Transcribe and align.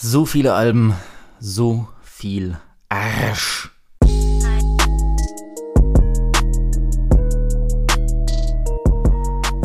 So 0.00 0.26
viele 0.26 0.54
Alben, 0.54 0.94
so 1.40 1.88
viel 2.02 2.56
Arsch. 2.88 3.68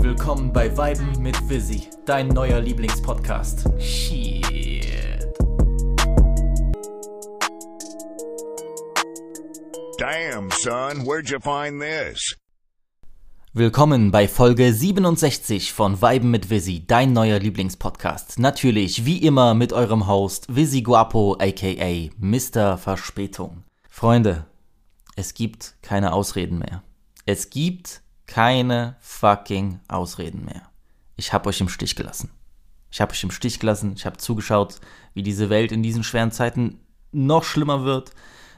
Willkommen 0.01 0.51
bei 0.51 0.75
Weiben 0.75 1.21
mit 1.21 1.37
Visi, 1.47 1.87
dein 2.07 2.29
neuer 2.29 2.59
Lieblingspodcast. 2.59 3.69
Shit. 3.79 4.43
Damn, 9.99 10.49
son, 10.49 11.05
where'd 11.05 11.29
you 11.29 11.39
find 11.39 11.79
this? 11.79 12.35
Willkommen 13.55 14.09
bei 14.09 14.27
Folge 14.27 14.73
67 14.73 15.73
von 15.73 16.01
Weiben 16.01 16.31
mit 16.31 16.49
Visi, 16.49 16.87
dein 16.87 17.13
neuer 17.13 17.37
Lieblingspodcast. 17.37 18.39
Natürlich, 18.39 19.05
wie 19.05 19.19
immer, 19.19 19.53
mit 19.53 19.73
eurem 19.73 20.07
Host 20.07 20.47
Visi 20.55 20.81
Guapo, 20.81 21.37
aka 21.39 22.09
Mr. 22.17 22.79
Verspätung. 22.79 23.63
Freunde, 23.87 24.47
es 25.15 25.35
gibt 25.35 25.75
keine 25.83 26.13
Ausreden 26.13 26.57
mehr. 26.57 26.81
Es 27.27 27.51
gibt 27.51 28.01
keine 28.25 28.95
fucking 29.01 29.81
Ausreden 29.87 30.45
mehr. 30.45 30.63
Ich 31.15 31.31
hab 31.31 31.45
euch 31.45 31.61
im 31.61 31.69
Stich 31.69 31.95
gelassen. 31.95 32.31
Ich 32.89 33.01
hab 33.01 33.11
euch 33.11 33.21
im 33.21 33.29
Stich 33.29 33.59
gelassen. 33.59 33.93
Ich 33.95 34.07
hab 34.07 34.19
zugeschaut, 34.19 34.79
wie 35.13 35.21
diese 35.21 35.51
Welt 35.51 35.71
in 35.71 35.83
diesen 35.83 36.03
schweren 36.03 36.31
Zeiten 36.31 36.79
noch 37.11 37.43
schlimmer 37.43 37.83
wird. 37.83 38.13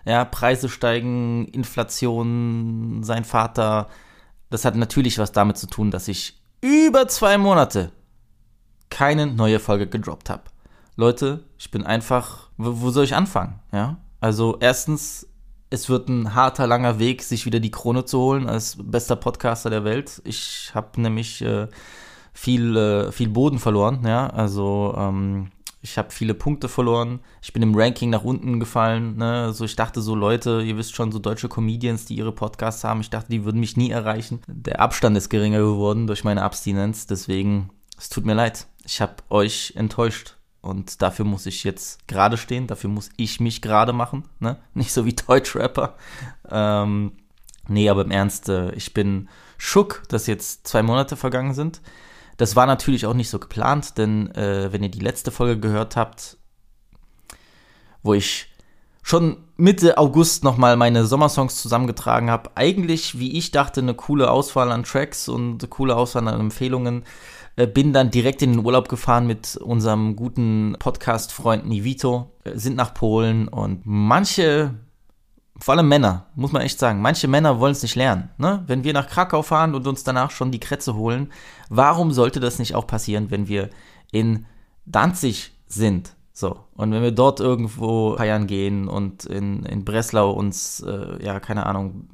Ja, 0.05 0.23
Preise 0.23 0.69
steigen, 0.69 1.49
Inflation, 1.49 3.03
sein 3.03 3.25
Vater 3.25 3.89
das 4.55 4.63
hat 4.63 4.77
natürlich 4.77 5.19
was 5.19 5.33
damit 5.33 5.57
zu 5.57 5.67
tun, 5.67 5.91
dass 5.91 6.07
ich 6.07 6.39
über 6.61 7.09
zwei 7.09 7.37
Monate 7.37 7.91
keine 8.89 9.27
neue 9.27 9.59
Folge 9.59 9.85
gedroppt 9.85 10.29
habe. 10.29 10.43
Leute, 10.95 11.43
ich 11.57 11.71
bin 11.71 11.83
einfach, 11.83 12.51
wo, 12.55 12.89
soll 12.89 13.03
ich 13.03 13.15
anfangen? 13.15 13.59
Ja, 13.73 13.97
also 14.21 14.55
erstens, 14.61 15.27
es 15.69 15.89
wird 15.89 16.07
ein 16.07 16.33
harter, 16.35 16.67
langer 16.67 16.99
Weg, 16.99 17.21
sich 17.21 17.45
wieder 17.45 17.59
die 17.59 17.69
Krone 17.69 18.05
zu 18.05 18.17
holen 18.17 18.47
als 18.47 18.77
bester 18.81 19.17
Podcaster 19.17 19.69
der 19.69 19.83
Welt. 19.83 20.21
Ich 20.23 20.71
habe 20.73 21.01
nämlich 21.01 21.41
äh, 21.41 21.67
viel, 22.31 22.77
äh, 22.77 23.11
viel 23.11 23.27
Boden 23.27 23.59
verloren. 23.59 24.07
Ja, 24.07 24.27
also 24.27 24.95
ähm, 24.97 25.51
ich 25.85 25.99
habe 25.99 26.09
viele 26.09 26.33
Punkte 26.33 26.67
verloren. 26.67 27.19
Ich 27.43 27.53
bin 27.53 27.61
im 27.61 27.75
Ranking 27.75 28.09
nach 28.09 28.23
unten 28.23 28.59
gefallen. 28.59 29.17
Ne? 29.17 29.43
Also 29.43 29.65
ich 29.65 29.75
dachte 29.75 30.01
so, 30.01 30.15
Leute, 30.15 30.63
ihr 30.63 30.77
wisst 30.77 30.95
schon, 30.95 31.11
so 31.11 31.19
deutsche 31.19 31.47
Comedians, 31.47 32.05
die 32.05 32.15
ihre 32.15 32.31
Podcasts 32.31 32.83
haben, 32.83 33.01
ich 33.01 33.11
dachte, 33.11 33.29
die 33.29 33.45
würden 33.45 33.59
mich 33.59 33.77
nie 33.77 33.91
erreichen. 33.91 34.41
Der 34.47 34.81
Abstand 34.81 35.15
ist 35.15 35.29
geringer 35.29 35.59
geworden 35.59 36.07
durch 36.07 36.23
meine 36.23 36.41
Abstinenz. 36.41 37.05
Deswegen, 37.05 37.69
es 37.99 38.09
tut 38.09 38.25
mir 38.25 38.33
leid. 38.33 38.65
Ich 38.83 38.99
habe 38.99 39.17
euch 39.29 39.73
enttäuscht. 39.75 40.37
Und 40.59 41.03
dafür 41.03 41.23
muss 41.23 41.45
ich 41.45 41.63
jetzt 41.63 42.07
gerade 42.07 42.37
stehen. 42.37 42.65
Dafür 42.65 42.89
muss 42.89 43.11
ich 43.15 43.39
mich 43.39 43.61
gerade 43.61 43.93
machen. 43.93 44.23
Ne? 44.39 44.57
Nicht 44.73 44.91
so 44.91 45.05
wie 45.05 45.13
Deutschrapper. 45.13 45.97
Ähm, 46.49 47.11
nee, 47.67 47.89
aber 47.89 48.01
im 48.01 48.11
Ernst, 48.11 48.49
äh, 48.49 48.71
ich 48.71 48.95
bin 48.95 49.29
schock, 49.59 50.01
dass 50.09 50.25
jetzt 50.25 50.67
zwei 50.67 50.81
Monate 50.81 51.15
vergangen 51.15 51.53
sind. 51.53 51.79
Das 52.37 52.55
war 52.55 52.65
natürlich 52.65 53.05
auch 53.05 53.13
nicht 53.13 53.29
so 53.29 53.39
geplant, 53.39 53.97
denn 53.97 54.33
äh, 54.35 54.71
wenn 54.71 54.83
ihr 54.83 54.89
die 54.89 54.99
letzte 54.99 55.31
Folge 55.31 55.59
gehört 55.59 55.95
habt, 55.95 56.37
wo 58.03 58.13
ich 58.13 58.47
schon 59.01 59.37
Mitte 59.57 59.97
August 59.97 60.43
nochmal 60.43 60.75
meine 60.75 61.05
Sommersongs 61.05 61.61
zusammengetragen 61.61 62.29
habe, 62.29 62.51
eigentlich, 62.55 63.19
wie 63.19 63.37
ich 63.37 63.51
dachte, 63.51 63.79
eine 63.79 63.93
coole 63.93 64.29
Auswahl 64.29 64.71
an 64.71 64.83
Tracks 64.83 65.29
und 65.29 65.63
eine 65.63 65.69
coole 65.69 65.95
Auswahl 65.95 66.27
an 66.27 66.39
Empfehlungen, 66.39 67.03
äh, 67.55 67.67
bin 67.67 67.93
dann 67.93 68.11
direkt 68.11 68.41
in 68.41 68.51
den 68.51 68.65
Urlaub 68.65 68.89
gefahren 68.89 69.27
mit 69.27 69.55
unserem 69.57 70.15
guten 70.15 70.75
Podcast-Freund 70.77 71.65
Nivito, 71.65 72.31
äh, 72.43 72.57
sind 72.57 72.75
nach 72.75 72.93
Polen 72.93 73.47
und 73.47 73.81
manche 73.85 74.73
vor 75.57 75.73
allem 75.73 75.87
Männer, 75.87 76.25
muss 76.35 76.51
man 76.51 76.61
echt 76.61 76.79
sagen. 76.79 77.01
Manche 77.01 77.27
Männer 77.27 77.59
wollen 77.59 77.71
es 77.71 77.81
nicht 77.81 77.95
lernen. 77.95 78.29
Ne? 78.37 78.63
Wenn 78.67 78.83
wir 78.83 78.93
nach 78.93 79.07
Krakau 79.07 79.41
fahren 79.41 79.73
und 79.73 79.87
uns 79.87 80.03
danach 80.03 80.31
schon 80.31 80.51
die 80.51 80.59
Krätze 80.59 80.95
holen, 80.95 81.31
warum 81.69 82.11
sollte 82.11 82.39
das 82.39 82.59
nicht 82.59 82.75
auch 82.75 82.87
passieren, 82.87 83.31
wenn 83.31 83.47
wir 83.47 83.69
in 84.11 84.45
Danzig 84.85 85.53
sind? 85.67 86.15
So, 86.33 86.59
und 86.75 86.91
wenn 86.91 87.01
wir 87.01 87.13
dort 87.13 87.39
irgendwo 87.39 88.17
feiern 88.17 88.45
gehen 88.47 88.89
und 88.89 89.23
in, 89.23 89.63
in 89.63 89.85
Breslau 89.85 90.31
uns, 90.31 90.81
äh, 90.81 91.23
ja, 91.23 91.39
keine 91.39 91.65
Ahnung, 91.65 92.09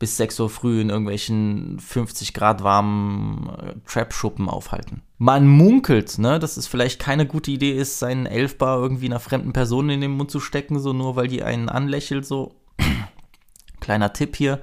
bis 0.00 0.16
6 0.16 0.40
Uhr 0.40 0.50
früh 0.50 0.80
in 0.80 0.90
irgendwelchen 0.90 1.78
50 1.78 2.34
Grad 2.34 2.64
warmen 2.64 3.50
äh, 3.60 3.74
Trap-Schuppen 3.86 4.48
aufhalten. 4.48 5.02
Man 5.18 5.46
munkelt, 5.46 6.18
ne, 6.18 6.40
dass 6.40 6.56
es 6.56 6.66
vielleicht 6.66 6.98
keine 6.98 7.26
gute 7.26 7.52
Idee 7.52 7.72
ist, 7.72 8.00
seinen 8.00 8.26
Elfbar 8.26 8.80
irgendwie 8.80 9.06
einer 9.06 9.20
fremden 9.20 9.52
Person 9.52 9.90
in 9.90 10.00
den 10.00 10.12
Mund 10.12 10.32
zu 10.32 10.40
stecken, 10.40 10.80
so 10.80 10.92
nur 10.92 11.14
weil 11.14 11.28
die 11.28 11.44
einen 11.44 11.68
anlächelt, 11.68 12.26
so 12.26 12.56
Kleiner 13.80 14.12
Tipp 14.12 14.36
hier 14.36 14.60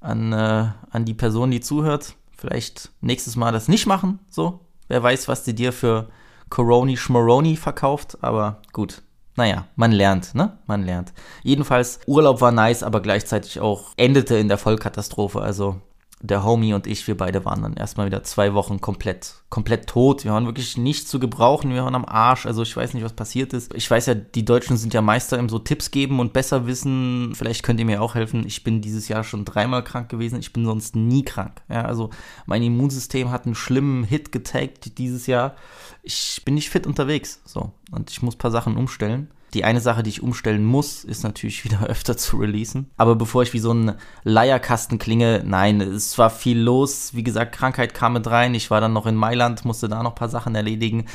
an, 0.00 0.32
äh, 0.32 0.68
an 0.90 1.04
die 1.04 1.14
Person, 1.14 1.50
die 1.50 1.60
zuhört. 1.60 2.14
Vielleicht 2.36 2.90
nächstes 3.00 3.36
Mal 3.36 3.52
das 3.52 3.68
nicht 3.68 3.86
machen. 3.86 4.18
So, 4.28 4.60
wer 4.88 5.02
weiß, 5.02 5.28
was 5.28 5.42
die 5.42 5.54
dir 5.54 5.72
für 5.72 6.08
Coroni 6.50 6.96
Schmoroni 6.96 7.56
verkauft. 7.56 8.18
Aber 8.20 8.62
gut, 8.72 9.02
naja, 9.36 9.66
man 9.76 9.92
lernt, 9.92 10.34
ne? 10.34 10.58
Man 10.66 10.84
lernt. 10.84 11.12
Jedenfalls, 11.42 12.00
Urlaub 12.06 12.40
war 12.40 12.52
nice, 12.52 12.82
aber 12.82 13.00
gleichzeitig 13.00 13.60
auch 13.60 13.92
endete 13.96 14.36
in 14.36 14.48
der 14.48 14.58
Vollkatastrophe. 14.58 15.40
Also 15.40 15.80
der 16.22 16.44
Homie 16.44 16.72
und 16.72 16.86
ich, 16.86 17.06
wir 17.06 17.16
beide 17.16 17.44
waren 17.44 17.62
dann 17.62 17.74
erstmal 17.74 18.06
wieder 18.06 18.22
zwei 18.22 18.54
Wochen 18.54 18.80
komplett, 18.80 19.34
komplett 19.50 19.86
tot. 19.86 20.24
Wir 20.24 20.32
waren 20.32 20.46
wirklich 20.46 20.78
nicht 20.78 21.08
zu 21.08 21.18
gebrauchen, 21.18 21.74
wir 21.74 21.84
waren 21.84 21.94
am 21.94 22.06
Arsch. 22.06 22.46
Also 22.46 22.62
ich 22.62 22.74
weiß 22.74 22.94
nicht, 22.94 23.04
was 23.04 23.12
passiert 23.12 23.52
ist. 23.52 23.74
Ich 23.74 23.90
weiß 23.90 24.06
ja, 24.06 24.14
die 24.14 24.44
Deutschen 24.44 24.78
sind 24.78 24.94
ja 24.94 25.02
Meister 25.02 25.38
im 25.38 25.50
so 25.50 25.58
Tipps 25.58 25.90
geben 25.90 26.18
und 26.18 26.32
besser 26.32 26.66
wissen. 26.66 27.34
Vielleicht 27.34 27.62
könnt 27.62 27.80
ihr 27.80 27.86
mir 27.86 28.00
auch 28.00 28.14
helfen. 28.14 28.46
Ich 28.46 28.64
bin 28.64 28.80
dieses 28.80 29.08
Jahr 29.08 29.24
schon 29.24 29.44
dreimal 29.44 29.84
krank 29.84 30.08
gewesen. 30.08 30.40
Ich 30.40 30.54
bin 30.54 30.64
sonst 30.64 30.96
nie 30.96 31.22
krank. 31.22 31.60
Ja, 31.68 31.84
also 31.84 32.08
mein 32.46 32.62
Immunsystem 32.62 33.30
hat 33.30 33.44
einen 33.44 33.54
schlimmen 33.54 34.02
Hit 34.02 34.32
getaggt 34.32 34.96
dieses 34.96 35.26
Jahr. 35.26 35.54
Ich 36.02 36.40
bin 36.46 36.54
nicht 36.54 36.70
fit 36.70 36.86
unterwegs. 36.86 37.42
So. 37.44 37.72
Und 37.90 38.10
ich 38.10 38.22
muss 38.22 38.36
ein 38.36 38.38
paar 38.38 38.50
Sachen 38.50 38.78
umstellen. 38.78 39.28
Die 39.56 39.64
eine 39.64 39.80
Sache, 39.80 40.02
die 40.02 40.10
ich 40.10 40.22
umstellen 40.22 40.66
muss, 40.66 41.02
ist 41.02 41.24
natürlich 41.24 41.64
wieder 41.64 41.86
öfter 41.86 42.18
zu 42.18 42.36
releasen. 42.36 42.90
Aber 42.98 43.16
bevor 43.16 43.42
ich 43.42 43.54
wie 43.54 43.58
so 43.58 43.72
ein 43.72 43.94
Leierkasten 44.22 44.98
klinge, 44.98 45.42
nein, 45.46 45.80
es 45.80 46.18
war 46.18 46.28
viel 46.28 46.58
los. 46.58 47.14
Wie 47.14 47.22
gesagt, 47.22 47.54
Krankheit 47.54 47.94
kam 47.94 48.12
mit 48.12 48.26
rein. 48.26 48.54
Ich 48.54 48.70
war 48.70 48.82
dann 48.82 48.92
noch 48.92 49.06
in 49.06 49.14
Mailand, 49.14 49.64
musste 49.64 49.88
da 49.88 50.02
noch 50.02 50.10
ein 50.10 50.14
paar 50.14 50.28
Sachen 50.28 50.54
erledigen. 50.54 51.06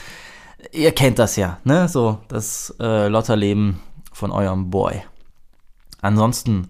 Ihr 0.71 0.91
kennt 0.91 1.19
das 1.19 1.35
ja, 1.35 1.59
ne? 1.65 1.87
So, 1.87 2.17
das 2.29 2.73
äh, 2.79 3.09
Lotterleben 3.09 3.79
von 4.11 4.31
eurem 4.31 4.71
Boy. 4.71 5.03
Ansonsten, 6.01 6.69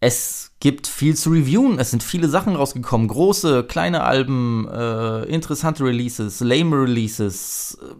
es 0.00 0.52
gibt 0.58 0.86
viel 0.86 1.16
zu 1.16 1.28
reviewen. 1.28 1.78
Es 1.78 1.90
sind 1.90 2.02
viele 2.02 2.30
Sachen 2.30 2.56
rausgekommen. 2.56 3.08
Große, 3.08 3.64
kleine 3.64 4.04
Alben, 4.04 4.66
äh, 4.68 5.24
interessante 5.24 5.84
Releases, 5.84 6.40
lame 6.40 6.76
Releases. 6.76 7.78
Äh, 7.78 7.94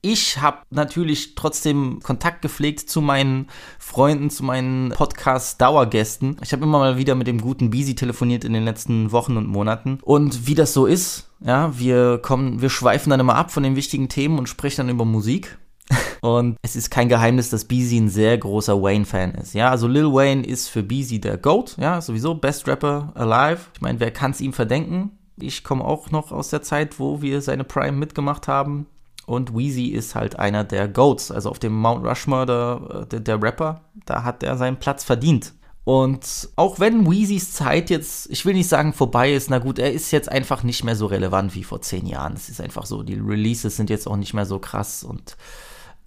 ich 0.00 0.40
habe 0.40 0.58
natürlich 0.70 1.34
trotzdem 1.34 2.00
Kontakt 2.02 2.42
gepflegt 2.42 2.88
zu 2.88 3.00
meinen 3.00 3.48
Freunden, 3.78 4.30
zu 4.30 4.44
meinen 4.44 4.90
Podcast-Dauergästen. 4.90 6.36
Ich 6.42 6.52
habe 6.52 6.64
immer 6.64 6.78
mal 6.78 6.96
wieder 6.96 7.14
mit 7.14 7.26
dem 7.26 7.40
guten 7.40 7.70
Beasy 7.70 7.94
telefoniert 7.94 8.44
in 8.44 8.52
den 8.52 8.64
letzten 8.64 9.12
Wochen 9.12 9.36
und 9.36 9.46
Monaten. 9.46 9.98
Und 10.02 10.46
wie 10.46 10.54
das 10.54 10.72
so 10.72 10.86
ist, 10.86 11.30
ja, 11.40 11.76
wir 11.78 12.18
kommen, 12.18 12.60
wir 12.60 12.70
schweifen 12.70 13.10
dann 13.10 13.20
immer 13.20 13.34
ab 13.34 13.50
von 13.50 13.62
den 13.62 13.76
wichtigen 13.76 14.08
Themen 14.08 14.38
und 14.38 14.48
sprechen 14.48 14.86
dann 14.86 14.94
über 14.94 15.04
Musik. 15.04 15.58
Und 16.20 16.58
es 16.60 16.76
ist 16.76 16.90
kein 16.90 17.08
Geheimnis, 17.08 17.48
dass 17.48 17.64
Beasy 17.64 17.96
ein 17.96 18.10
sehr 18.10 18.36
großer 18.36 18.82
Wayne-Fan 18.82 19.34
ist. 19.36 19.54
Ja, 19.54 19.70
also 19.70 19.88
Lil 19.88 20.12
Wayne 20.12 20.44
ist 20.44 20.68
für 20.68 20.82
Beasy 20.82 21.18
der 21.18 21.38
GOAT. 21.38 21.76
Ja, 21.78 22.02
sowieso 22.02 22.34
Best 22.34 22.68
Rapper 22.68 23.12
alive. 23.14 23.60
Ich 23.72 23.80
meine, 23.80 23.98
wer 23.98 24.10
kann 24.10 24.32
es 24.32 24.42
ihm 24.42 24.52
verdenken? 24.52 25.12
Ich 25.40 25.64
komme 25.64 25.84
auch 25.84 26.10
noch 26.10 26.30
aus 26.32 26.50
der 26.50 26.60
Zeit, 26.60 26.98
wo 26.98 27.22
wir 27.22 27.40
seine 27.40 27.64
Prime 27.64 27.96
mitgemacht 27.96 28.48
haben. 28.48 28.86
Und 29.28 29.54
Weezy 29.54 29.88
ist 29.88 30.14
halt 30.14 30.38
einer 30.38 30.64
der 30.64 30.88
Goats. 30.88 31.30
Also 31.30 31.50
auf 31.50 31.58
dem 31.58 31.74
Mount 31.74 32.04
Rushmore 32.06 32.46
der, 32.46 33.06
der, 33.06 33.20
der 33.20 33.42
Rapper, 33.42 33.82
da 34.06 34.24
hat 34.24 34.42
er 34.42 34.56
seinen 34.56 34.78
Platz 34.78 35.04
verdient. 35.04 35.52
Und 35.84 36.48
auch 36.56 36.80
wenn 36.80 37.06
Weezys 37.06 37.52
Zeit 37.52 37.90
jetzt, 37.90 38.30
ich 38.30 38.46
will 38.46 38.54
nicht 38.54 38.68
sagen 38.68 38.94
vorbei 38.94 39.32
ist, 39.32 39.50
na 39.50 39.58
gut, 39.58 39.78
er 39.78 39.92
ist 39.92 40.10
jetzt 40.12 40.30
einfach 40.30 40.62
nicht 40.62 40.82
mehr 40.82 40.96
so 40.96 41.06
relevant 41.06 41.54
wie 41.54 41.64
vor 41.64 41.82
zehn 41.82 42.06
Jahren. 42.06 42.32
Es 42.34 42.48
ist 42.48 42.60
einfach 42.60 42.86
so, 42.86 43.02
die 43.02 43.14
Releases 43.14 43.76
sind 43.76 43.90
jetzt 43.90 44.06
auch 44.06 44.16
nicht 44.16 44.32
mehr 44.32 44.46
so 44.46 44.58
krass 44.58 45.04
und 45.04 45.36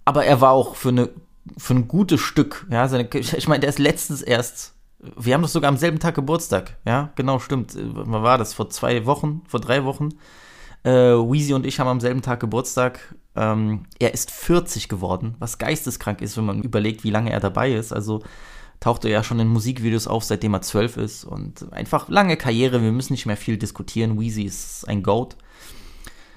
aber 0.04 0.24
er 0.24 0.40
war 0.40 0.50
auch 0.50 0.74
für 0.74 0.88
eine 0.88 1.10
für 1.58 1.74
ein 1.74 1.88
gutes 1.88 2.20
Stück, 2.20 2.66
ja, 2.70 2.86
seine, 2.86 3.08
ich 3.12 3.48
meine, 3.48 3.60
der 3.60 3.70
ist 3.70 3.80
letztens 3.80 4.22
erst, 4.22 4.74
wir 5.16 5.34
haben 5.34 5.42
doch 5.42 5.48
sogar 5.48 5.68
am 5.68 5.76
selben 5.76 5.98
Tag 5.98 6.14
Geburtstag, 6.14 6.76
ja, 6.86 7.10
genau, 7.16 7.40
stimmt, 7.40 7.76
wann 7.76 8.22
war 8.22 8.38
das, 8.38 8.54
vor 8.54 8.70
zwei 8.70 9.04
Wochen, 9.06 9.42
vor 9.48 9.58
drei 9.58 9.84
Wochen, 9.84 10.10
äh, 10.84 10.90
Weezy 10.90 11.54
und 11.54 11.66
ich 11.66 11.78
haben 11.80 11.88
am 11.88 12.00
selben 12.00 12.22
Tag 12.22 12.40
Geburtstag. 12.40 13.14
Ähm, 13.34 13.84
er 13.98 14.12
ist 14.12 14.30
40 14.30 14.88
geworden, 14.88 15.36
was 15.38 15.58
geisteskrank 15.58 16.20
ist, 16.20 16.36
wenn 16.36 16.44
man 16.44 16.62
überlegt, 16.62 17.04
wie 17.04 17.10
lange 17.10 17.30
er 17.32 17.40
dabei 17.40 17.72
ist. 17.72 17.92
Also 17.92 18.22
taucht 18.80 19.04
er 19.04 19.10
ja 19.10 19.22
schon 19.22 19.40
in 19.40 19.48
Musikvideos 19.48 20.06
auf, 20.06 20.24
seitdem 20.24 20.54
er 20.54 20.62
12 20.62 20.96
ist. 20.98 21.24
Und 21.24 21.72
einfach 21.72 22.08
lange 22.08 22.36
Karriere, 22.36 22.82
wir 22.82 22.92
müssen 22.92 23.12
nicht 23.12 23.26
mehr 23.26 23.36
viel 23.36 23.56
diskutieren. 23.56 24.20
Weezy 24.20 24.42
ist 24.42 24.88
ein 24.88 25.02
Goat. 25.02 25.36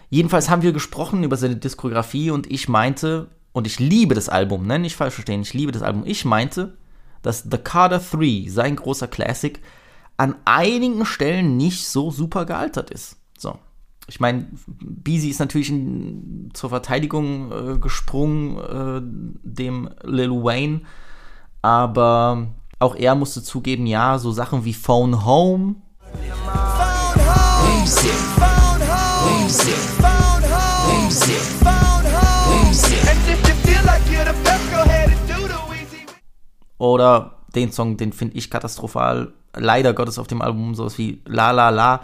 Jedenfalls 0.09 0.49
haben 0.49 0.61
wir 0.61 0.71
gesprochen 0.71 1.23
über 1.23 1.35
seine 1.35 1.57
Diskografie 1.57 2.31
und 2.31 2.49
ich 2.49 2.69
meinte, 2.69 3.27
und 3.51 3.67
ich 3.67 3.79
liebe 3.79 4.15
das 4.15 4.29
Album, 4.29 4.67
ne, 4.67 4.77
nicht 4.77 4.95
falsch 4.95 5.15
verstehen, 5.15 5.41
ich 5.41 5.53
liebe 5.53 5.71
das 5.71 5.81
Album. 5.81 6.03
Ich 6.05 6.25
meinte, 6.25 6.77
dass 7.21 7.47
The 7.49 7.57
Carter 7.57 7.99
3, 7.99 8.45
sein 8.49 8.75
großer 8.75 9.07
Classic, 9.07 9.59
an 10.17 10.35
einigen 10.45 11.05
Stellen 11.05 11.57
nicht 11.57 11.87
so 11.87 12.11
super 12.11 12.45
gealtert 12.45 12.91
ist. 12.91 13.17
Ich 14.07 14.19
meine, 14.19 14.47
Beezy 14.67 15.29
ist 15.29 15.39
natürlich 15.39 15.69
in, 15.69 16.51
zur 16.53 16.69
Verteidigung 16.69 17.51
äh, 17.51 17.77
gesprungen, 17.79 18.57
äh, 18.57 19.01
dem 19.43 19.89
Lil 20.03 20.31
Wayne, 20.31 20.81
aber 21.61 22.47
auch 22.79 22.95
er 22.95 23.15
musste 23.15 23.41
zugeben, 23.41 23.87
ja, 23.87 24.19
so 24.19 24.31
Sachen 24.31 24.63
wie 24.65 24.73
Phone 24.73 25.25
Home. 25.25 25.75
Phone 26.03 26.45
home. 27.17 27.85
Phone 28.37 28.81
home. 28.81 29.05
Oder 36.77 37.34
den 37.55 37.71
Song, 37.71 37.97
den 37.97 38.13
finde 38.13 38.37
ich 38.37 38.49
katastrophal. 38.49 39.33
Leider 39.57 39.93
Gottes 39.93 40.19
auf 40.19 40.27
dem 40.27 40.41
Album 40.41 40.75
sowas 40.75 40.97
wie 40.97 41.21
La 41.25 41.51
La 41.51 41.69
La. 41.69 42.03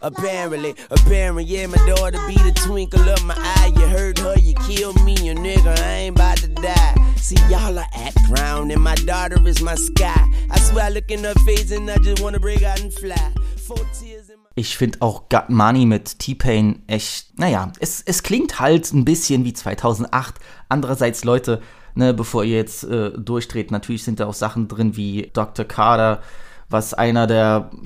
Apparently, 0.00 0.74
apparently, 0.90 1.44
yeah, 1.44 1.66
my 1.66 1.76
daughter 1.86 2.18
be 2.26 2.34
the 2.34 2.52
twinkle 2.66 3.08
of 3.08 3.24
my 3.24 3.34
eye. 3.34 3.72
You 3.74 3.86
heard 3.86 4.18
her, 4.20 4.36
you 4.38 4.54
killed 4.66 5.00
me, 5.04 5.14
your 5.14 5.36
nigga, 5.36 5.78
I 5.78 6.06
ain't 6.06 6.16
about 6.16 6.38
to 6.38 6.48
die. 6.48 6.94
See, 7.16 7.36
y'all 7.48 7.78
are 7.78 7.86
at 7.94 8.14
ground, 8.28 8.72
and 8.72 8.82
my 8.82 8.94
daughter 9.06 9.36
is 9.46 9.60
my 9.62 9.74
sky. 9.74 10.26
I 10.50 10.58
swear 10.58 10.86
I 10.86 10.88
look 10.90 11.10
in 11.10 11.24
her 11.24 11.34
face 11.46 11.70
and 11.72 11.90
I 11.90 11.96
just 11.98 12.22
wanna 12.22 12.40
break 12.40 12.62
out 12.62 12.80
and 12.80 12.92
fly. 12.92 13.32
Four 13.66 13.78
tears 13.98 14.28
in 14.28 14.38
my 14.38 14.42
ich 14.54 14.76
finde 14.76 15.00
auch 15.00 15.28
Got 15.28 15.48
Money 15.48 15.86
mit 15.86 16.18
T-Pain 16.18 16.82
echt, 16.86 17.38
naja, 17.38 17.72
es, 17.80 18.02
es 18.02 18.22
klingt 18.22 18.60
halt 18.60 18.92
ein 18.92 19.04
bisschen 19.04 19.44
wie 19.44 19.54
2008. 19.54 20.34
Andererseits, 20.68 21.24
Leute, 21.24 21.62
ne, 21.94 22.14
bevor 22.14 22.44
ihr 22.44 22.56
jetzt 22.56 22.84
äh, 22.84 23.10
durchdreht, 23.12 23.70
natürlich 23.70 24.04
sind 24.04 24.20
da 24.20 24.26
auch 24.26 24.34
Sachen 24.34 24.68
drin 24.68 24.96
wie 24.96 25.30
Dr. 25.32 25.64
Carter, 25.64 26.20
was 26.68 26.94
einer 26.94 27.26
der 27.26 27.70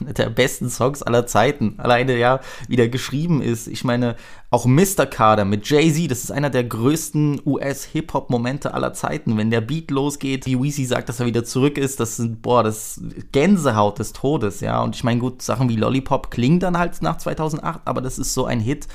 einer 0.00 0.12
der 0.12 0.30
besten 0.30 0.70
Songs 0.70 1.02
aller 1.02 1.26
Zeiten. 1.26 1.74
Alleine 1.78 2.16
ja, 2.16 2.40
wie 2.68 2.76
der 2.76 2.88
geschrieben 2.88 3.42
ist. 3.42 3.66
Ich 3.66 3.84
meine, 3.84 4.16
auch 4.50 4.66
Mr. 4.66 5.06
Carter 5.06 5.44
mit 5.44 5.68
Jay-Z, 5.68 6.10
das 6.10 6.24
ist 6.24 6.30
einer 6.30 6.50
der 6.50 6.64
größten 6.64 7.42
US-Hip-Hop-Momente 7.44 8.72
aller 8.74 8.92
Zeiten. 8.92 9.36
Wenn 9.36 9.50
der 9.50 9.60
Beat 9.60 9.90
losgeht, 9.90 10.46
wie 10.46 10.60
Weezy 10.60 10.84
sagt, 10.84 11.08
dass 11.08 11.20
er 11.20 11.26
wieder 11.26 11.44
zurück 11.44 11.78
ist, 11.78 12.00
das 12.00 12.16
sind, 12.16 12.42
boah, 12.42 12.62
das 12.62 13.00
Gänsehaut 13.32 13.98
des 13.98 14.12
Todes, 14.12 14.60
ja. 14.60 14.82
Und 14.82 14.96
ich 14.96 15.04
meine, 15.04 15.20
gut, 15.20 15.42
Sachen 15.42 15.68
wie 15.68 15.76
Lollipop 15.76 16.30
klingen 16.30 16.60
dann 16.60 16.78
halt 16.78 17.02
nach 17.02 17.18
2008, 17.18 17.80
aber 17.84 18.00
das 18.00 18.18
ist 18.18 18.34
so 18.34 18.46
ein 18.46 18.60
Hit, 18.60 18.86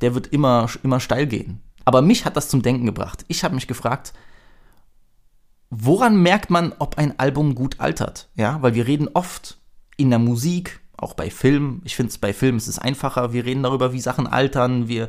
der 0.00 0.14
wird 0.14 0.26
immer, 0.28 0.68
immer 0.82 1.00
steil 1.00 1.26
gehen. 1.26 1.62
Aber 1.86 2.02
mich 2.02 2.24
hat 2.26 2.36
das 2.36 2.50
zum 2.50 2.62
Denken 2.62 2.84
gebracht. 2.84 3.24
Ich 3.28 3.44
habe 3.44 3.54
mich 3.54 3.68
gefragt, 3.68 4.12
woran 5.70 6.20
merkt 6.20 6.50
man, 6.50 6.74
ob 6.78 6.98
ein 6.98 7.18
Album 7.18 7.54
gut 7.54 7.80
altert? 7.80 8.28
Ja, 8.34 8.60
weil 8.60 8.74
wir 8.74 8.86
reden 8.86 9.08
oft 9.14 9.58
in 9.96 10.10
der 10.10 10.18
Musik, 10.18 10.80
auch 10.96 11.14
bei 11.14 11.30
Filmen. 11.30 11.80
Ich 11.84 11.94
finde 11.94 12.10
es 12.10 12.18
bei 12.18 12.32
Filmen 12.32 12.58
ist 12.58 12.66
es 12.66 12.80
einfacher. 12.80 13.32
Wir 13.32 13.44
reden 13.44 13.62
darüber, 13.62 13.92
wie 13.92 14.00
Sachen 14.00 14.26
altern. 14.26 14.88
Wir, 14.88 15.08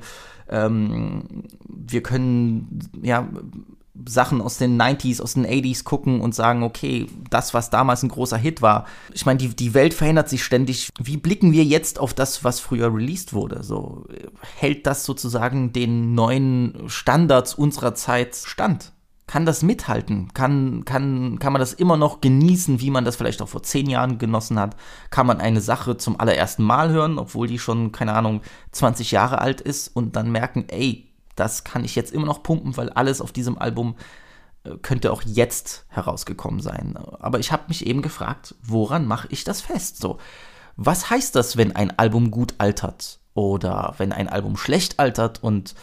ähm, 0.50 1.45
wir 1.68 2.03
können 2.03 2.79
ja 3.01 3.27
Sachen 4.08 4.42
aus 4.42 4.58
den 4.58 4.80
90s, 4.80 5.22
aus 5.22 5.34
den 5.34 5.46
80s 5.46 5.84
gucken 5.84 6.22
und 6.22 6.36
sagen, 6.36 6.64
okay, 6.64 7.08
das, 7.30 7.54
was 7.54 7.70
damals 7.70 8.04
ein 8.04 8.10
großer 8.10 8.38
Hit 8.38 8.62
war. 8.62 8.86
Ich 9.14 9.26
meine, 9.26 9.40
die, 9.40 9.56
die 9.56 9.74
Welt 9.74 9.94
verändert 9.94 10.30
sich 10.30 10.44
ständig. 10.44 10.90
Wie 11.02 11.18
blicken 11.18 11.52
wir 11.52 11.64
jetzt 11.64 12.00
auf 12.00 12.14
das, 12.14 12.44
was 12.44 12.60
früher 12.60 12.94
released 12.94 13.34
wurde? 13.34 13.64
So, 13.64 14.06
hält 14.58 14.86
das 14.86 15.06
sozusagen 15.06 15.74
den 15.74 16.14
neuen 16.14 16.84
Standards 16.88 17.54
unserer 17.54 17.96
Zeit 17.96 18.36
stand? 18.36 18.94
kann 19.28 19.46
das 19.46 19.62
mithalten? 19.62 20.34
Kann, 20.34 20.86
kann, 20.86 21.38
kann 21.38 21.52
man 21.52 21.60
das 21.60 21.74
immer 21.74 21.98
noch 21.98 22.22
genießen, 22.22 22.80
wie 22.80 22.90
man 22.90 23.04
das 23.04 23.18
vielleicht 23.18 23.42
auch 23.42 23.50
vor 23.50 23.62
zehn 23.62 23.90
Jahren 23.90 24.18
genossen 24.18 24.58
hat? 24.58 24.78
Kann 25.10 25.28
man 25.28 25.42
eine 25.42 25.60
Sache 25.60 25.98
zum 25.98 26.20
allerersten 26.20 26.64
Mal 26.64 26.90
hören, 26.90 27.20
obwohl 27.20 27.48
die 27.48 27.60
schon, 27.60 27.92
keine 27.92 28.14
Ahnung, 28.14 28.42
20 28.72 29.12
Jahre 29.12 29.40
alt 29.40 29.60
ist 29.60 29.90
und 29.90 30.16
dann 30.16 30.32
merken, 30.32 30.66
ey, 30.70 31.06
das 31.39 31.63
kann 31.63 31.86
ich 31.86 31.95
jetzt 31.95 32.12
immer 32.12 32.25
noch 32.25 32.44
pumpen, 32.44 32.78
weil 32.78 32.89
alles 32.89 33.22
auf 33.22 33.31
diesem 33.31 33.57
Album 33.57 33.95
äh, 34.63 34.78
könnte 34.81 35.12
auch 35.12 35.22
jetzt 35.24 35.86
herausgekommen 35.89 36.60
sein. 36.60 36.98
Aber 36.98 37.39
ich 37.39 37.51
habe 37.51 37.63
mich 37.68 37.86
eben 37.86 38.01
gefragt, 38.01 38.56
woran 38.62 39.06
mache 39.06 39.28
ich 39.31 39.44
das 39.44 39.62
fest? 39.62 39.98
So, 39.98 40.18
was 40.75 41.10
heißt 41.10 41.36
das, 41.36 41.57
wenn 41.57 41.75
ein 41.75 41.98
Album 41.98 42.31
gut 42.31 42.56
altert 42.57 43.19
oder 43.34 43.95
wenn 43.98 44.12
ein 44.12 44.28
Album 44.28 44.57
schlecht 44.57 45.00
altert 45.00 45.42
und 45.44 45.75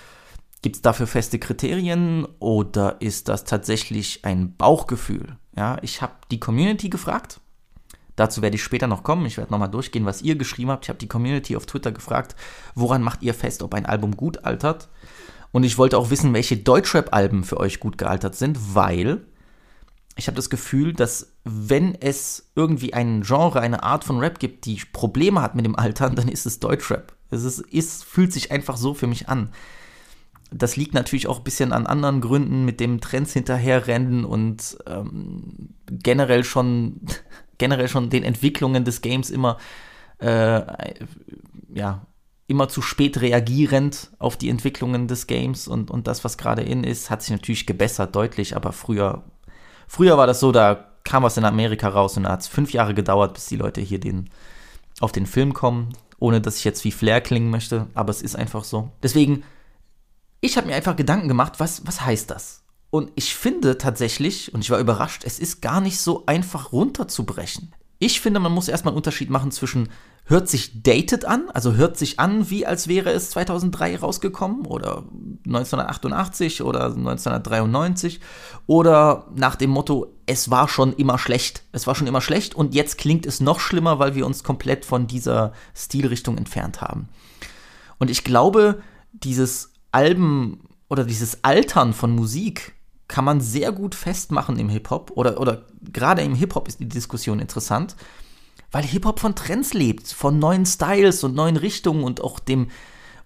Gibt 0.64 0.76
es 0.76 0.80
dafür 0.80 1.06
feste 1.06 1.38
Kriterien 1.38 2.26
oder 2.38 2.98
ist 3.02 3.28
das 3.28 3.44
tatsächlich 3.44 4.24
ein 4.24 4.56
Bauchgefühl? 4.56 5.36
Ja, 5.54 5.76
ich 5.82 6.00
habe 6.00 6.14
die 6.30 6.40
Community 6.40 6.88
gefragt. 6.88 7.40
Dazu 8.16 8.40
werde 8.40 8.56
ich 8.56 8.62
später 8.62 8.86
noch 8.86 9.02
kommen. 9.02 9.26
Ich 9.26 9.36
werde 9.36 9.52
nochmal 9.52 9.68
durchgehen, 9.68 10.06
was 10.06 10.22
ihr 10.22 10.36
geschrieben 10.36 10.70
habt. 10.70 10.86
Ich 10.86 10.88
habe 10.88 10.98
die 10.98 11.06
Community 11.06 11.54
auf 11.54 11.66
Twitter 11.66 11.92
gefragt, 11.92 12.34
woran 12.74 13.02
macht 13.02 13.22
ihr 13.22 13.34
fest, 13.34 13.62
ob 13.62 13.74
ein 13.74 13.84
Album 13.84 14.16
gut 14.16 14.46
altert? 14.46 14.88
Und 15.54 15.62
ich 15.62 15.78
wollte 15.78 15.98
auch 15.98 16.10
wissen, 16.10 16.34
welche 16.34 16.56
Deutschrap-Alben 16.56 17.44
für 17.44 17.60
euch 17.60 17.78
gut 17.78 17.96
gealtert 17.96 18.34
sind, 18.34 18.74
weil 18.74 19.20
ich 20.16 20.26
habe 20.26 20.34
das 20.34 20.50
Gefühl, 20.50 20.94
dass 20.94 21.32
wenn 21.44 21.94
es 21.94 22.50
irgendwie 22.56 22.92
ein 22.92 23.22
Genre, 23.22 23.60
eine 23.60 23.84
Art 23.84 24.02
von 24.02 24.18
Rap 24.18 24.40
gibt, 24.40 24.66
die 24.66 24.82
Probleme 24.92 25.40
hat 25.40 25.54
mit 25.54 25.64
dem 25.64 25.76
Altern, 25.76 26.16
dann 26.16 26.26
ist 26.26 26.44
es 26.44 26.58
Deutschrap. 26.58 27.14
Es 27.30 27.44
ist, 27.44 27.60
ist, 27.60 28.02
fühlt 28.02 28.32
sich 28.32 28.50
einfach 28.50 28.76
so 28.76 28.94
für 28.94 29.06
mich 29.06 29.28
an 29.28 29.50
das 30.50 30.76
liegt 30.76 30.94
natürlich 30.94 31.26
auch 31.26 31.38
ein 31.38 31.44
bisschen 31.44 31.72
an 31.72 31.86
anderen 31.86 32.20
Gründen, 32.20 32.64
mit 32.64 32.78
dem 32.80 33.00
Trends 33.00 33.32
hinterherrennen 33.32 34.24
und 34.24 34.76
ähm, 34.86 35.70
generell 35.88 36.44
schon 36.44 37.00
generell 37.58 37.88
schon 37.88 38.10
den 38.10 38.24
Entwicklungen 38.24 38.84
des 38.84 39.00
Games 39.02 39.30
immer 39.30 39.58
äh, 40.18 40.62
ja 41.72 42.06
immer 42.46 42.68
zu 42.68 42.82
spät 42.82 43.20
reagierend 43.20 44.10
auf 44.18 44.36
die 44.36 44.50
Entwicklungen 44.50 45.08
des 45.08 45.26
Games 45.26 45.66
und, 45.66 45.90
und 45.90 46.06
das, 46.06 46.24
was 46.24 46.36
gerade 46.36 46.62
in 46.62 46.84
ist, 46.84 47.10
hat 47.10 47.22
sich 47.22 47.30
natürlich 47.30 47.66
gebessert, 47.66 48.14
deutlich, 48.14 48.54
aber 48.54 48.72
früher, 48.72 49.24
früher 49.88 50.18
war 50.18 50.26
das 50.26 50.40
so, 50.40 50.52
da 50.52 50.92
kam 51.04 51.22
was 51.22 51.36
in 51.36 51.44
Amerika 51.44 51.88
raus 51.88 52.16
und 52.16 52.24
da 52.24 52.32
hat 52.32 52.42
es 52.42 52.48
fünf 52.48 52.72
Jahre 52.72 52.94
gedauert, 52.94 53.34
bis 53.34 53.46
die 53.46 53.56
Leute 53.56 53.80
hier 53.80 54.00
den, 54.00 54.30
auf 55.00 55.12
den 55.12 55.26
Film 55.26 55.54
kommen, 55.54 55.90
ohne 56.18 56.40
dass 56.40 56.58
ich 56.58 56.64
jetzt 56.64 56.84
wie 56.84 56.92
Flair 56.92 57.20
klingen 57.20 57.50
möchte, 57.50 57.86
aber 57.94 58.10
es 58.10 58.22
ist 58.22 58.36
einfach 58.36 58.64
so. 58.64 58.90
Deswegen 59.02 59.42
ich 60.44 60.58
habe 60.58 60.66
mir 60.66 60.74
einfach 60.74 60.94
Gedanken 60.94 61.26
gemacht, 61.26 61.54
was, 61.58 61.86
was 61.86 62.04
heißt 62.04 62.30
das? 62.30 62.64
Und 62.90 63.10
ich 63.14 63.34
finde 63.34 63.78
tatsächlich, 63.78 64.52
und 64.52 64.60
ich 64.60 64.70
war 64.70 64.78
überrascht, 64.78 65.24
es 65.24 65.38
ist 65.38 65.62
gar 65.62 65.80
nicht 65.80 65.98
so 65.98 66.26
einfach 66.26 66.70
runterzubrechen. 66.70 67.72
Ich 67.98 68.20
finde, 68.20 68.40
man 68.40 68.52
muss 68.52 68.68
erstmal 68.68 68.92
einen 68.92 68.98
Unterschied 68.98 69.30
machen 69.30 69.52
zwischen 69.52 69.88
hört 70.26 70.48
sich 70.48 70.82
dated 70.82 71.26
an, 71.26 71.50
also 71.52 71.74
hört 71.74 71.98
sich 71.98 72.18
an, 72.18 72.48
wie 72.48 72.64
als 72.64 72.88
wäre 72.88 73.10
es 73.10 73.30
2003 73.30 73.98
rausgekommen 73.98 74.64
oder 74.66 75.04
1988 75.46 76.62
oder 76.62 76.86
1993 76.86 78.20
oder 78.66 79.26
nach 79.34 79.54
dem 79.56 79.70
Motto, 79.70 80.14
es 80.24 80.50
war 80.50 80.68
schon 80.68 80.94
immer 80.94 81.18
schlecht. 81.18 81.64
Es 81.72 81.86
war 81.86 81.94
schon 81.94 82.06
immer 82.06 82.22
schlecht 82.22 82.54
und 82.54 82.74
jetzt 82.74 82.96
klingt 82.96 83.26
es 83.26 83.40
noch 83.40 83.60
schlimmer, 83.60 83.98
weil 83.98 84.14
wir 84.14 84.24
uns 84.24 84.42
komplett 84.42 84.86
von 84.86 85.06
dieser 85.06 85.52
Stilrichtung 85.74 86.38
entfernt 86.38 86.80
haben. 86.80 87.08
Und 87.98 88.10
ich 88.10 88.24
glaube, 88.24 88.82
dieses 89.12 89.72
Alben 89.92 90.60
oder 90.88 91.04
dieses 91.04 91.44
Altern 91.44 91.92
von 91.92 92.14
Musik 92.14 92.74
kann 93.08 93.26
man 93.26 93.42
sehr 93.42 93.72
gut 93.72 93.94
festmachen 93.94 94.58
im 94.58 94.70
Hip-Hop 94.70 95.12
oder, 95.14 95.38
oder 95.38 95.66
gerade 95.92 96.22
im 96.22 96.34
Hip-Hop 96.34 96.66
ist 96.66 96.80
die 96.80 96.88
Diskussion 96.88 97.38
interessant, 97.38 97.94
weil 98.74 98.82
Hip-Hop 98.82 99.20
von 99.20 99.36
Trends 99.36 99.72
lebt, 99.72 100.08
von 100.08 100.40
neuen 100.40 100.66
Styles 100.66 101.22
und 101.22 101.36
neuen 101.36 101.56
Richtungen 101.56 102.02
und 102.02 102.20
auch 102.20 102.40
dem 102.40 102.68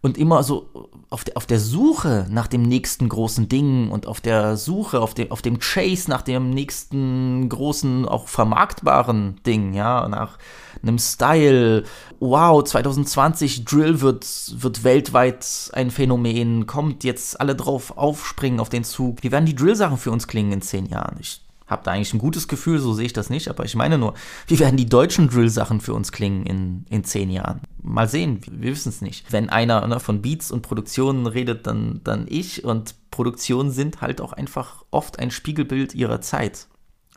und 0.00 0.16
immer 0.16 0.42
so 0.44 0.68
auf 1.10 1.24
der, 1.24 1.36
auf 1.36 1.46
der 1.46 1.58
Suche 1.58 2.26
nach 2.30 2.46
dem 2.46 2.62
nächsten 2.62 3.08
großen 3.08 3.48
Ding 3.48 3.90
und 3.90 4.06
auf 4.06 4.20
der 4.20 4.56
Suche, 4.56 5.00
auf 5.00 5.14
dem, 5.14 5.32
auf 5.32 5.42
dem 5.42 5.58
Chase 5.58 6.08
nach 6.08 6.22
dem 6.22 6.50
nächsten 6.50 7.48
großen, 7.48 8.06
auch 8.06 8.28
vermarktbaren 8.28 9.40
Ding, 9.44 9.72
ja, 9.72 10.06
nach 10.06 10.38
einem 10.82 10.98
Style. 10.98 11.82
Wow, 12.20 12.62
2020 12.62 13.64
Drill 13.64 14.00
wird, 14.00 14.26
wird 14.54 14.84
weltweit 14.84 15.70
ein 15.72 15.90
Phänomen, 15.90 16.66
kommt 16.66 17.02
jetzt 17.02 17.40
alle 17.40 17.56
drauf 17.56 17.96
aufspringen 17.96 18.60
auf 18.60 18.68
den 18.68 18.84
Zug. 18.84 19.22
Wie 19.22 19.32
werden 19.32 19.46
die 19.46 19.56
Drill-Sachen 19.56 19.96
für 19.96 20.12
uns 20.12 20.28
klingen 20.28 20.52
in 20.52 20.62
zehn 20.62 20.86
Jahren? 20.86 21.16
Ich 21.18 21.40
habe 21.68 21.82
da 21.84 21.92
eigentlich 21.92 22.14
ein 22.14 22.18
gutes 22.18 22.48
Gefühl, 22.48 22.78
so 22.78 22.92
sehe 22.94 23.06
ich 23.06 23.12
das 23.12 23.30
nicht, 23.30 23.48
aber 23.48 23.64
ich 23.64 23.76
meine 23.76 23.98
nur, 23.98 24.14
wie 24.46 24.58
werden 24.58 24.76
die 24.76 24.88
deutschen 24.88 25.28
Drill-Sachen 25.28 25.80
für 25.80 25.94
uns 25.94 26.12
klingen 26.12 26.46
in, 26.46 26.84
in 26.88 27.04
zehn 27.04 27.30
Jahren? 27.30 27.60
Mal 27.82 28.08
sehen, 28.08 28.40
wir 28.50 28.72
wissen 28.72 28.88
es 28.88 29.02
nicht. 29.02 29.30
Wenn 29.30 29.50
einer 29.50 29.86
ne, 29.86 30.00
von 30.00 30.22
Beats 30.22 30.50
und 30.50 30.62
Produktionen 30.62 31.26
redet, 31.26 31.66
dann, 31.66 32.00
dann 32.04 32.26
ich 32.28 32.64
und 32.64 32.94
Produktionen 33.10 33.70
sind 33.70 34.00
halt 34.00 34.20
auch 34.20 34.32
einfach 34.32 34.84
oft 34.90 35.18
ein 35.18 35.30
Spiegelbild 35.30 35.94
ihrer 35.94 36.20
Zeit. 36.20 36.66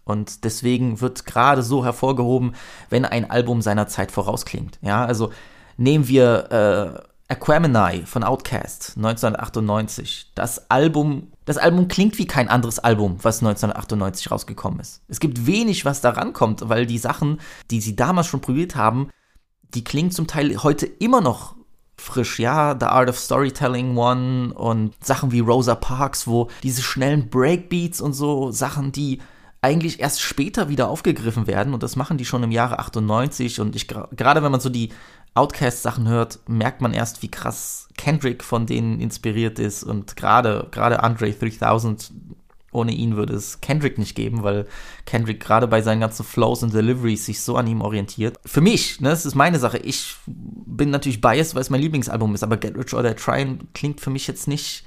Und 0.04 0.44
deswegen 0.44 1.00
wird 1.00 1.26
gerade 1.26 1.64
so 1.64 1.86
hervorgehoben, 1.86 2.54
wenn 2.90 3.06
ein 3.06 3.30
Album 3.30 3.62
seiner 3.62 3.88
Zeit 3.88 4.12
vorausklingt. 4.12 4.80
Ja, 4.82 5.06
also 5.06 5.32
nehmen 5.78 6.08
wir 6.08 7.08
Aquemini 7.32 8.06
von 8.06 8.26
Outkast 8.26 8.98
1998. 8.98 10.32
Das 10.36 10.70
Album, 10.70 11.32
das 11.52 11.62
Album 11.62 11.90
klingt 11.90 12.18
wie 12.18 12.28
kein 12.28 12.48
anderes 12.48 12.80
Album, 12.80 13.18
was 13.22 13.42
1998 13.42 14.32
rausgekommen 14.32 14.80
ist. 14.80 15.02
Es 15.10 15.20
gibt 15.20 15.46
wenig, 15.46 15.84
was 15.84 16.00
da 16.00 16.12
rankommt, 16.12 16.70
weil 16.70 16.86
die 16.86 16.98
Sachen, 16.98 17.42
die 17.70 17.82
sie 17.82 17.96
damals 17.96 18.28
schon 18.28 18.40
probiert 18.40 18.78
haben, 18.78 19.10
die 19.74 19.84
klingen 19.84 20.12
zum 20.12 20.28
Teil 20.28 20.64
heute 20.64 20.86
immer 20.86 21.20
noch 21.20 21.56
frisch, 21.98 22.40
ja, 22.40 22.76
The 22.80 22.86
Art 22.86 23.10
of 23.10 23.20
Storytelling 23.20 23.98
One 23.98 24.54
und 24.54 24.94
Sachen 25.04 25.34
wie 25.34 25.42
Rosa 25.42 25.76
Parks, 25.76 26.26
wo 26.26 26.48
diese 26.64 26.82
schnellen 26.82 27.30
Breakbeats 27.30 28.00
und 28.00 28.14
so 28.14 28.52
Sachen, 28.52 28.94
die 28.94 29.20
eigentlich 29.62 30.00
erst 30.00 30.22
später 30.22 30.70
wieder 30.70 30.88
aufgegriffen 30.88 31.48
werden 31.48 31.74
und 31.74 31.84
das 31.84 31.98
machen 31.98 32.18
die 32.18 32.26
schon 32.26 32.44
im 32.44 32.52
Jahre 32.52 32.80
98 32.80 33.60
und 33.60 33.76
ich 33.76 33.88
gerade 33.88 34.42
wenn 34.42 34.52
man 34.52 34.62
so 34.62 34.70
die 34.70 34.90
Outcast 35.34 35.82
Sachen 35.82 36.08
hört, 36.08 36.40
merkt 36.48 36.82
man 36.82 36.94
erst, 36.94 37.22
wie 37.22 37.32
krass 37.32 37.88
Kendrick 37.98 38.44
von 38.44 38.66
denen 38.66 39.00
inspiriert 39.00 39.60
ist 39.60 39.84
und 39.84 40.16
gerade 40.16 40.68
gerade 40.72 41.04
Andre 41.04 41.32
3000 41.32 42.12
ohne 42.72 42.94
ihn 42.94 43.16
würde 43.16 43.34
es 43.34 43.60
Kendrick 43.62 43.98
nicht 43.98 44.16
geben, 44.16 44.44
weil 44.44 44.66
Kendrick 45.06 45.42
gerade 45.42 45.68
bei 45.68 45.82
seinen 45.82 46.00
ganzen 46.00 46.24
Flows 46.24 46.64
und 46.64 46.74
Deliveries 46.74 47.26
sich 47.26 47.42
so 47.42 47.58
an 47.58 47.68
ihm 47.68 47.82
orientiert. 47.82 48.40
Für 48.46 48.62
mich, 48.62 49.02
ne, 49.02 49.10
das 49.10 49.26
ist 49.26 49.36
meine 49.36 49.60
Sache. 49.60 49.78
Ich 49.78 50.16
bin 50.26 50.90
natürlich 50.90 51.22
biased, 51.22 51.54
weil 51.54 51.62
es 51.62 51.70
mein 51.70 51.82
Lieblingsalbum 51.82 52.34
ist, 52.34 52.44
aber 52.44 52.58
Get 52.58 52.78
Rich 52.78 52.94
or 52.94 53.04
Die 53.04 53.14
Trying 53.14 53.68
klingt 53.74 54.00
für 54.00 54.10
mich 54.10 54.28
jetzt 54.28 54.48
nicht, 54.48 54.86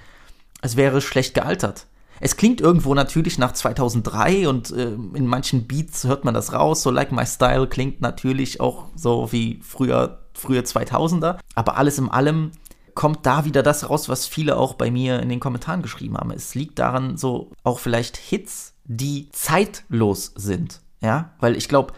als 0.62 0.76
wäre 0.76 0.98
es 0.98 1.04
schlecht 1.04 1.34
gealtert. 1.34 1.86
Es 2.20 2.36
klingt 2.36 2.60
irgendwo 2.60 2.94
natürlich 2.94 3.38
nach 3.38 3.52
2003 3.52 4.48
und 4.48 4.70
äh, 4.70 4.92
in 5.14 5.26
manchen 5.26 5.66
Beats 5.66 6.04
hört 6.04 6.24
man 6.24 6.32
das 6.32 6.52
raus. 6.52 6.82
So 6.82 6.90
Like 6.90 7.12
My 7.12 7.26
Style 7.26 7.66
klingt 7.66 8.00
natürlich 8.00 8.60
auch 8.60 8.86
so 8.94 9.30
wie 9.32 9.60
früher, 9.62 10.23
früher 10.34 10.62
2000er. 10.62 11.38
Aber 11.54 11.76
alles 11.76 11.98
in 11.98 12.08
allem 12.08 12.52
kommt 12.94 13.26
da 13.26 13.44
wieder 13.44 13.62
das 13.62 13.88
raus, 13.90 14.08
was 14.08 14.26
viele 14.26 14.56
auch 14.56 14.74
bei 14.74 14.90
mir 14.90 15.20
in 15.20 15.28
den 15.28 15.40
Kommentaren 15.40 15.82
geschrieben 15.82 16.16
haben. 16.16 16.30
Es 16.30 16.54
liegt 16.54 16.78
daran, 16.78 17.16
so 17.16 17.50
auch 17.64 17.78
vielleicht 17.78 18.16
Hits, 18.16 18.74
die 18.84 19.28
zeitlos 19.32 20.32
sind. 20.36 20.80
Ja, 21.00 21.30
weil 21.40 21.56
ich 21.56 21.68
glaube, 21.68 21.92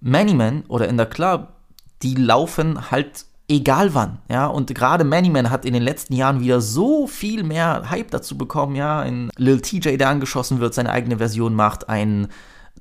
Many 0.00 0.34
Men 0.34 0.64
oder 0.68 0.88
In 0.88 0.98
the 0.98 1.04
Club, 1.04 1.48
die 2.02 2.14
laufen 2.14 2.90
halt 2.90 3.26
egal 3.48 3.94
wann, 3.94 4.18
ja, 4.30 4.46
und 4.46 4.74
gerade 4.74 5.04
Many 5.04 5.28
Man 5.28 5.50
hat 5.50 5.64
in 5.64 5.74
den 5.74 5.82
letzten 5.82 6.14
Jahren 6.14 6.40
wieder 6.40 6.60
so 6.60 7.06
viel 7.06 7.42
mehr 7.42 7.90
Hype 7.90 8.10
dazu 8.10 8.38
bekommen, 8.38 8.76
ja, 8.76 9.00
ein 9.00 9.30
Lil 9.36 9.60
TJ, 9.60 9.96
der 9.96 10.08
angeschossen 10.08 10.60
wird, 10.60 10.74
seine 10.74 10.90
eigene 10.90 11.18
Version 11.18 11.54
macht, 11.54 11.88
ein 11.88 12.28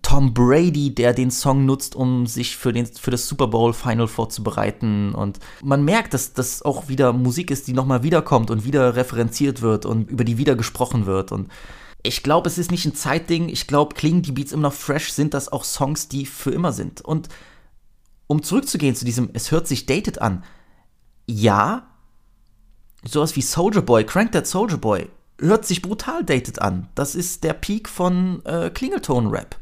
Tom 0.02 0.34
Brady, 0.34 0.94
der 0.94 1.14
den 1.14 1.32
Song 1.32 1.66
nutzt, 1.66 1.96
um 1.96 2.26
sich 2.28 2.58
für, 2.58 2.74
den, 2.74 2.86
für 2.86 3.12
das 3.12 3.28
Super 3.28 3.48
Bowl 3.48 3.74
Final 3.74 4.08
vorzubereiten. 4.08 5.14
Und 5.14 5.40
man 5.64 5.86
merkt, 5.86 6.14
dass 6.14 6.34
das 6.34 6.62
auch 6.64 6.90
wieder 6.90 7.14
Musik 7.14 7.52
ist, 7.52 7.68
die 7.68 7.74
nochmal 7.74 8.04
wiederkommt 8.04 8.52
und 8.52 8.66
wieder 8.66 8.96
referenziert 8.96 9.62
wird 9.62 9.86
und 9.86 10.10
über 10.10 10.24
die 10.24 10.38
wieder 10.38 10.56
gesprochen 10.56 11.06
wird. 11.06 11.32
Und 11.32 11.50
ich 12.04 12.24
glaube, 12.24 12.50
es 12.50 12.58
ist 12.58 12.72
nicht 12.72 12.86
ein 12.86 12.96
Zeitding. 12.96 13.50
Ich 13.50 13.68
glaube, 13.68 13.96
klingen 13.96 14.22
die 14.22 14.32
Beats 14.32 14.52
immer 14.52 14.64
noch 14.64 14.74
fresh, 14.74 15.12
sind 15.12 15.34
das 15.34 15.52
auch 15.52 15.64
Songs, 15.64 16.08
die 16.08 16.26
für 16.26 16.52
immer 16.52 16.72
sind. 16.72 17.02
Und 17.02 17.30
um 18.28 18.44
zurückzugehen 18.44 18.96
zu 18.96 19.06
diesem, 19.06 19.30
es 19.34 19.52
hört 19.52 19.68
sich 19.68 19.86
dated 19.86 20.22
an. 20.22 20.44
Ja, 21.28 21.88
sowas 23.04 23.36
wie 23.36 23.42
Soldier 23.42 23.82
Boy, 23.82 24.04
Crank 24.06 24.32
That 24.32 24.48
Soldier 24.48 24.78
Boy, 24.78 25.10
hört 25.40 25.66
sich 25.66 25.82
brutal 25.82 26.24
dated 26.24 26.62
an. 26.62 26.88
Das 26.96 27.16
ist 27.16 27.44
der 27.44 27.54
Peak 27.54 27.88
von 27.90 28.44
äh, 28.46 28.70
Klingelton-Rap. 28.70 29.58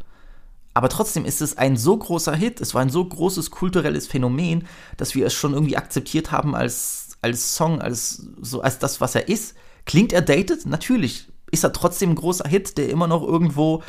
Aber 0.74 0.90
trotzdem 0.90 1.26
ist 1.26 1.42
es 1.42 1.58
ein 1.58 1.78
so 1.78 1.98
großer 1.98 2.36
Hit, 2.36 2.62
es 2.62 2.74
war 2.74 2.82
ein 2.82 2.90
so 2.90 3.04
großes 3.04 3.52
kulturelles 3.52 4.08
Phänomen, 4.08 4.68
dass 4.98 5.16
wir 5.16 5.26
es 5.26 5.34
schon 5.34 5.54
irgendwie 5.54 5.78
akzeptiert 5.78 6.32
haben 6.32 6.56
als, 6.56 7.18
als 7.22 7.56
Song, 7.56 7.82
als, 7.82 8.28
so, 8.42 8.62
als 8.62 8.80
das, 8.80 9.02
was 9.02 9.16
er 9.16 9.28
ist. 9.28 9.56
Klingt 9.86 10.14
er 10.14 10.22
dated? 10.22 10.66
Natürlich. 10.66 11.28
Ist 11.52 11.64
er 11.64 11.74
trotzdem 11.74 12.12
ein 12.12 12.16
großer 12.16 12.48
Hit, 12.48 12.78
der 12.78 12.90
immer 12.90 13.08
noch 13.08 13.24
irgendwo, 13.24 13.82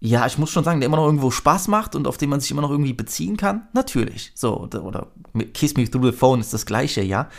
ja, 0.00 0.26
ich 0.26 0.36
muss 0.36 0.50
schon 0.50 0.64
sagen, 0.64 0.80
der 0.80 0.86
immer 0.86 0.98
noch 0.98 1.06
irgendwo 1.06 1.30
Spaß 1.30 1.68
macht 1.68 1.94
und 1.94 2.06
auf 2.06 2.18
den 2.18 2.28
man 2.28 2.40
sich 2.40 2.50
immer 2.50 2.62
noch 2.62 2.70
irgendwie 2.70 2.92
beziehen 2.92 3.38
kann? 3.38 3.66
Natürlich. 3.72 4.32
So, 4.34 4.58
oder 4.60 5.08
Kiss 5.54 5.76
Me 5.76 5.90
Through 5.90 6.04
the 6.04 6.12
Phone 6.12 6.40
ist 6.40 6.52
das 6.52 6.66
gleiche, 6.66 7.02
ja. 7.02 7.30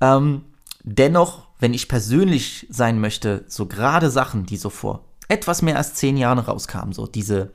Ähm, 0.00 0.42
dennoch, 0.82 1.46
wenn 1.60 1.74
ich 1.74 1.88
persönlich 1.88 2.66
sein 2.68 3.00
möchte, 3.00 3.44
so 3.46 3.66
gerade 3.66 4.10
Sachen, 4.10 4.44
die 4.44 4.56
so 4.56 4.70
vor 4.70 5.09
etwas 5.30 5.62
mehr 5.62 5.76
als 5.76 5.94
zehn 5.94 6.16
Jahren 6.16 6.38
rauskam. 6.38 6.92
So 6.92 7.06
diese, 7.06 7.52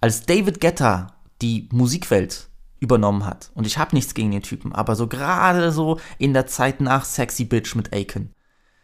als 0.00 0.26
David 0.26 0.60
Guetta 0.60 1.14
die 1.42 1.68
Musikwelt 1.72 2.48
übernommen 2.80 3.24
hat. 3.24 3.50
Und 3.54 3.66
ich 3.66 3.78
habe 3.78 3.96
nichts 3.96 4.14
gegen 4.14 4.30
den 4.30 4.42
Typen, 4.42 4.72
aber 4.72 4.94
so 4.94 5.08
gerade 5.08 5.72
so 5.72 5.98
in 6.18 6.34
der 6.34 6.46
Zeit 6.46 6.80
nach 6.80 7.04
Sexy 7.04 7.44
Bitch 7.44 7.74
mit 7.74 7.92
Aiken. 7.92 8.32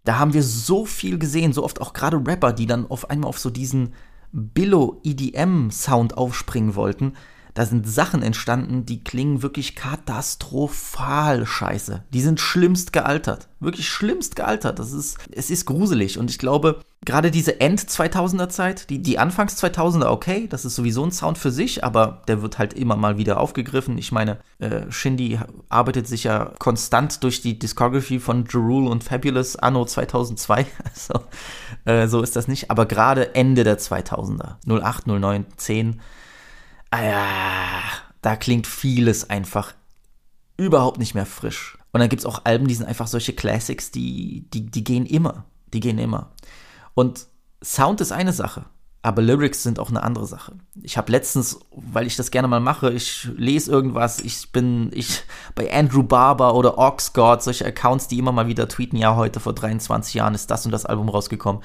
Da 0.04 0.18
haben 0.18 0.32
wir 0.32 0.42
so 0.42 0.86
viel 0.86 1.18
gesehen, 1.18 1.52
so 1.52 1.62
oft 1.62 1.80
auch 1.80 1.92
gerade 1.92 2.16
Rapper, 2.16 2.52
die 2.52 2.66
dann 2.66 2.90
auf 2.90 3.10
einmal 3.10 3.28
auf 3.28 3.38
so 3.38 3.50
diesen 3.50 3.92
Billo-EDM-Sound 4.32 6.16
aufspringen 6.16 6.74
wollten, 6.74 7.14
da 7.54 7.66
sind 7.66 7.88
Sachen 7.88 8.22
entstanden, 8.22 8.86
die 8.86 9.02
klingen 9.02 9.42
wirklich 9.42 9.74
katastrophal 9.74 11.46
scheiße. 11.46 12.04
Die 12.12 12.20
sind 12.20 12.40
schlimmst 12.40 12.92
gealtert. 12.92 13.48
Wirklich 13.58 13.88
schlimmst 13.88 14.36
gealtert. 14.36 14.78
Das 14.78 14.92
ist, 14.92 15.18
es 15.32 15.50
ist 15.50 15.66
gruselig. 15.66 16.18
Und 16.18 16.30
ich 16.30 16.38
glaube, 16.38 16.80
gerade 17.04 17.30
diese 17.30 17.60
End-2000er 17.60 18.48
Zeit, 18.48 18.88
die, 18.90 19.02
die 19.02 19.18
Anfangs-2000er, 19.18 20.06
okay, 20.06 20.46
das 20.48 20.64
ist 20.64 20.76
sowieso 20.76 21.04
ein 21.04 21.12
Sound 21.12 21.38
für 21.38 21.50
sich, 21.50 21.82
aber 21.82 22.22
der 22.28 22.42
wird 22.42 22.58
halt 22.58 22.72
immer 22.72 22.96
mal 22.96 23.18
wieder 23.18 23.40
aufgegriffen. 23.40 23.98
Ich 23.98 24.12
meine, 24.12 24.38
äh, 24.58 24.90
Shindy 24.90 25.38
arbeitet 25.68 26.06
sich 26.06 26.24
ja 26.24 26.52
konstant 26.58 27.22
durch 27.24 27.42
die 27.42 27.58
Discography 27.58 28.20
von 28.20 28.44
Jerul 28.50 28.86
und 28.86 29.04
Fabulous 29.04 29.56
anno 29.56 29.84
2002. 29.84 30.66
Also, 30.90 31.24
äh, 31.84 32.08
so 32.08 32.22
ist 32.22 32.36
das 32.36 32.48
nicht. 32.48 32.70
Aber 32.70 32.86
gerade 32.86 33.34
Ende 33.34 33.64
der 33.64 33.78
2000er, 33.78 34.56
08, 34.66 35.06
09, 35.06 35.46
10, 35.56 36.00
ah 36.90 38.00
da 38.22 38.36
klingt 38.36 38.66
vieles 38.66 39.30
einfach 39.30 39.74
überhaupt 40.56 40.98
nicht 40.98 41.14
mehr 41.14 41.26
frisch. 41.26 41.78
Und 41.92 42.00
dann 42.00 42.08
gibt 42.08 42.20
es 42.20 42.26
auch 42.26 42.42
Alben, 42.44 42.68
die 42.68 42.74
sind 42.74 42.86
einfach 42.86 43.06
solche 43.06 43.32
Classics, 43.32 43.90
die, 43.90 44.46
die, 44.52 44.66
die 44.66 44.84
gehen 44.84 45.06
immer. 45.06 45.44
Die 45.72 45.80
gehen 45.80 45.98
immer. 45.98 46.32
Und 46.94 47.26
Sound 47.62 48.00
ist 48.00 48.12
eine 48.12 48.32
Sache, 48.32 48.64
aber 49.02 49.22
Lyrics 49.22 49.62
sind 49.62 49.78
auch 49.78 49.90
eine 49.90 50.02
andere 50.02 50.26
Sache. 50.26 50.56
Ich 50.82 50.96
habe 50.96 51.12
letztens, 51.12 51.60
weil 51.72 52.06
ich 52.06 52.16
das 52.16 52.30
gerne 52.30 52.48
mal 52.48 52.60
mache, 52.60 52.90
ich 52.90 53.28
lese 53.36 53.70
irgendwas, 53.70 54.20
ich 54.20 54.52
bin 54.52 54.90
ich 54.92 55.22
bei 55.54 55.72
Andrew 55.72 56.02
Barber 56.02 56.54
oder 56.54 56.78
Oxgod, 56.78 57.42
solche 57.42 57.66
Accounts, 57.66 58.08
die 58.08 58.18
immer 58.18 58.32
mal 58.32 58.46
wieder 58.46 58.68
tweeten, 58.68 58.96
ja, 58.96 59.16
heute 59.16 59.40
vor 59.40 59.54
23 59.54 60.14
Jahren 60.14 60.34
ist 60.34 60.50
das 60.50 60.64
und 60.64 60.72
das 60.72 60.86
Album 60.86 61.08
rausgekommen. 61.08 61.62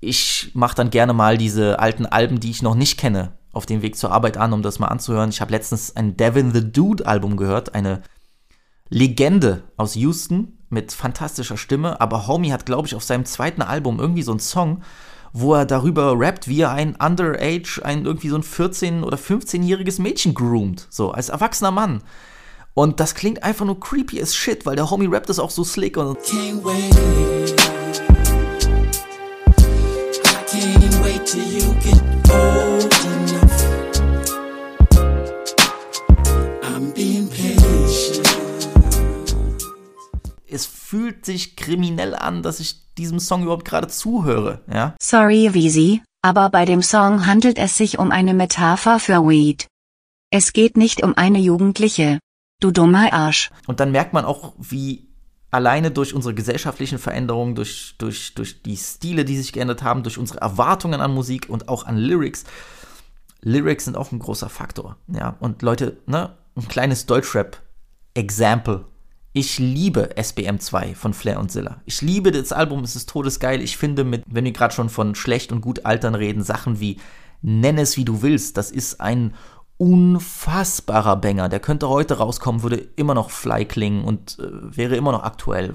Ich 0.00 0.52
mache 0.54 0.76
dann 0.76 0.90
gerne 0.90 1.12
mal 1.12 1.38
diese 1.38 1.78
alten 1.80 2.06
Alben, 2.06 2.40
die 2.40 2.50
ich 2.50 2.62
noch 2.62 2.76
nicht 2.76 2.98
kenne, 2.98 3.37
auf 3.58 3.66
dem 3.66 3.82
Weg 3.82 3.96
zur 3.96 4.12
Arbeit 4.12 4.38
an, 4.38 4.54
um 4.54 4.62
das 4.62 4.78
mal 4.78 4.86
anzuhören. 4.86 5.30
Ich 5.30 5.42
habe 5.42 5.50
letztens 5.50 5.94
ein 5.94 6.16
Devin 6.16 6.54
the 6.54 6.72
Dude 6.72 7.06
Album 7.06 7.36
gehört, 7.36 7.74
eine 7.74 8.02
Legende 8.88 9.64
aus 9.76 9.96
Houston 9.96 10.58
mit 10.70 10.92
fantastischer 10.92 11.56
Stimme, 11.56 12.00
aber 12.00 12.26
Homie 12.26 12.52
hat, 12.52 12.64
glaube 12.66 12.86
ich, 12.86 12.94
auf 12.94 13.02
seinem 13.02 13.24
zweiten 13.24 13.60
Album 13.60 13.98
irgendwie 13.98 14.22
so 14.22 14.30
einen 14.30 14.40
Song, 14.40 14.82
wo 15.32 15.54
er 15.54 15.66
darüber 15.66 16.18
rappt, 16.18 16.48
wie 16.48 16.60
er 16.60 16.70
ein 16.70 16.96
Underage, 16.96 17.80
ein 17.84 18.04
irgendwie 18.06 18.28
so 18.28 18.36
ein 18.36 18.42
14- 18.42 19.02
oder 19.02 19.18
15-jähriges 19.18 20.00
Mädchen 20.00 20.34
groomt, 20.34 20.86
so 20.88 21.10
als 21.10 21.28
erwachsener 21.28 21.70
Mann. 21.70 22.02
Und 22.74 23.00
das 23.00 23.14
klingt 23.14 23.42
einfach 23.42 23.66
nur 23.66 23.80
creepy 23.80 24.22
as 24.22 24.36
shit, 24.36 24.64
weil 24.64 24.76
der 24.76 24.88
Homie 24.88 25.06
rappt 25.06 25.28
das 25.28 25.40
auch 25.40 25.50
so 25.50 25.64
slick 25.64 25.96
und. 25.96 26.16
Can't 26.18 26.64
wait. 26.64 27.77
Fühlt 40.88 41.26
sich 41.26 41.54
kriminell 41.54 42.14
an, 42.14 42.42
dass 42.42 42.60
ich 42.60 42.94
diesem 42.94 43.20
Song 43.20 43.42
überhaupt 43.42 43.66
gerade 43.66 43.88
zuhöre, 43.88 44.62
ja? 44.72 44.94
Sorry, 44.98 45.52
Visi, 45.52 46.00
aber 46.22 46.48
bei 46.48 46.64
dem 46.64 46.80
Song 46.80 47.26
handelt 47.26 47.58
es 47.58 47.76
sich 47.76 47.98
um 47.98 48.10
eine 48.10 48.32
Metapher 48.32 48.98
für 48.98 49.28
Weed. 49.28 49.66
Es 50.30 50.54
geht 50.54 50.78
nicht 50.78 51.02
um 51.02 51.14
eine 51.14 51.40
Jugendliche. 51.40 52.20
Du 52.62 52.70
dummer 52.70 53.12
Arsch. 53.12 53.50
Und 53.66 53.80
dann 53.80 53.92
merkt 53.92 54.14
man 54.14 54.24
auch, 54.24 54.54
wie 54.58 55.10
alleine 55.50 55.90
durch 55.90 56.14
unsere 56.14 56.32
gesellschaftlichen 56.32 56.98
Veränderungen, 56.98 57.54
durch, 57.54 57.96
durch, 57.98 58.34
durch 58.34 58.62
die 58.62 58.78
Stile, 58.78 59.26
die 59.26 59.36
sich 59.36 59.52
geändert 59.52 59.82
haben, 59.82 60.02
durch 60.02 60.16
unsere 60.16 60.40
Erwartungen 60.40 61.02
an 61.02 61.12
Musik 61.12 61.50
und 61.50 61.68
auch 61.68 61.84
an 61.84 61.98
Lyrics. 61.98 62.44
Lyrics 63.42 63.84
sind 63.84 63.98
auch 63.98 64.10
ein 64.10 64.20
großer 64.20 64.48
Faktor, 64.48 64.96
ja. 65.08 65.36
Und 65.38 65.60
Leute, 65.60 65.98
ne, 66.06 66.34
ein 66.56 66.66
kleines 66.66 67.04
Deutschrap-Example 67.04 68.86
ich 69.38 69.58
liebe 69.58 70.10
SBM2 70.16 70.94
von 70.96 71.14
Flair 71.14 71.38
und 71.38 71.50
Zilla. 71.50 71.80
Ich 71.84 72.02
liebe 72.02 72.32
das 72.32 72.52
Album, 72.52 72.82
es 72.82 72.96
ist 72.96 73.08
todesgeil. 73.08 73.62
Ich 73.62 73.76
finde, 73.76 74.02
mit, 74.02 74.24
wenn 74.26 74.44
wir 74.44 74.52
gerade 74.52 74.74
schon 74.74 74.88
von 74.88 75.14
schlecht 75.14 75.52
und 75.52 75.60
gut 75.60 75.86
altern 75.86 76.14
reden, 76.14 76.42
Sachen 76.42 76.80
wie 76.80 76.98
Nenn 77.40 77.78
es 77.78 77.96
wie 77.96 78.04
du 78.04 78.20
willst, 78.22 78.56
das 78.56 78.72
ist 78.72 79.00
ein 79.00 79.32
unfassbarer 79.76 81.14
Banger. 81.14 81.48
Der 81.48 81.60
könnte 81.60 81.88
heute 81.88 82.18
rauskommen, 82.18 82.64
würde 82.64 82.88
immer 82.96 83.14
noch 83.14 83.30
fly 83.30 83.64
klingen 83.64 84.04
und 84.04 84.40
äh, 84.40 84.76
wäre 84.76 84.96
immer 84.96 85.12
noch 85.12 85.22
aktuell. 85.22 85.74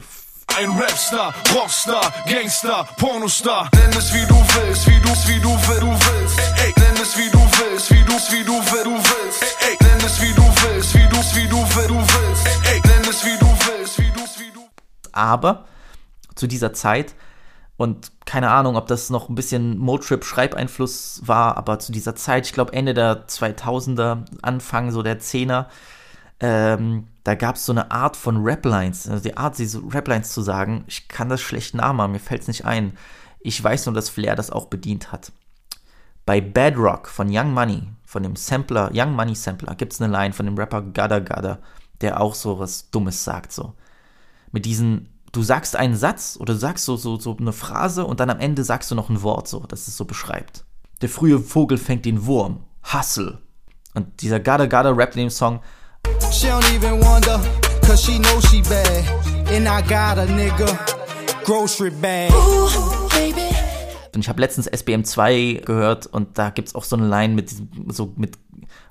Ein 0.58 0.70
Rapstar, 0.72 1.34
Rockstar, 1.56 2.14
Gangster, 2.28 2.86
Pornostar. 2.98 3.70
Nenn 3.74 3.98
es 3.98 4.14
wie 4.14 4.26
du 4.28 4.36
willst, 4.36 4.88
wie 4.88 5.00
du, 5.00 5.10
wie 5.10 5.40
du, 5.40 5.50
wie 5.50 5.80
du 5.80 5.88
willst. 5.88 6.40
Ey, 6.58 6.66
ey. 6.66 6.74
Nenn 6.78 7.02
es 7.02 7.18
wie 7.18 7.30
du 7.32 7.40
willst, 7.40 7.92
wie 7.92 8.04
du, 8.04 8.14
wie 8.14 8.44
du, 8.44 8.54
wie 8.54 8.84
du 8.84 8.92
willst. 8.92 9.42
Ey, 9.62 9.70
ey. 9.70 9.78
Nenn 9.88 10.06
es 10.06 10.22
wie 10.22 10.34
du 10.34 10.44
willst, 10.44 10.94
wie 10.94 11.08
du, 11.08 11.18
wie 11.36 11.48
du, 11.48 11.58
wie 11.58 11.88
du 11.88 11.96
willst. 11.96 12.46
Ey, 12.46 12.76
ey. 12.76 12.83
Aber 15.14 15.66
zu 16.36 16.48
dieser 16.48 16.74
Zeit 16.74 17.16
und 17.76 18.12
keine 18.26 18.52
Ahnung, 18.52 18.76
ob 18.76 18.88
das 18.88 19.10
noch 19.10 19.30
ein 19.30 19.36
bisschen 19.36 19.78
Motrip-Schreibeinfluss 19.78 21.24
war, 21.26 21.58
aber 21.58 21.80
zu 21.80 21.92
dieser 21.92 22.16
Zeit, 22.16 22.46
ich 22.46 22.54
glaube 22.54 22.74
Ende 22.74 22.94
der 22.94 23.28
2000er, 23.28 24.26
Anfang 24.42 24.92
so 24.92 25.02
der 25.02 25.20
10er, 25.20 25.66
ähm, 26.40 27.08
da 27.24 27.36
gab 27.36 27.56
es 27.56 27.66
so 27.66 27.72
eine 27.72 27.92
Art 27.92 28.16
von 28.16 28.38
Raplines, 28.40 29.08
also 29.10 29.24
die 29.24 29.38
Art, 29.38 29.58
diese 29.58 29.82
Raplines 29.94 30.34
zu 30.34 30.42
sagen, 30.42 30.84
ich 30.88 31.08
kann 31.08 31.30
das 31.30 31.42
schlecht 31.42 31.74
nachmachen, 31.74 32.12
mir 32.12 32.20
fällt 32.20 32.42
es 32.42 32.48
nicht 32.48 32.66
ein. 32.66 32.98
Ich 33.40 33.62
weiß 33.62 33.86
nur, 33.86 33.96
dass 33.96 34.10
Flair 34.10 34.36
das 34.36 34.52
auch 34.52 34.66
bedient 34.68 35.12
hat. 35.12 35.32
Bei 36.26 36.40
Bedrock 36.42 37.08
von 37.08 37.28
Young 37.30 37.54
Money, 37.54 37.84
von 38.06 38.24
dem 38.24 38.36
Sampler, 38.36 38.92
Young 38.94 39.14
Money 39.14 39.36
Sampler, 39.36 39.76
gibt 39.76 39.94
es 39.94 40.02
eine 40.02 40.14
Line 40.14 40.34
von 40.34 40.46
dem 40.46 40.58
Rapper 40.58 40.82
Gada 40.82 41.20
Gada, 41.20 41.60
der 42.02 42.22
auch 42.22 42.36
so 42.36 42.60
was 42.60 42.90
Dummes 42.92 43.24
sagt, 43.24 43.52
so. 43.52 43.74
Mit 44.54 44.66
diesen, 44.66 45.10
du 45.32 45.42
sagst 45.42 45.76
einen 45.76 45.96
Satz 45.98 46.38
oder 46.40 46.54
du 46.54 46.60
sagst 46.60 46.86
so, 46.86 46.96
so, 46.96 47.20
so 47.20 47.36
eine 47.38 47.52
Phrase 47.52 48.06
und 48.06 48.20
dann 48.20 48.30
am 48.30 48.40
Ende 48.40 48.64
sagst 48.64 48.90
du 48.92 48.96
noch 48.96 49.10
ein 49.10 49.22
Wort, 49.24 49.48
so, 49.48 49.60
das 49.68 49.88
es 49.88 49.98
so 49.98 50.06
beschreibt. 50.06 50.64
Der 51.02 51.10
frühe 51.10 51.40
Vogel 51.40 51.78
fängt 51.80 52.06
den 52.06 52.26
Wurm. 52.28 52.60
Hustle. 52.94 53.40
Und 53.96 54.22
dieser 54.22 54.40
Gada 54.40 54.68
Gada 54.68 54.92
rappt 54.92 55.16
in 55.16 55.22
dem 55.24 55.30
Song, 55.32 55.60
She 56.32 56.48
don't 56.48 56.64
even 56.76 57.02
wonder, 57.04 57.40
cause 57.82 57.98
she 57.98 58.20
knows 58.20 58.46
she 58.50 58.62
bad. 58.62 59.04
And 59.48 59.68
I 59.68 59.82
got 59.82 60.18
a 60.20 60.26
nigga, 60.26 60.68
grocery 61.44 61.90
bag. 61.90 62.32
Und 64.14 64.22
ich 64.22 64.30
habe 64.30 64.40
letztens 64.42 64.68
SBM 64.68 65.04
2 65.06 65.64
gehört 65.66 66.06
und 66.06 66.38
da 66.38 66.52
gibt's 66.52 66.76
auch 66.76 66.84
so 66.84 66.96
eine 66.96 67.08
Line 67.08 67.34
mit 67.34 67.50
diesem- 67.50 67.70
so 67.90 68.14
mit 68.16 68.38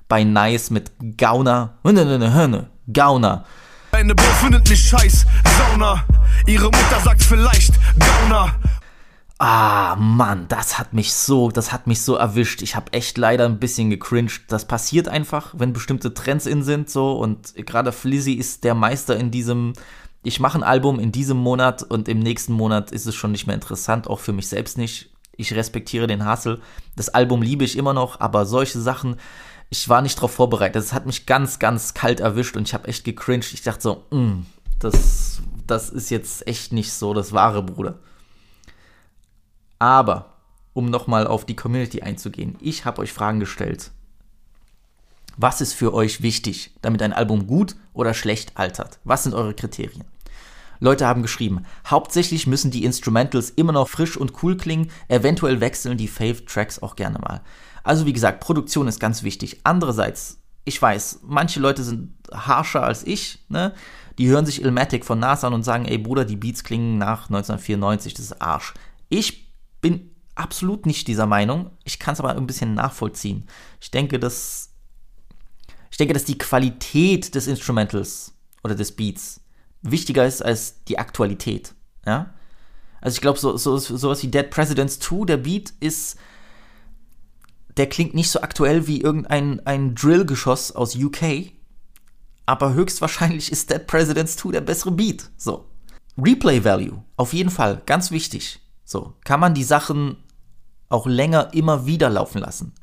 bei 0.09 0.25
Nice 0.25 0.69
mit 0.69 0.91
Gauner. 1.17 1.77
Gauner. 2.91 3.45
Eine 4.03 4.15
Bro 4.15 4.25
findet 4.41 4.69
mich 4.69 4.81
scheiß, 4.81 5.25
Sauna. 5.57 6.03
Ihre 6.45 6.65
Mutter 6.65 6.99
sagt 7.05 7.23
vielleicht 7.23 7.73
Gauner. 7.97 8.53
Ah, 9.37 9.95
Mann, 9.95 10.45
das 10.49 10.77
hat 10.77 10.91
mich 10.91 11.13
so, 11.13 11.49
das 11.49 11.71
hat 11.71 11.87
mich 11.87 12.01
so 12.01 12.15
erwischt. 12.15 12.61
Ich 12.63 12.75
habe 12.75 12.91
echt 12.91 13.17
leider 13.17 13.45
ein 13.45 13.59
bisschen 13.59 13.89
gecringed. 13.89 14.41
Das 14.49 14.65
passiert 14.65 15.07
einfach, 15.07 15.53
wenn 15.57 15.71
bestimmte 15.71 16.13
Trends 16.13 16.47
in 16.47 16.63
sind 16.63 16.89
so 16.89 17.13
und 17.13 17.53
gerade 17.55 17.93
Flizzy 17.93 18.33
ist 18.33 18.65
der 18.65 18.75
Meister 18.75 19.15
in 19.15 19.31
diesem 19.31 19.71
ich 20.21 20.41
mache 20.41 20.57
ein 20.57 20.63
Album 20.63 20.99
in 20.99 21.13
diesem 21.13 21.37
Monat 21.37 21.81
und 21.83 22.09
im 22.09 22.19
nächsten 22.19 22.51
Monat 22.51 22.91
ist 22.91 23.05
es 23.05 23.15
schon 23.15 23.31
nicht 23.31 23.47
mehr 23.47 23.55
interessant, 23.55 24.09
auch 24.09 24.19
für 24.19 24.33
mich 24.33 24.49
selbst 24.49 24.77
nicht. 24.77 25.11
Ich 25.37 25.53
respektiere 25.53 26.07
den 26.07 26.29
Hustle. 26.29 26.59
Das 26.97 27.07
Album 27.07 27.41
liebe 27.41 27.63
ich 27.63 27.77
immer 27.77 27.93
noch, 27.93 28.19
aber 28.19 28.45
solche 28.45 28.81
Sachen, 28.81 29.15
ich 29.73 29.89
war 29.89 30.03
nicht 30.03 30.17
darauf 30.17 30.31
vorbereitet. 30.31 30.75
Das 30.75 30.93
hat 30.93 31.07
mich 31.07 31.25
ganz, 31.25 31.57
ganz 31.57 31.95
kalt 31.95 32.19
erwischt 32.19 32.55
und 32.55 32.67
ich 32.67 32.75
habe 32.75 32.87
echt 32.87 33.03
gecringed. 33.05 33.53
Ich 33.53 33.63
dachte 33.63 33.81
so, 33.81 34.05
mm, 34.11 34.45
das, 34.77 35.41
das 35.65 35.89
ist 35.89 36.11
jetzt 36.11 36.45
echt 36.47 36.73
nicht 36.73 36.93
so 36.93 37.15
das 37.15 37.33
wahre, 37.33 37.63
Bruder. 37.63 37.97
Aber, 39.79 40.33
um 40.73 40.91
nochmal 40.91 41.25
auf 41.25 41.45
die 41.45 41.55
Community 41.55 42.03
einzugehen, 42.03 42.55
ich 42.61 42.85
habe 42.85 43.01
euch 43.01 43.13
Fragen 43.13 43.39
gestellt. 43.39 43.89
Was 45.37 45.59
ist 45.59 45.73
für 45.73 45.91
euch 45.91 46.21
wichtig, 46.21 46.75
damit 46.83 47.01
ein 47.01 47.11
Album 47.11 47.47
gut 47.47 47.75
oder 47.93 48.13
schlecht 48.13 48.55
altert? 48.55 48.99
Was 49.03 49.23
sind 49.23 49.33
eure 49.33 49.55
Kriterien? 49.55 50.03
Leute 50.81 51.07
haben 51.07 51.23
geschrieben, 51.23 51.65
hauptsächlich 51.87 52.45
müssen 52.45 52.69
die 52.69 52.83
Instrumentals 52.83 53.49
immer 53.49 53.71
noch 53.71 53.89
frisch 53.89 54.17
und 54.17 54.43
cool 54.43 54.55
klingen, 54.55 54.91
eventuell 55.07 55.61
wechseln 55.61 55.97
die 55.97 56.07
Fave-Tracks 56.07 56.83
auch 56.83 56.95
gerne 56.95 57.17
mal. 57.17 57.41
Also 57.83 58.05
wie 58.05 58.13
gesagt, 58.13 58.39
Produktion 58.39 58.87
ist 58.87 58.99
ganz 58.99 59.23
wichtig. 59.23 59.59
Andererseits, 59.63 60.39
ich 60.65 60.81
weiß, 60.81 61.19
manche 61.23 61.59
Leute 61.59 61.83
sind 61.83 62.13
harscher 62.31 62.83
als 62.83 63.05
ich, 63.05 63.39
ne? 63.49 63.73
Die 64.19 64.27
hören 64.27 64.45
sich 64.45 64.61
Ilmatic 64.61 65.05
von 65.05 65.19
Nas 65.19 65.43
an 65.43 65.53
und 65.53 65.63
sagen, 65.63 65.85
ey 65.85 65.97
Bruder, 65.97 66.23
die 66.23 66.35
Beats 66.35 66.63
klingen 66.63 66.99
nach 66.99 67.29
1994, 67.29 68.13
das 68.13 68.25
ist 68.25 68.41
Arsch. 68.41 68.73
Ich 69.09 69.51
bin 69.81 70.11
absolut 70.35 70.85
nicht 70.85 71.07
dieser 71.07 71.25
Meinung. 71.25 71.71
Ich 71.83 71.97
kann 71.99 72.13
es 72.13 72.19
aber 72.19 72.35
ein 72.35 72.47
bisschen 72.47 72.75
nachvollziehen. 72.75 73.47
Ich 73.81 73.91
denke, 73.91 74.19
dass 74.19 74.69
ich 75.93 75.97
denke, 75.97 76.13
dass 76.13 76.25
die 76.25 76.39
Qualität 76.39 77.35
des 77.35 77.45
Instrumentals 77.45 78.33
oder 78.63 78.73
des 78.73 78.93
Beats 78.93 79.41
wichtiger 79.83 80.25
ist 80.25 80.43
als 80.43 80.83
die 80.85 80.97
Aktualität. 80.97 81.75
Ja? 82.03 82.33
Also 82.99 83.15
ich 83.15 83.21
glaube, 83.21 83.37
so, 83.37 83.57
so, 83.57 83.77
sowas 83.77 84.23
wie 84.23 84.27
Dead 84.27 84.49
Presidents 84.49 84.97
2, 84.99 85.25
der 85.25 85.37
Beat 85.37 85.73
ist, 85.81 86.17
der 87.77 87.87
klingt 87.87 88.13
nicht 88.13 88.29
so 88.29 88.41
aktuell 88.41 88.87
wie 88.87 89.01
irgendein 89.01 89.65
ein 89.65 89.95
Drill-Geschoss 89.95 90.73
aus 90.73 90.95
UK, 90.95 91.51
aber 92.45 92.73
höchstwahrscheinlich 92.73 93.51
ist 93.51 93.69
Dead 93.69 93.85
Presidents 93.85 94.35
2 94.37 94.51
der 94.51 94.61
bessere 94.61 94.91
Beat. 94.91 95.29
So. 95.37 95.65
Replay 96.17 96.63
Value, 96.63 97.03
auf 97.17 97.33
jeden 97.33 97.49
Fall, 97.49 97.81
ganz 97.85 98.11
wichtig. 98.11 98.59
So, 98.85 99.13
kann 99.23 99.39
man 99.39 99.55
die 99.55 99.63
Sachen 99.63 100.17
auch 100.89 101.07
länger 101.07 101.53
immer 101.53 101.87
wieder 101.87 102.09
laufen 102.09 102.39
lassen? 102.39 102.73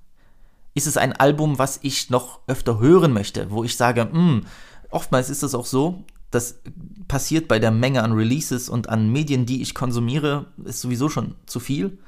Ist 0.75 0.87
es 0.87 0.97
ein 0.97 1.13
Album, 1.13 1.59
was 1.59 1.79
ich 1.83 2.11
noch 2.11 2.41
öfter 2.49 2.81
hören 2.81 3.13
möchte, 3.13 3.51
wo 3.51 3.63
ich 3.63 3.77
sage, 3.77 4.03
hm, 4.11 4.47
oftmals 4.91 5.31
ist 5.31 5.45
es 5.45 5.55
auch 5.55 5.67
so, 5.67 6.05
das 6.31 6.61
passiert 7.09 7.49
bei 7.49 7.59
der 7.59 7.71
Menge 7.71 8.03
an 8.03 8.13
Releases 8.13 8.69
und 8.69 8.89
an 8.89 9.11
Medien, 9.11 9.47
die 9.47 9.63
ich 9.63 9.75
konsumiere, 9.75 10.47
ist 10.65 10.81
sowieso 10.81 11.09
schon 11.09 11.35
zu 11.47 11.61
viel. 11.61 11.99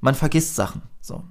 Man 0.00 0.14
vergisst 0.14 0.54
Sachen. 0.54 0.82
So. 1.00 1.24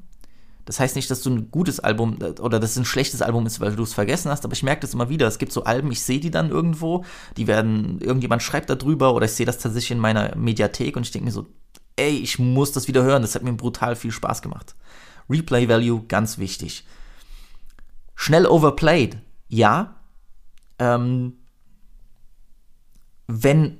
Das 0.67 0.81
heißt 0.81 0.97
nicht, 0.97 1.09
dass 1.09 1.21
du 1.21 1.29
ein 1.29 1.49
gutes 1.49 1.79
Album 1.79 2.17
oder 2.41 2.59
dass 2.59 2.71
es 2.71 2.77
ein 2.77 2.83
schlechtes 2.83 3.21
Album 3.21 3.45
ist, 3.45 3.61
weil 3.61 3.73
du 3.73 3.83
es 3.83 3.93
vergessen 3.93 4.29
hast, 4.29 4.43
aber 4.43 4.53
ich 4.53 4.63
merke 4.63 4.81
das 4.81 4.93
immer 4.93 5.07
wieder. 5.07 5.25
Es 5.25 5.39
gibt 5.39 5.53
so 5.53 5.63
Alben, 5.63 5.89
ich 5.93 6.01
sehe 6.01 6.19
die 6.19 6.29
dann 6.29 6.49
irgendwo, 6.49 7.05
die 7.37 7.47
werden, 7.47 8.01
irgendjemand 8.01 8.43
schreibt 8.43 8.69
da 8.69 8.75
drüber 8.75 9.13
oder 9.13 9.25
ich 9.25 9.31
sehe 9.31 9.45
das 9.45 9.59
tatsächlich 9.59 9.91
in 9.91 9.99
meiner 9.99 10.35
Mediathek 10.35 10.97
und 10.97 11.03
ich 11.03 11.11
denke 11.11 11.27
mir 11.27 11.31
so, 11.31 11.47
ey, 11.95 12.17
ich 12.17 12.37
muss 12.37 12.73
das 12.73 12.89
wieder 12.89 13.03
hören. 13.03 13.21
Das 13.21 13.33
hat 13.33 13.43
mir 13.43 13.53
brutal 13.53 13.95
viel 13.95 14.11
Spaß 14.11 14.41
gemacht. 14.41 14.75
Replay 15.29 15.69
Value, 15.69 16.03
ganz 16.05 16.37
wichtig. 16.37 16.85
Schnell 18.13 18.45
overplayed, 18.45 19.17
ja. 19.47 19.95
Ähm, 20.79 21.37
wenn, 23.27 23.77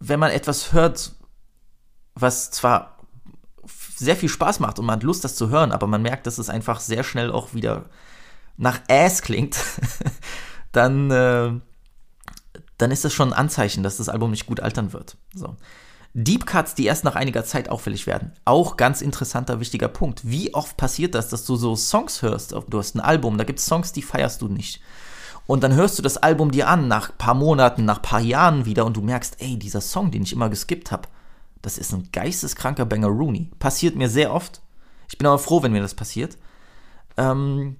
wenn 0.00 0.18
man 0.18 0.32
etwas 0.32 0.72
hört, 0.72 1.12
was 2.16 2.50
zwar 2.50 2.95
sehr 3.96 4.16
viel 4.16 4.28
Spaß 4.28 4.60
macht 4.60 4.78
und 4.78 4.86
man 4.86 4.96
hat 4.96 5.02
Lust, 5.02 5.24
das 5.24 5.36
zu 5.36 5.48
hören, 5.48 5.72
aber 5.72 5.86
man 5.86 6.02
merkt, 6.02 6.26
dass 6.26 6.38
es 6.38 6.50
einfach 6.50 6.80
sehr 6.80 7.02
schnell 7.02 7.32
auch 7.32 7.54
wieder 7.54 7.86
nach 8.56 8.80
Ass 8.88 9.22
klingt, 9.22 9.56
dann, 10.72 11.10
äh, 11.10 11.52
dann 12.78 12.90
ist 12.90 13.04
das 13.04 13.12
schon 13.12 13.32
ein 13.32 13.38
Anzeichen, 13.38 13.82
dass 13.82 13.96
das 13.96 14.08
Album 14.08 14.30
nicht 14.30 14.46
gut 14.46 14.60
altern 14.60 14.92
wird. 14.92 15.16
So. 15.34 15.56
Deep 16.18 16.46
Cuts, 16.46 16.74
die 16.74 16.86
erst 16.86 17.04
nach 17.04 17.14
einiger 17.14 17.44
Zeit 17.44 17.68
auffällig 17.68 18.06
werden. 18.06 18.32
Auch 18.46 18.78
ganz 18.78 19.02
interessanter, 19.02 19.60
wichtiger 19.60 19.88
Punkt. 19.88 20.22
Wie 20.24 20.54
oft 20.54 20.76
passiert 20.78 21.14
das, 21.14 21.28
dass 21.28 21.44
du 21.44 21.56
so 21.56 21.76
Songs 21.76 22.22
hörst? 22.22 22.52
Du 22.52 22.78
hast 22.78 22.94
ein 22.94 23.00
Album, 23.00 23.36
da 23.36 23.44
gibt 23.44 23.58
es 23.58 23.66
Songs, 23.66 23.92
die 23.92 24.02
feierst 24.02 24.40
du 24.40 24.48
nicht. 24.48 24.80
Und 25.46 25.62
dann 25.62 25.74
hörst 25.74 25.98
du 25.98 26.02
das 26.02 26.16
Album 26.16 26.50
dir 26.50 26.68
an, 26.68 26.88
nach 26.88 27.10
ein 27.10 27.18
paar 27.18 27.34
Monaten, 27.34 27.84
nach 27.84 27.98
ein 27.98 28.02
paar 28.02 28.20
Jahren 28.20 28.64
wieder 28.64 28.84
und 28.86 28.96
du 28.96 29.02
merkst, 29.02 29.36
ey, 29.40 29.58
dieser 29.58 29.80
Song, 29.80 30.10
den 30.10 30.22
ich 30.22 30.32
immer 30.32 30.48
geskippt 30.48 30.90
habe, 30.90 31.08
das 31.66 31.78
ist 31.78 31.92
ein 31.92 32.10
geisteskranker 32.12 32.86
Banger 32.86 33.08
Rooney. 33.08 33.50
Passiert 33.58 33.96
mir 33.96 34.08
sehr 34.08 34.32
oft. 34.32 34.60
Ich 35.10 35.18
bin 35.18 35.26
aber 35.26 35.40
froh, 35.40 35.64
wenn 35.64 35.72
mir 35.72 35.82
das 35.82 35.96
passiert. 35.96 36.38
Ähm, 37.16 37.74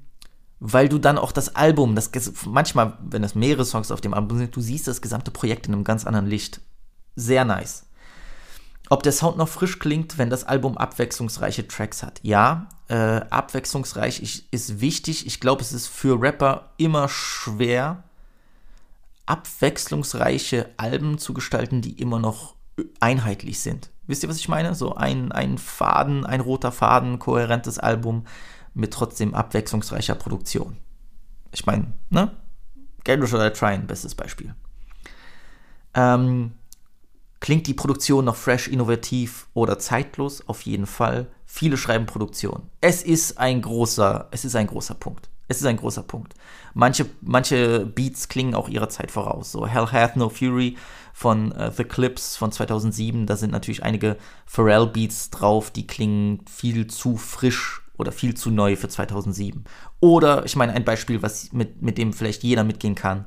weil 0.59 0.89
du 0.89 0.99
dann 0.99 1.19
auch 1.19 1.31
das 1.31 1.55
Album, 1.55 1.95
das 1.95 2.11
manchmal, 2.47 2.99
wenn 3.01 3.23
es 3.23 3.37
mehrere 3.37 3.65
Songs 3.65 3.93
auf 3.93 4.01
dem 4.01 4.13
Album 4.13 4.39
sind, 4.39 4.57
du 4.57 4.61
siehst 4.61 4.89
das 4.89 5.03
gesamte 5.03 5.31
Projekt 5.31 5.69
in 5.69 5.73
einem 5.73 5.85
ganz 5.85 6.05
anderen 6.05 6.27
Licht. 6.27 6.61
Sehr 7.15 7.45
nice. 7.45 7.87
Ob 8.91 9.05
der 9.05 9.13
Sound 9.13 9.37
noch 9.37 9.49
frisch 9.49 9.79
klingt, 9.79 10.19
wenn 10.19 10.31
das 10.31 10.43
Album 10.43 10.77
abwechslungsreiche 10.77 11.69
Tracks 11.69 12.03
hat. 12.03 12.19
Ja, 12.25 12.69
äh, 12.89 13.21
abwechslungsreich 13.31 14.21
ich, 14.21 14.53
ist 14.53 14.81
wichtig. 14.81 15.29
Ich 15.29 15.39
glaube, 15.39 15.63
es 15.63 15.73
ist 15.73 15.87
für 15.87 16.21
Rapper 16.21 16.71
immer 16.77 17.09
schwer, 17.09 18.03
abwechslungsreiche 19.27 20.71
Alben 20.77 21.19
zu 21.19 21.35
gestalten, 21.35 21.83
die 21.83 22.01
immer 22.01 22.19
noch 22.19 22.56
einheitlich 23.01 23.61
sind. 23.61 23.91
Wisst 24.07 24.23
ihr, 24.23 24.29
was 24.29 24.39
ich 24.39 24.49
meine? 24.49 24.75
So 24.75 24.95
ein, 24.95 25.33
ein 25.33 25.59
Faden, 25.59 26.25
ein 26.25 26.41
roter 26.41 26.73
Faden, 26.73 27.19
kohärentes 27.19 27.79
Album 27.79 28.27
mit 28.75 28.93
trotzdem 28.93 29.35
abwechslungsreicher 29.35 30.15
Produktion. 30.15 30.77
Ich 31.53 31.67
meine, 31.67 31.93
ne? 32.11 32.33
Get 33.05 33.21
Rich 33.21 33.33
or 33.33 33.49
Die 33.49 33.57
Tryin', 33.57 33.87
bestes 33.87 34.15
Beispiel. 34.15 34.55
Ähm, 35.95 36.53
Klingt 37.41 37.67
die 37.67 37.75
Produktion 37.75 38.25
noch 38.25 38.37
fresh, 38.37 38.67
innovativ 38.67 39.47
oder 39.55 39.79
zeitlos? 39.79 40.49
Auf 40.49 40.63
jeden 40.63 40.87
Fall. 40.87 41.29
Viele 41.45 41.77
schreiben 41.77 42.07
Produktion. 42.07 42.71
Es 42.81 43.03
ist 43.03 43.39
ein 43.39 43.63
großer, 43.63 44.29
es 44.31 44.45
ist 44.45 44.57
ein 44.57 44.67
großer 44.67 44.95
Punkt. 44.95 45.29
Es 45.49 45.59
ist 45.59 45.67
ein 45.67 45.77
großer 45.77 46.03
Punkt. 46.03 46.35
Manche, 46.75 47.07
manche 47.21 47.87
Beats 47.87 48.29
klingen 48.29 48.55
auch 48.55 48.69
ihrer 48.69 48.89
Zeit 48.89 49.11
voraus. 49.11 49.53
So 49.53 49.67
Hell 49.67 49.87
Hath 49.87 50.17
No 50.17 50.29
Fury 50.29 50.77
von 51.17 51.51
uh, 51.53 51.71
The 51.75 51.85
Clips 51.85 52.37
von 52.37 52.53
2007. 52.53 53.25
Da 53.25 53.37
sind 53.37 53.51
natürlich 53.51 53.83
einige 53.83 54.19
Pharrell-Beats 54.45 55.31
drauf, 55.31 55.71
die 55.71 55.87
klingen 55.87 56.45
viel 56.47 56.89
zu 56.89 57.17
frisch 57.17 57.81
oder 57.97 58.13
viel 58.13 58.35
zu 58.35 58.51
neu 58.51 58.77
für 58.77 58.91
2007. 58.91 59.65
Oder, 60.01 60.45
ich 60.45 60.57
meine, 60.57 60.75
ein 60.75 60.85
Beispiel, 60.85 61.23
was 61.23 61.55
mit, 61.55 61.81
mit 61.81 61.97
dem 61.97 62.13
vielleicht 62.13 62.43
jeder 62.43 62.65
mitgehen 62.65 62.95
kann. 62.95 63.25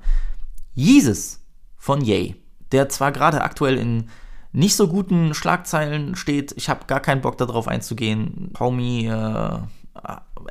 Jesus 0.75 1.39
von 1.77 2.01
Yay, 2.01 2.35
der 2.71 2.89
zwar 2.89 3.11
gerade 3.11 3.41
aktuell 3.41 3.79
in 3.79 4.11
nicht 4.51 4.75
so 4.75 4.87
guten 4.87 5.33
Schlagzeilen 5.33 6.15
steht, 6.15 6.53
ich 6.57 6.69
habe 6.69 6.85
gar 6.85 6.99
keinen 6.99 7.21
Bock 7.21 7.39
darauf 7.39 7.67
einzugehen. 7.67 8.53
Homie, 8.59 9.07
äh, 9.07 9.57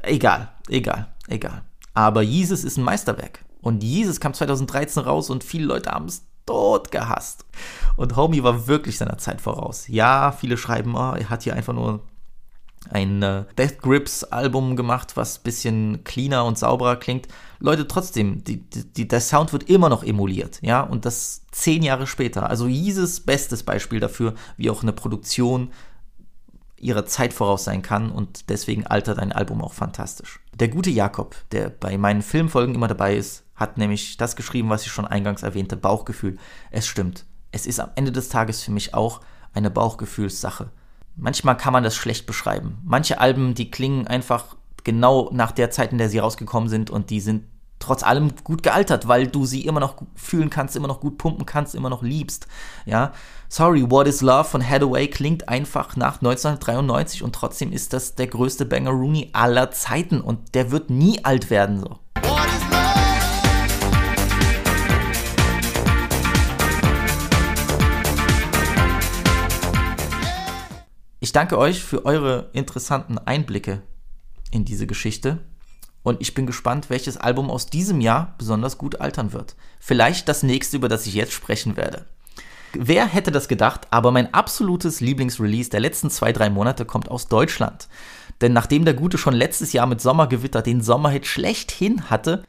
egal, 0.02 0.48
egal, 0.68 1.06
egal. 1.28 1.62
Aber 1.94 2.22
Jesus 2.22 2.64
ist 2.64 2.78
ein 2.78 2.84
Meisterwerk. 2.84 3.44
Und 3.60 3.84
Jesus 3.84 4.18
kam 4.18 4.34
2013 4.34 5.04
raus 5.04 5.30
und 5.30 5.44
viele 5.44 5.66
Leute 5.66 5.92
haben 5.92 6.06
es 6.06 6.27
tot 6.48 6.90
gehasst. 6.90 7.44
Und 7.96 8.16
Homie 8.16 8.42
war 8.42 8.66
wirklich 8.66 8.98
seiner 8.98 9.18
Zeit 9.18 9.40
voraus. 9.40 9.86
Ja, 9.88 10.32
viele 10.32 10.56
schreiben, 10.56 10.94
oh, 10.96 11.14
er 11.14 11.30
hat 11.30 11.42
hier 11.42 11.54
einfach 11.54 11.74
nur 11.74 12.00
ein 12.90 13.22
äh, 13.22 13.44
Death 13.56 13.80
Grips 13.82 14.24
Album 14.24 14.76
gemacht, 14.76 15.16
was 15.16 15.38
ein 15.38 15.42
bisschen 15.42 16.04
cleaner 16.04 16.44
und 16.44 16.56
sauberer 16.56 16.96
klingt. 16.96 17.28
Leute, 17.58 17.86
trotzdem, 17.88 18.44
die, 18.44 18.62
die, 18.70 19.08
der 19.08 19.20
Sound 19.20 19.52
wird 19.52 19.68
immer 19.68 19.88
noch 19.88 20.04
emuliert, 20.04 20.60
ja, 20.62 20.80
und 20.80 21.04
das 21.04 21.42
zehn 21.50 21.82
Jahre 21.82 22.06
später. 22.06 22.48
Also 22.48 22.66
dieses 22.66 23.20
bestes 23.20 23.62
Beispiel 23.62 24.00
dafür, 24.00 24.34
wie 24.56 24.70
auch 24.70 24.82
eine 24.82 24.92
Produktion 24.92 25.70
ihrer 26.80 27.04
Zeit 27.06 27.32
voraus 27.32 27.64
sein 27.64 27.82
kann 27.82 28.10
und 28.10 28.48
deswegen 28.48 28.86
altert 28.86 29.18
ein 29.18 29.32
Album 29.32 29.60
auch 29.60 29.72
fantastisch. 29.72 30.40
Der 30.54 30.68
gute 30.68 30.90
Jakob, 30.90 31.34
der 31.50 31.70
bei 31.70 31.98
meinen 31.98 32.22
Filmfolgen 32.22 32.74
immer 32.76 32.88
dabei 32.88 33.16
ist, 33.16 33.44
hat 33.58 33.76
nämlich 33.76 34.16
das 34.16 34.36
geschrieben, 34.36 34.70
was 34.70 34.86
ich 34.86 34.92
schon 34.92 35.06
eingangs 35.06 35.42
erwähnte, 35.42 35.76
Bauchgefühl. 35.76 36.38
Es 36.70 36.86
stimmt. 36.86 37.26
Es 37.52 37.66
ist 37.66 37.80
am 37.80 37.90
Ende 37.94 38.12
des 38.12 38.30
Tages 38.30 38.62
für 38.62 38.70
mich 38.70 38.94
auch 38.94 39.20
eine 39.52 39.70
Bauchgefühlssache 39.70 40.70
manchmal 41.18 41.56
kann 41.56 41.72
man 41.72 41.84
das 41.84 41.96
schlecht 41.96 42.26
beschreiben. 42.26 42.78
Manche 42.84 43.20
Alben, 43.20 43.54
die 43.54 43.70
klingen 43.70 44.06
einfach 44.06 44.56
genau 44.84 45.28
nach 45.32 45.52
der 45.52 45.70
Zeit, 45.70 45.92
in 45.92 45.98
der 45.98 46.08
sie 46.08 46.18
rausgekommen 46.18 46.68
sind 46.68 46.90
und 46.90 47.10
die 47.10 47.20
sind 47.20 47.44
trotz 47.80 48.02
allem 48.02 48.32
gut 48.42 48.62
gealtert, 48.62 49.06
weil 49.06 49.28
du 49.28 49.44
sie 49.44 49.64
immer 49.64 49.78
noch 49.78 49.96
fühlen 50.16 50.50
kannst, 50.50 50.74
immer 50.74 50.88
noch 50.88 51.00
gut 51.00 51.18
pumpen 51.18 51.46
kannst, 51.46 51.74
immer 51.74 51.90
noch 51.90 52.02
liebst. 52.02 52.48
Ja, 52.86 53.12
sorry, 53.48 53.88
What 53.88 54.08
is 54.08 54.20
Love 54.20 54.44
von 54.44 54.68
Hathaway 54.68 55.08
klingt 55.08 55.48
einfach 55.48 55.94
nach 55.94 56.16
1993 56.16 57.22
und 57.22 57.34
trotzdem 57.34 57.72
ist 57.72 57.92
das 57.92 58.16
der 58.16 58.26
größte 58.26 58.64
Banger 58.66 58.90
Rooney 58.90 59.30
aller 59.32 59.70
Zeiten 59.70 60.20
und 60.20 60.54
der 60.54 60.70
wird 60.72 60.90
nie 60.90 61.24
alt 61.24 61.50
werden 61.50 61.80
so. 61.80 61.98
Ich 71.28 71.32
danke 71.32 71.58
euch 71.58 71.84
für 71.84 72.06
eure 72.06 72.48
interessanten 72.54 73.18
Einblicke 73.18 73.82
in 74.50 74.64
diese 74.64 74.86
Geschichte 74.86 75.40
und 76.02 76.22
ich 76.22 76.32
bin 76.32 76.46
gespannt, 76.46 76.88
welches 76.88 77.18
Album 77.18 77.50
aus 77.50 77.66
diesem 77.66 78.00
Jahr 78.00 78.34
besonders 78.38 78.78
gut 78.78 79.02
altern 79.02 79.34
wird. 79.34 79.54
Vielleicht 79.78 80.26
das 80.30 80.42
nächste, 80.42 80.78
über 80.78 80.88
das 80.88 81.06
ich 81.06 81.12
jetzt 81.12 81.34
sprechen 81.34 81.76
werde. 81.76 82.06
Wer 82.72 83.04
hätte 83.04 83.30
das 83.30 83.46
gedacht, 83.46 83.88
aber 83.90 84.10
mein 84.10 84.32
absolutes 84.32 85.02
Lieblingsrelease 85.02 85.68
der 85.68 85.80
letzten 85.80 86.08
zwei, 86.08 86.32
drei 86.32 86.48
Monate 86.48 86.86
kommt 86.86 87.10
aus 87.10 87.28
Deutschland. 87.28 87.90
Denn 88.40 88.54
nachdem 88.54 88.86
der 88.86 88.94
Gute 88.94 89.18
schon 89.18 89.34
letztes 89.34 89.74
Jahr 89.74 89.86
mit 89.86 90.00
Sommergewitter 90.00 90.62
den 90.62 90.80
Sommerhit 90.80 91.26
schlechthin 91.26 92.08
hatte, 92.08 92.42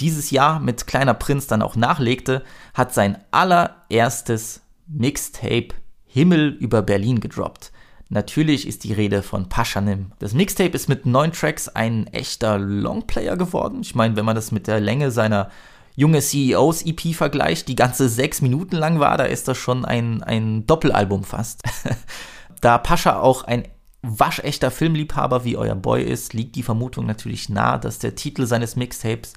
dieses 0.00 0.30
Jahr 0.30 0.58
mit 0.58 0.86
Kleiner 0.86 1.12
Prinz 1.12 1.48
dann 1.48 1.60
auch 1.60 1.76
nachlegte, 1.76 2.44
hat 2.72 2.94
sein 2.94 3.18
allererstes 3.30 4.62
Mixtape 4.86 5.74
Himmel 6.06 6.48
über 6.48 6.80
Berlin 6.80 7.20
gedroppt. 7.20 7.72
Natürlich 8.12 8.66
ist 8.66 8.82
die 8.82 8.92
Rede 8.92 9.22
von 9.22 9.48
Paschanim. 9.48 10.10
Das 10.18 10.34
Mixtape 10.34 10.74
ist 10.74 10.88
mit 10.88 11.06
neun 11.06 11.30
Tracks 11.30 11.68
ein 11.68 12.08
echter 12.08 12.58
Longplayer 12.58 13.36
geworden. 13.36 13.78
Ich 13.82 13.94
meine, 13.94 14.16
wenn 14.16 14.24
man 14.24 14.34
das 14.34 14.50
mit 14.50 14.66
der 14.66 14.80
Länge 14.80 15.12
seiner 15.12 15.48
junge 15.94 16.20
CEOs 16.20 16.82
EP 16.82 17.14
vergleicht, 17.14 17.68
die 17.68 17.76
ganze 17.76 18.08
sechs 18.08 18.42
Minuten 18.42 18.74
lang 18.74 18.98
war, 18.98 19.16
da 19.16 19.24
ist 19.24 19.46
das 19.46 19.58
schon 19.58 19.84
ein, 19.84 20.24
ein 20.24 20.66
Doppelalbum 20.66 21.22
fast. 21.22 21.62
da 22.60 22.78
Pascha 22.78 23.20
auch 23.20 23.44
ein 23.44 23.68
waschechter 24.02 24.72
Filmliebhaber 24.72 25.44
wie 25.44 25.56
euer 25.56 25.76
Boy 25.76 26.02
ist, 26.02 26.34
liegt 26.34 26.56
die 26.56 26.64
Vermutung 26.64 27.06
natürlich 27.06 27.48
nahe, 27.48 27.78
dass 27.78 28.00
der 28.00 28.16
Titel 28.16 28.44
seines 28.46 28.74
Mixtapes 28.74 29.34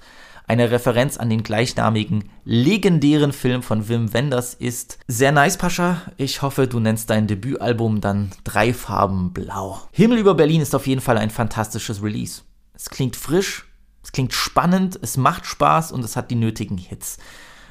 eine 0.47 0.71
Referenz 0.71 1.17
an 1.17 1.29
den 1.29 1.43
gleichnamigen 1.43 2.29
legendären 2.43 3.31
Film 3.31 3.63
von 3.63 3.87
Wim 3.87 4.13
Wenders 4.13 4.53
ist. 4.53 4.99
Sehr 5.07 5.31
nice, 5.31 5.57
Pascha. 5.57 6.01
Ich 6.17 6.41
hoffe, 6.41 6.67
du 6.67 6.79
nennst 6.79 7.09
dein 7.09 7.27
Debütalbum 7.27 8.01
dann 8.01 8.31
drei 8.43 8.73
Farben 8.73 9.33
blau. 9.33 9.81
Himmel 9.91 10.17
über 10.17 10.35
Berlin 10.35 10.61
ist 10.61 10.75
auf 10.75 10.87
jeden 10.87 11.01
Fall 11.01 11.17
ein 11.17 11.29
fantastisches 11.29 12.03
Release. 12.03 12.41
Es 12.73 12.89
klingt 12.89 13.15
frisch, 13.15 13.65
es 14.03 14.11
klingt 14.11 14.33
spannend, 14.33 14.99
es 15.01 15.17
macht 15.17 15.45
Spaß 15.45 15.91
und 15.91 16.03
es 16.03 16.15
hat 16.15 16.31
die 16.31 16.35
nötigen 16.35 16.77
Hits. 16.77 17.17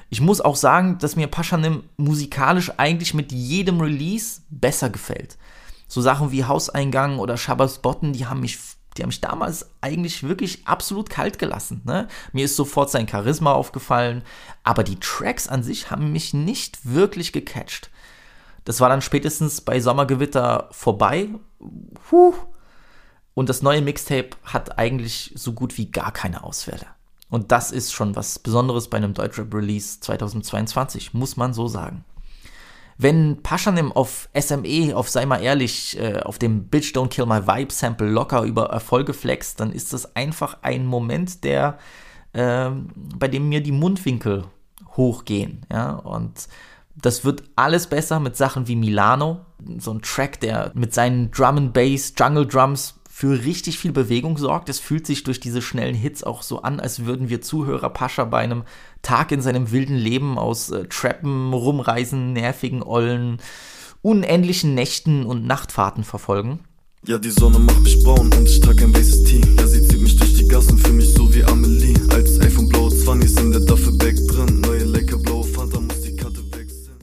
Ich 0.08 0.20
muss 0.20 0.40
auch 0.40 0.56
sagen, 0.56 0.98
dass 0.98 1.16
mir 1.16 1.26
Paschanim 1.26 1.84
musikalisch 1.96 2.70
eigentlich 2.76 3.14
mit 3.14 3.32
jedem 3.32 3.80
Release 3.80 4.42
besser 4.50 4.90
gefällt. 4.90 5.38
So 5.88 6.00
Sachen 6.00 6.32
wie 6.32 6.44
Hauseingang 6.44 7.18
oder 7.18 7.36
Shabbos 7.36 7.80
Botten, 7.80 8.12
die 8.12 8.26
haben 8.26 8.40
mich 8.40 8.58
die 8.96 9.02
haben 9.02 9.08
mich 9.08 9.20
damals 9.20 9.70
eigentlich 9.80 10.22
wirklich 10.22 10.66
absolut 10.66 11.08
kalt 11.08 11.38
gelassen. 11.38 11.82
Ne? 11.84 12.08
Mir 12.32 12.44
ist 12.44 12.56
sofort 12.56 12.90
sein 12.90 13.08
Charisma 13.08 13.52
aufgefallen, 13.52 14.22
aber 14.64 14.84
die 14.84 15.00
Tracks 15.00 15.48
an 15.48 15.62
sich 15.62 15.90
haben 15.90 16.12
mich 16.12 16.34
nicht 16.34 16.78
wirklich 16.84 17.32
gecatcht. 17.32 17.90
Das 18.64 18.80
war 18.80 18.88
dann 18.88 19.02
spätestens 19.02 19.60
bei 19.60 19.80
Sommergewitter 19.80 20.68
vorbei. 20.70 21.30
Puh. 22.08 22.34
Und 23.34 23.48
das 23.48 23.62
neue 23.62 23.80
Mixtape 23.80 24.30
hat 24.44 24.78
eigentlich 24.78 25.32
so 25.34 25.52
gut 25.52 25.78
wie 25.78 25.90
gar 25.90 26.12
keine 26.12 26.44
Ausfälle. 26.44 26.86
Und 27.30 27.50
das 27.50 27.72
ist 27.72 27.92
schon 27.92 28.14
was 28.14 28.38
Besonderes 28.38 28.88
bei 28.88 28.98
einem 28.98 29.14
Deutschrap-Release 29.14 30.00
2022, 30.00 31.14
muss 31.14 31.38
man 31.38 31.54
so 31.54 31.66
sagen. 31.66 32.04
Wenn 33.02 33.42
Paschanim 33.42 33.90
auf 33.92 34.28
SME, 34.38 34.94
auf 34.94 35.08
sei 35.08 35.26
mal 35.26 35.42
ehrlich, 35.42 35.98
äh, 35.98 36.20
auf 36.20 36.38
dem 36.38 36.68
Bitch 36.68 36.94
Don't 36.94 37.08
Kill 37.08 37.26
My 37.26 37.46
Vibe 37.46 37.72
Sample 37.72 38.08
locker 38.08 38.42
über 38.42 38.66
Erfolge 38.66 39.12
flext, 39.12 39.58
dann 39.60 39.72
ist 39.72 39.92
das 39.92 40.14
einfach 40.14 40.58
ein 40.62 40.86
Moment, 40.86 41.42
der, 41.42 41.78
äh, 42.32 42.70
bei 43.18 43.28
dem 43.28 43.48
mir 43.48 43.62
die 43.62 43.72
Mundwinkel 43.72 44.44
hochgehen, 44.96 45.66
ja, 45.70 45.94
und 45.94 46.48
das 46.94 47.24
wird 47.24 47.42
alles 47.56 47.86
besser 47.86 48.20
mit 48.20 48.36
Sachen 48.36 48.68
wie 48.68 48.76
Milano, 48.76 49.40
so 49.78 49.92
ein 49.92 50.02
Track, 50.02 50.40
der 50.40 50.70
mit 50.74 50.94
seinen 50.94 51.30
Drum 51.30 51.56
and 51.56 51.72
Bass, 51.72 52.12
Jungle 52.16 52.46
Drums 52.46 53.00
für 53.08 53.44
richtig 53.44 53.78
viel 53.78 53.92
Bewegung 53.92 54.38
sorgt. 54.38 54.68
Es 54.68 54.78
fühlt 54.78 55.06
sich 55.06 55.22
durch 55.22 55.38
diese 55.38 55.62
schnellen 55.62 55.94
Hits 55.94 56.24
auch 56.24 56.42
so 56.42 56.62
an, 56.62 56.80
als 56.80 57.04
würden 57.04 57.28
wir 57.28 57.42
Zuhörer 57.42 57.90
Pascha 57.90 58.24
bei 58.24 58.38
einem 58.38 58.64
Tag 59.02 59.32
in 59.32 59.42
seinem 59.42 59.70
wilden 59.70 59.96
Leben 59.96 60.38
aus 60.38 60.70
äh, 60.70 60.84
Trappen, 60.88 61.52
Rumreisen, 61.52 62.32
nervigen 62.32 62.82
Ollen, 62.82 63.38
unendlichen 64.00 64.74
Nächten 64.74 65.26
und 65.26 65.46
Nachtfahrten 65.46 66.04
verfolgen. 66.04 66.60
Ja, 67.04 67.18
die 67.18 67.30
Sonne 67.30 67.58
macht 67.58 67.80
mich 67.80 68.02
braun 68.04 68.32
und 68.32 68.48
ich 68.48 68.60
trage 68.60 68.84
ein 68.84 68.94
weißes 68.94 69.24
Tee. 69.24 69.40
Ja, 69.58 69.66
sie 69.66 69.86
zieht 69.88 70.00
mich 70.00 70.16
durch 70.16 70.34
die 70.34 70.46
Gassen, 70.46 70.78
für 70.78 70.92
mich 70.92 71.12
so 71.12 71.34
wie 71.34 71.42
Amelie. 71.42 71.96
Altes 72.10 72.40
iPhone, 72.40 72.68
blaue 72.68 72.96
20 72.96 73.38
in 73.40 73.50
der 73.50 73.60
Duffelbag 73.62 74.14
drin. 74.28 74.60
Neue 74.60 74.84
lecker 74.84 75.18
blaue 75.18 75.42
Fanta, 75.42 75.80
muss 75.80 76.00
die 76.02 76.14
Karte 76.14 76.40
wechseln. 76.52 76.98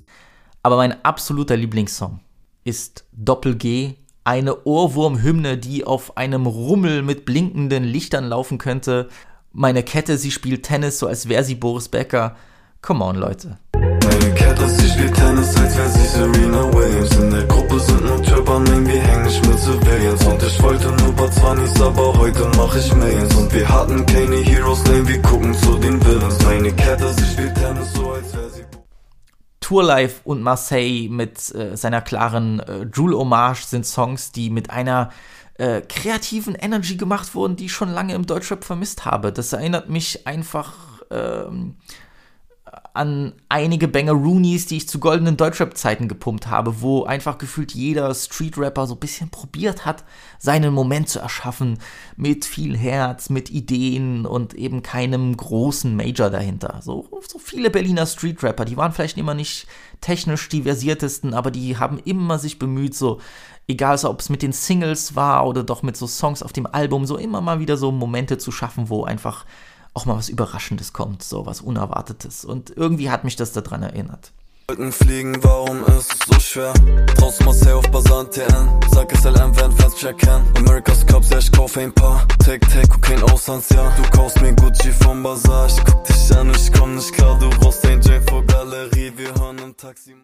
Aber 0.63 0.77
mein 0.77 1.03
absoluter 1.03 1.57
Lieblingssong 1.57 2.21
ist 2.63 3.05
Doppel 3.11 3.55
G 3.55 3.95
eine 4.23 4.63
Ohrwurmhymne, 4.63 5.57
die 5.57 5.85
auf 5.85 6.15
einem 6.15 6.45
Rummel 6.45 7.01
mit 7.01 7.25
blinkenden 7.25 7.83
Lichtern 7.83 8.25
laufen 8.25 8.57
könnte. 8.57 9.09
Meine 9.51 9.81
Kette, 9.81 10.17
sie 10.17 10.29
spielt 10.29 10.63
Tennis, 10.63 10.99
so 10.99 11.07
als 11.07 11.27
wäre 11.27 11.43
sie 11.43 11.55
Boris 11.55 11.89
Becker. 11.89 12.35
Come 12.83 13.03
on, 13.03 13.15
Leute. 13.15 13.57
Meine 13.73 14.33
Kette, 14.35 14.69
sie 14.69 14.87
spielt 14.87 15.15
Tennis, 15.15 15.57
als 15.57 15.75
wäre 15.75 15.89
sie 15.89 16.05
Serena 16.05 16.73
Williams. 16.73 17.15
In 17.17 17.31
der 17.31 17.45
Gruppe 17.45 17.79
sind 17.79 18.05
nur 18.05 18.21
Trapper, 18.21 18.59
nein, 18.59 18.87
wir 18.87 19.01
hängen 19.01 19.23
nicht 19.23 19.47
mit 19.47 19.59
Civilians. 19.59 20.23
Und 20.23 20.43
ich 20.43 20.61
wollte 20.61 20.91
nur 20.91 21.13
Barzwanis, 21.13 21.81
aber 21.81 22.13
heute 22.19 22.47
mach 22.57 22.75
ich 22.75 22.93
Millions. 22.93 23.35
Und 23.35 23.51
wir 23.51 23.67
hatten 23.67 24.05
keine 24.05 24.35
Heroes, 24.35 24.83
nein, 24.85 25.07
wir 25.07 25.21
gucken 25.23 25.53
zu 25.55 25.77
den 25.79 26.05
Villains. 26.05 26.43
Meine 26.43 26.71
Kette, 26.71 27.11
sie 27.13 27.25
spielt 27.25 27.55
Tennis, 27.55 27.93
so 27.93 28.11
als 28.11 28.33
wäre 28.33 28.49
sie... 28.51 28.63
Tourlife 29.61 30.21
und 30.25 30.43
Marseille 30.43 31.09
mit 31.09 31.53
äh, 31.55 31.75
seiner 31.75 32.01
klaren 32.01 32.59
äh, 32.59 32.83
Joule-Hommage 32.83 33.65
sind 33.65 33.85
Songs, 33.85 34.31
die 34.31 34.51
mit 34.51 34.69
einer 34.69 35.09
äh, 35.59 35.81
kreativen 35.81 36.55
Energy 36.55 36.95
gemacht 36.95 37.35
wurden, 37.35 37.55
die 37.55 37.65
ich 37.65 37.73
schon 37.73 37.89
lange 37.89 38.15
im 38.15 38.25
Deutschrap 38.25 38.63
vermisst 38.63 39.05
habe. 39.05 39.33
Das 39.33 39.51
erinnert 39.51 39.89
mich 39.89 40.25
einfach 40.25 40.73
ähm, 41.11 41.75
an 42.93 43.33
einige 43.49 43.87
Banger 43.87 44.13
Roonies, 44.13 44.67
die 44.67 44.77
ich 44.77 44.87
zu 44.87 44.99
goldenen 44.99 45.35
Deutschrap-Zeiten 45.35 46.07
gepumpt 46.07 46.47
habe, 46.47 46.81
wo 46.81 47.03
einfach 47.03 47.37
gefühlt 47.37 47.73
jeder 47.73 48.13
Street-Rapper 48.13 48.87
so 48.87 48.95
ein 48.95 48.99
bisschen 48.99 49.29
probiert 49.29 49.85
hat, 49.85 50.05
seinen 50.37 50.73
Moment 50.73 51.09
zu 51.09 51.19
erschaffen, 51.19 51.79
mit 52.15 52.45
viel 52.45 52.77
Herz, 52.77 53.29
mit 53.29 53.49
Ideen 53.49 54.25
und 54.25 54.53
eben 54.53 54.81
keinem 54.81 55.35
großen 55.35 55.95
Major 55.95 56.29
dahinter. 56.29 56.79
So, 56.81 57.09
so 57.27 57.37
viele 57.37 57.69
Berliner 57.69 58.05
Street-Rapper, 58.05 58.65
die 58.65 58.77
waren 58.77 58.93
vielleicht 58.93 59.17
immer 59.17 59.33
nicht 59.33 59.67
technisch 60.01 60.47
die 60.47 60.63
versiertesten, 60.63 61.33
aber 61.33 61.51
die 61.51 61.77
haben 61.77 61.99
immer 61.99 62.39
sich 62.39 62.59
bemüht, 62.59 62.95
so, 62.95 63.19
egal 63.69 63.97
ob 64.03 64.19
es 64.19 64.29
mit 64.29 64.41
den 64.41 64.51
Singles 64.51 65.15
war 65.15 65.47
oder 65.47 65.63
doch 65.63 65.83
mit 65.83 65.95
so 65.95 66.07
Songs 66.07 66.43
auf 66.43 66.51
dem 66.51 66.65
Album, 66.65 67.05
so 67.05 67.17
immer 67.17 67.39
mal 67.39 67.59
wieder 67.59 67.77
so 67.77 67.91
Momente 67.91 68.37
zu 68.37 68.51
schaffen, 68.51 68.89
wo 68.89 69.03
einfach 69.03 69.45
auch 69.93 70.05
mal 70.05 70.17
was 70.17 70.29
Überraschendes 70.29 70.91
kommt, 70.91 71.23
so 71.23 71.45
was 71.45 71.61
Unerwartetes. 71.61 72.45
Und 72.45 72.71
irgendwie 72.75 73.09
hat 73.09 73.23
mich 73.23 73.35
das 73.35 73.51
daran 73.53 73.83
erinnert. 73.83 74.31
Fliegen, 74.91 75.43
warum 75.43 75.83
ist 75.85 76.13
es 76.13 76.19
so 76.27 76.39
schwer? 76.39 76.73
Draußen 77.15 77.43
hey 77.65 77.73
auf 77.73 77.89
Basan 77.89 78.29
TN 78.29 78.69
Sag 78.91 79.11
es 79.11 79.23
LM, 79.23 79.57
wenn 79.57 79.71
Fans 79.71 79.95
checken 79.95 80.43
America's 80.57 81.03
Cups, 81.07 81.31
ja 81.31 81.39
ich 81.39 81.51
kauf 81.51 81.75
ein 81.75 81.91
paar. 81.91 82.27
Take, 82.45 82.59
take, 82.67 82.87
Kokain 82.87 83.23
aus 83.23 83.47
Hans, 83.47 83.69
ja 83.69 83.91
Du 83.97 84.03
kaufst 84.15 84.39
mir 84.41 84.53
Gucci 84.53 84.91
vom 84.91 85.23
Bazar. 85.23 85.67
Ich 85.67 85.83
guck 85.83 86.03
dich 86.03 86.37
an, 86.37 86.51
ich 86.51 86.71
komm 86.71 86.95
nicht 86.95 87.11
klar. 87.13 87.39
Du 87.39 87.49
brauchst 87.49 87.83
den 87.83 87.99
J 88.01 88.21
vor 88.29 88.45
Galerie, 88.45 89.11
wir 89.15 89.33
hören 89.33 89.57
im 89.57 89.75
Taxi 89.75 90.15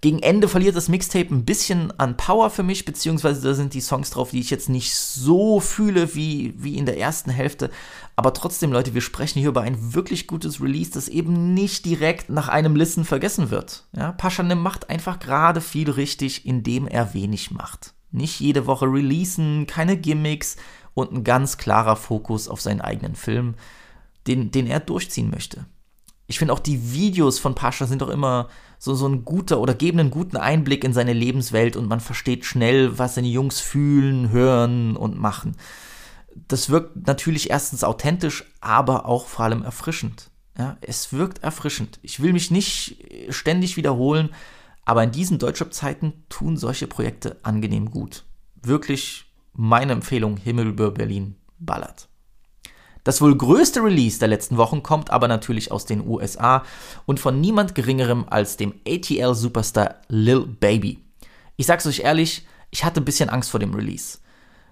gegen 0.00 0.20
Ende 0.20 0.46
verliert 0.46 0.76
das 0.76 0.88
Mixtape 0.88 1.34
ein 1.34 1.44
bisschen 1.44 1.90
an 1.98 2.16
Power 2.16 2.50
für 2.50 2.62
mich, 2.62 2.84
beziehungsweise 2.84 3.42
da 3.42 3.54
sind 3.54 3.74
die 3.74 3.80
Songs 3.80 4.10
drauf, 4.10 4.30
die 4.30 4.38
ich 4.38 4.50
jetzt 4.50 4.68
nicht 4.68 4.94
so 4.94 5.58
fühle 5.58 6.14
wie, 6.14 6.54
wie 6.56 6.76
in 6.76 6.86
der 6.86 6.98
ersten 6.98 7.30
Hälfte. 7.30 7.70
Aber 8.14 8.32
trotzdem, 8.32 8.72
Leute, 8.72 8.94
wir 8.94 9.00
sprechen 9.00 9.40
hier 9.40 9.48
über 9.48 9.62
ein 9.62 9.94
wirklich 9.94 10.28
gutes 10.28 10.60
Release, 10.60 10.92
das 10.92 11.08
eben 11.08 11.52
nicht 11.52 11.84
direkt 11.84 12.30
nach 12.30 12.48
einem 12.48 12.76
Listen 12.76 13.04
vergessen 13.04 13.50
wird. 13.50 13.86
Ja, 13.96 14.12
Paschanim 14.12 14.60
macht 14.60 14.88
einfach 14.88 15.18
gerade 15.18 15.60
viel 15.60 15.90
richtig, 15.90 16.46
indem 16.46 16.86
er 16.86 17.12
wenig 17.12 17.50
macht. 17.50 17.94
Nicht 18.12 18.38
jede 18.38 18.66
Woche 18.66 18.86
releasen, 18.86 19.66
keine 19.66 19.96
Gimmicks 19.96 20.56
und 20.94 21.12
ein 21.12 21.24
ganz 21.24 21.58
klarer 21.58 21.96
Fokus 21.96 22.48
auf 22.48 22.60
seinen 22.60 22.80
eigenen 22.80 23.16
Film, 23.16 23.56
den, 24.28 24.52
den 24.52 24.68
er 24.68 24.80
durchziehen 24.80 25.30
möchte. 25.30 25.66
Ich 26.28 26.38
finde 26.38 26.54
auch 26.54 26.60
die 26.60 26.92
Videos 26.92 27.38
von 27.38 27.54
Pascha 27.54 27.86
sind 27.86 28.02
doch 28.02 28.10
immer 28.10 28.48
so, 28.78 28.94
so 28.94 29.08
ein 29.08 29.24
guter 29.24 29.60
oder 29.60 29.74
geben 29.74 29.98
einen 29.98 30.10
guten 30.10 30.36
Einblick 30.36 30.84
in 30.84 30.92
seine 30.92 31.12
Lebenswelt 31.12 31.76
und 31.76 31.88
man 31.88 32.00
versteht 32.00 32.44
schnell, 32.44 32.98
was 32.98 33.16
seine 33.16 33.28
Jungs 33.28 33.60
fühlen, 33.60 34.30
hören 34.30 34.96
und 34.96 35.18
machen. 35.18 35.56
Das 36.34 36.70
wirkt 36.70 37.06
natürlich 37.06 37.50
erstens 37.50 37.82
authentisch, 37.82 38.44
aber 38.60 39.06
auch 39.06 39.26
vor 39.26 39.44
allem 39.44 39.62
erfrischend. 39.62 40.30
Ja, 40.56 40.76
es 40.80 41.12
wirkt 41.12 41.42
erfrischend. 41.42 41.98
Ich 42.02 42.20
will 42.20 42.32
mich 42.32 42.50
nicht 42.50 43.04
ständig 43.30 43.76
wiederholen, 43.76 44.30
aber 44.84 45.04
in 45.04 45.12
diesen 45.12 45.38
Deutschrap-Zeiten 45.38 46.24
tun 46.28 46.56
solche 46.56 46.86
Projekte 46.86 47.36
angenehm 47.42 47.90
gut. 47.90 48.24
Wirklich 48.62 49.26
meine 49.52 49.92
Empfehlung, 49.92 50.36
Himmel 50.36 50.68
über 50.68 50.90
Berlin 50.90 51.36
ballert. 51.58 52.07
Das 53.08 53.22
wohl 53.22 53.34
größte 53.34 53.82
Release 53.82 54.18
der 54.18 54.28
letzten 54.28 54.58
Wochen 54.58 54.82
kommt 54.82 55.10
aber 55.10 55.28
natürlich 55.28 55.72
aus 55.72 55.86
den 55.86 56.06
USA 56.06 56.62
und 57.06 57.18
von 57.18 57.40
niemand 57.40 57.74
geringerem 57.74 58.26
als 58.28 58.58
dem 58.58 58.74
ATL-Superstar 58.86 59.94
Lil 60.08 60.44
Baby. 60.44 61.02
Ich 61.56 61.64
sag's 61.64 61.86
euch 61.86 62.00
ehrlich, 62.00 62.46
ich 62.70 62.84
hatte 62.84 63.00
ein 63.00 63.06
bisschen 63.06 63.30
Angst 63.30 63.50
vor 63.50 63.60
dem 63.60 63.72
Release. 63.72 64.18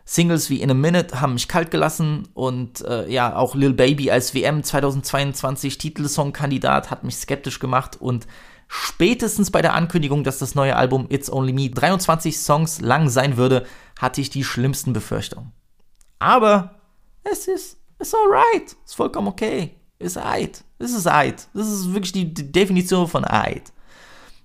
Singles 0.05 0.51
wie 0.51 0.61
In 0.61 0.71
a 0.71 0.75
Minute 0.75 1.19
haben 1.19 1.33
mich 1.33 1.49
kalt 1.49 1.71
gelassen 1.71 2.29
und 2.35 2.83
äh, 2.83 3.11
ja, 3.11 3.35
auch 3.35 3.55
Lil 3.55 3.73
Baby 3.73 4.11
als 4.11 4.35
WM 4.35 4.63
2022 4.63 5.79
Titelsongkandidat 5.79 6.91
hat 6.91 7.05
mich 7.05 7.17
skeptisch 7.17 7.59
gemacht 7.59 7.99
und 7.99 8.27
spätestens 8.69 9.51
bei 9.51 9.63
der 9.63 9.73
Ankündigung, 9.73 10.25
dass 10.25 10.41
das 10.41 10.55
neue 10.55 10.77
Album 10.77 11.07
It's 11.09 11.33
Only 11.33 11.55
Me 11.55 11.71
23 11.71 12.39
Songs 12.39 12.83
lang 12.83 13.09
sein 13.09 13.39
würde, 13.39 13.65
hatte 13.99 14.21
ich 14.21 14.29
die 14.29 14.45
schlimmsten 14.45 14.93
Befürchtungen. 14.93 15.53
Aber 16.19 16.83
es 17.25 17.49
ist 17.49 17.79
ist 17.99 18.15
alright. 18.15 18.77
Ist 18.85 18.97
vollkommen 18.97 19.29
okay. 19.29 19.77
Ist 19.99 20.19
Eid. 20.19 20.65
Das 20.79 20.93
ist 20.93 21.07
Eid. 21.07 21.49
Das 21.55 21.69
ist 21.69 21.93
wirklich 21.93 22.13
die, 22.13 22.33
Definition 22.33 23.09
von 23.09 23.25
Eid. 23.25 23.73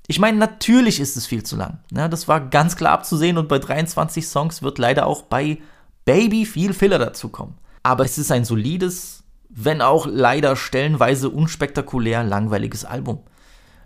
Ich 0.07 0.19
meine, 0.19 0.37
natürlich 0.37 0.99
ist 0.99 1.17
es 1.17 1.25
viel 1.25 1.43
zu 1.43 1.55
lang. 1.55 1.79
Ja, 1.91 2.07
das 2.07 2.27
war 2.27 2.41
ganz 2.41 2.75
klar 2.75 2.93
abzusehen 2.93 3.37
und 3.37 3.47
bei 3.47 3.59
23 3.59 4.27
Songs 4.27 4.61
wird 4.61 4.77
leider 4.77 5.05
auch 5.07 5.23
bei 5.23 5.59
Baby 6.05 6.45
viel 6.45 6.73
Filler 6.73 6.99
dazukommen. 6.99 7.55
Aber 7.83 8.05
es 8.05 8.17
ist 8.17 8.31
ein 8.31 8.45
solides, 8.45 9.23
wenn 9.49 9.81
auch 9.81 10.05
leider 10.05 10.55
stellenweise 10.55 11.29
unspektakulär 11.29 12.23
langweiliges 12.23 12.85
Album. 12.85 13.19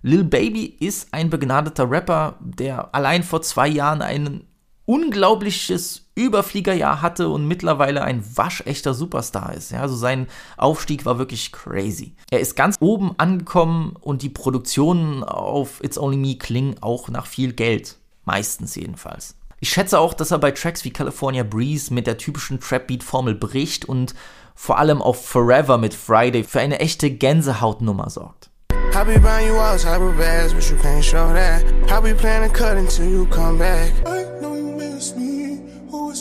Lil 0.01 0.23
Baby 0.23 0.65
ist 0.65 1.13
ein 1.13 1.29
begnadeter 1.29 1.89
Rapper, 1.89 2.37
der 2.39 2.93
allein 2.93 3.23
vor 3.23 3.41
zwei 3.41 3.67
Jahren 3.67 4.01
einen 4.01 4.45
unglaubliches 4.85 6.04
Überfliegerjahr 6.15 7.01
hatte 7.01 7.29
und 7.29 7.47
mittlerweile 7.47 8.03
ein 8.03 8.23
waschechter 8.35 8.93
Superstar 8.93 9.53
ist. 9.53 9.71
Ja, 9.71 9.81
also 9.81 9.95
sein 9.95 10.27
Aufstieg 10.57 11.05
war 11.05 11.19
wirklich 11.19 11.51
crazy. 11.51 12.15
Er 12.31 12.39
ist 12.39 12.55
ganz 12.55 12.77
oben 12.79 13.13
angekommen 13.17 13.95
und 13.99 14.21
die 14.21 14.29
Produktionen 14.29 15.23
auf 15.23 15.83
It's 15.83 15.97
Only 15.97 16.17
Me 16.17 16.37
klingen 16.37 16.77
auch 16.81 17.09
nach 17.09 17.25
viel 17.25 17.53
Geld. 17.53 17.97
Meistens 18.23 18.75
jedenfalls. 18.75 19.35
Ich 19.59 19.69
schätze 19.69 19.99
auch, 19.99 20.13
dass 20.13 20.31
er 20.31 20.39
bei 20.39 20.51
Tracks 20.51 20.83
wie 20.83 20.91
California 20.91 21.43
Breeze 21.43 21.93
mit 21.93 22.07
der 22.07 22.17
typischen 22.17 22.59
Trap-Beat-Formel 22.59 23.35
bricht 23.35 23.85
und 23.85 24.15
vor 24.53 24.77
allem 24.77 25.01
auf 25.01 25.25
Forever 25.25 25.77
mit 25.77 25.93
Friday 25.93 26.43
für 26.43 26.59
eine 26.59 26.79
echte 26.79 27.11
Gänsehautnummer 27.11 28.09
sorgt. 28.09 28.49
I 28.93 29.03
be 29.03 29.19
buying 29.19 29.47
you 29.49 29.57
out 29.57 29.79
type 29.81 30.01
of 30.01 30.15
bags, 30.17 30.53
but 30.53 30.63
you 30.69 30.77
can't 30.77 31.03
show 31.03 31.27
that. 31.33 31.63
I 31.91 31.99
be 31.99 32.15
planning 32.15 32.53
cut 32.53 32.77
until 32.77 33.05
you 33.05 33.25
come 33.25 33.57
back. 33.57 33.91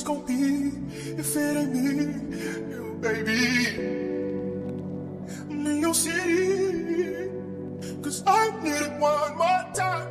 If 0.03 1.37
it 1.37 1.57
ain't 1.57 1.73
me, 1.73 2.37
you 2.71 2.99
baby. 3.01 4.05
in 5.51 5.81
your 5.81 5.95
cause 8.03 8.23
I 8.27 8.51
need 8.63 8.81
it 8.81 8.93
one 9.01 9.37
more 9.37 9.73
time. 9.73 10.11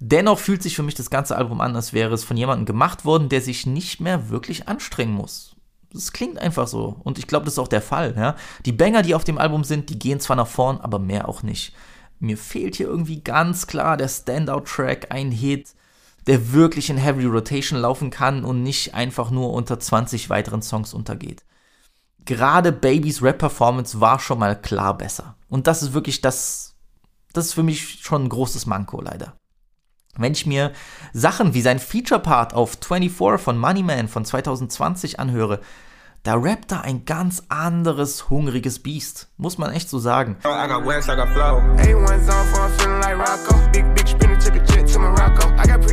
Dennoch 0.00 0.38
fühlt 0.38 0.62
sich 0.62 0.74
für 0.74 0.82
mich 0.82 0.96
das 0.96 1.10
ganze 1.10 1.36
Album 1.36 1.60
an, 1.60 1.76
als 1.76 1.92
wäre 1.92 2.12
es 2.12 2.24
von 2.24 2.36
jemandem 2.36 2.66
gemacht 2.66 3.04
worden, 3.04 3.28
der 3.28 3.40
sich 3.40 3.66
nicht 3.66 4.00
mehr 4.00 4.30
wirklich 4.30 4.68
anstrengen 4.68 5.14
muss. 5.14 5.54
Das 5.92 6.12
klingt 6.12 6.38
einfach 6.38 6.66
so. 6.66 6.96
Und 7.04 7.18
ich 7.18 7.26
glaube, 7.26 7.44
das 7.44 7.54
ist 7.54 7.58
auch 7.58 7.68
der 7.68 7.82
Fall. 7.82 8.14
Ja? 8.16 8.34
Die 8.66 8.72
Banger, 8.72 9.02
die 9.02 9.14
auf 9.14 9.24
dem 9.24 9.38
Album 9.38 9.62
sind, 9.62 9.90
die 9.90 9.98
gehen 9.98 10.18
zwar 10.18 10.36
nach 10.36 10.48
vorn, 10.48 10.80
aber 10.80 10.98
mehr 10.98 11.28
auch 11.28 11.42
nicht. 11.42 11.72
Mir 12.18 12.36
fehlt 12.36 12.76
hier 12.76 12.86
irgendwie 12.86 13.20
ganz 13.20 13.66
klar 13.66 13.96
der 13.96 14.08
Standout-Track, 14.08 15.06
ein 15.10 15.30
Hit 15.30 15.74
der 16.26 16.52
wirklich 16.52 16.90
in 16.90 16.96
Heavy 16.96 17.24
Rotation 17.24 17.80
laufen 17.80 18.10
kann 18.10 18.44
und 18.44 18.62
nicht 18.62 18.94
einfach 18.94 19.30
nur 19.30 19.52
unter 19.52 19.78
20 19.78 20.30
weiteren 20.30 20.62
Songs 20.62 20.94
untergeht. 20.94 21.44
Gerade 22.24 22.70
Babys 22.70 23.22
Rap-Performance 23.22 24.00
war 24.00 24.20
schon 24.20 24.38
mal 24.38 24.60
klar 24.60 24.96
besser. 24.96 25.36
Und 25.48 25.66
das 25.66 25.82
ist 25.82 25.92
wirklich 25.92 26.20
das, 26.20 26.76
das 27.32 27.46
ist 27.46 27.54
für 27.54 27.64
mich 27.64 28.00
schon 28.02 28.24
ein 28.24 28.28
großes 28.28 28.66
Manko 28.66 29.00
leider. 29.00 29.34
Wenn 30.16 30.32
ich 30.32 30.46
mir 30.46 30.72
Sachen 31.12 31.54
wie 31.54 31.62
sein 31.62 31.78
Feature-Part 31.78 32.54
auf 32.54 32.76
24 32.84 33.40
von 33.40 33.58
Moneyman 33.58 34.08
von 34.08 34.24
2020 34.24 35.18
anhöre, 35.18 35.60
da 36.22 36.34
rappt 36.34 36.70
er 36.70 36.82
ein 36.82 37.04
ganz 37.04 37.42
anderes, 37.48 38.30
hungriges 38.30 38.80
Biest. 38.80 39.28
Muss 39.38 39.58
man 39.58 39.72
echt 39.72 39.88
so 39.88 39.98
sagen. 39.98 40.36
I 40.44 40.68
got 40.68 40.86
wax, 40.86 41.08
I 41.08 41.16
got 41.16 41.28
flow. 41.30 41.60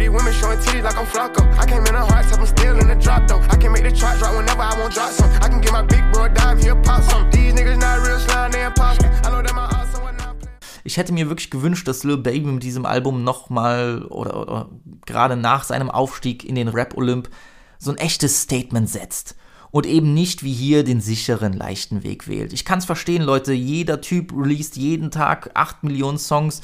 A1's 0.09 0.43
on 0.43 0.57
for 0.57 0.57
I'm 0.57 0.61
feeling 0.61 0.83
like 0.83 0.89
Rocco. 0.89 0.89
Big, 0.89 0.89
big 0.89 0.89
spinner, 0.89 0.89
took 0.89 0.89
a 0.89 0.89
jet 0.89 0.89
to 0.89 0.89
Morocco. 0.89 0.89
I 0.89 0.89
got 0.89 0.89
pretty 0.89 0.89
women 0.89 0.89
showing 0.89 0.89
titties 0.89 0.89
like 0.89 0.97
I'm 0.97 1.05
Flocko. 1.05 1.59
I 1.59 1.65
came 1.65 1.85
in 1.85 1.95
a 1.95 2.05
hard 2.05 2.25
top, 2.25 2.39
I'm 2.39 2.45
still 2.45 2.79
in 2.79 2.87
the 2.87 2.95
drop 2.95 3.27
though. 3.27 3.41
I 3.49 3.55
can 3.57 3.71
make 3.71 3.83
the 3.83 3.91
chart 3.91 4.19
drop 4.19 4.35
whenever 4.35 4.61
I 4.61 4.79
want 4.79 4.93
drop 4.93 5.11
some. 5.11 5.29
I 5.41 5.47
can 5.47 5.61
get 5.61 5.71
my 5.71 5.83
big 5.83 6.03
bro 6.11 6.25
a 6.25 6.29
dime, 6.29 6.57
he'll 6.57 6.81
pop 6.81 7.03
some. 7.03 7.29
These 7.31 7.53
niggas 7.53 7.79
not 7.79 8.07
real 8.07 8.19
slime, 8.19 8.51
they 8.51 8.65
imposter. 8.65 9.07
I 9.07 9.29
know 9.29 9.41
that 9.41 9.55
my 9.55 9.67
when 10.03 10.15
I'm 10.19 10.35
ich 10.83 10.97
hätte 10.97 11.13
mir 11.13 11.29
wirklich 11.29 11.51
gewünscht, 11.51 11.87
dass 11.87 12.03
Lil 12.03 12.17
Baby 12.17 12.47
mit 12.47 12.63
diesem 12.63 12.85
Album 12.85 13.23
nochmal 13.23 14.03
oder, 14.09 14.41
oder 14.41 14.69
gerade 15.05 15.35
nach 15.35 15.63
seinem 15.63 15.91
Aufstieg 15.91 16.43
in 16.43 16.55
den 16.55 16.67
Rap-Olymp 16.69 17.29
so 17.77 17.91
ein 17.91 17.97
echtes 17.97 18.41
Statement 18.41 18.89
setzt 18.89 19.35
und 19.71 19.85
eben 19.85 20.13
nicht 20.13 20.43
wie 20.43 20.53
hier 20.53 20.83
den 20.83 21.01
sicheren, 21.01 21.53
leichten 21.53 22.03
Weg 22.03 22.27
wählt. 22.27 22.53
Ich 22.53 22.65
kann 22.65 22.79
es 22.79 22.85
verstehen, 22.85 23.21
Leute, 23.21 23.53
jeder 23.53 24.01
Typ 24.01 24.33
released 24.33 24.77
jeden 24.77 25.11
Tag 25.11 25.51
8 25.53 25.83
Millionen 25.83 26.17
Songs, 26.17 26.61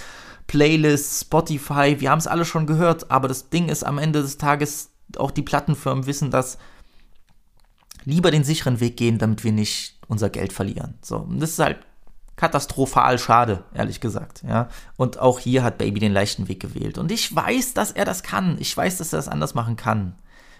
Playlists, 0.48 1.22
Spotify, 1.22 2.00
wir 2.00 2.12
haben 2.12 2.20
es 2.20 2.28
alle 2.28 2.46
schon 2.46 2.68
gehört, 2.68 3.12
aber 3.12 3.28
das 3.28 3.50
Ding 3.50 3.70
ist 3.70 3.84
am 3.84 3.98
Ende 3.98 4.22
des 4.22 4.38
Tages, 4.38 4.92
auch 5.18 5.32
die 5.32 5.42
Plattenfirmen 5.42 6.06
wissen 6.06 6.32
das, 6.32 6.58
lieber 8.04 8.32
den 8.32 8.44
sicheren 8.44 8.80
Weg 8.80 8.98
gehen, 8.98 9.18
damit 9.18 9.44
wir 9.44 9.52
nicht 9.52 10.00
unser 10.08 10.30
Geld 10.30 10.54
verlieren. 10.54 10.96
So, 11.02 11.18
und 11.18 11.40
das 11.40 11.52
ist 11.52 11.60
halt 11.60 11.80
katastrophal 12.36 13.18
schade, 13.18 13.64
ehrlich 13.74 14.02
gesagt, 14.02 14.44
ja. 14.48 14.70
Und 14.98 15.20
auch 15.20 15.40
hier 15.40 15.64
hat 15.64 15.78
Baby 15.78 16.00
den 16.00 16.12
leichten 16.14 16.48
Weg 16.48 16.60
gewählt. 16.60 16.98
Und 16.98 17.12
ich 17.12 17.34
weiß, 17.34 17.74
dass 17.74 17.92
er 17.92 18.06
das 18.06 18.24
kann. 18.24 18.58
Ich 18.60 18.76
weiß, 18.76 18.98
dass 18.98 19.14
er 19.14 19.18
das 19.18 19.30
anders 19.30 19.56
machen 19.56 19.78
kann. 19.78 20.16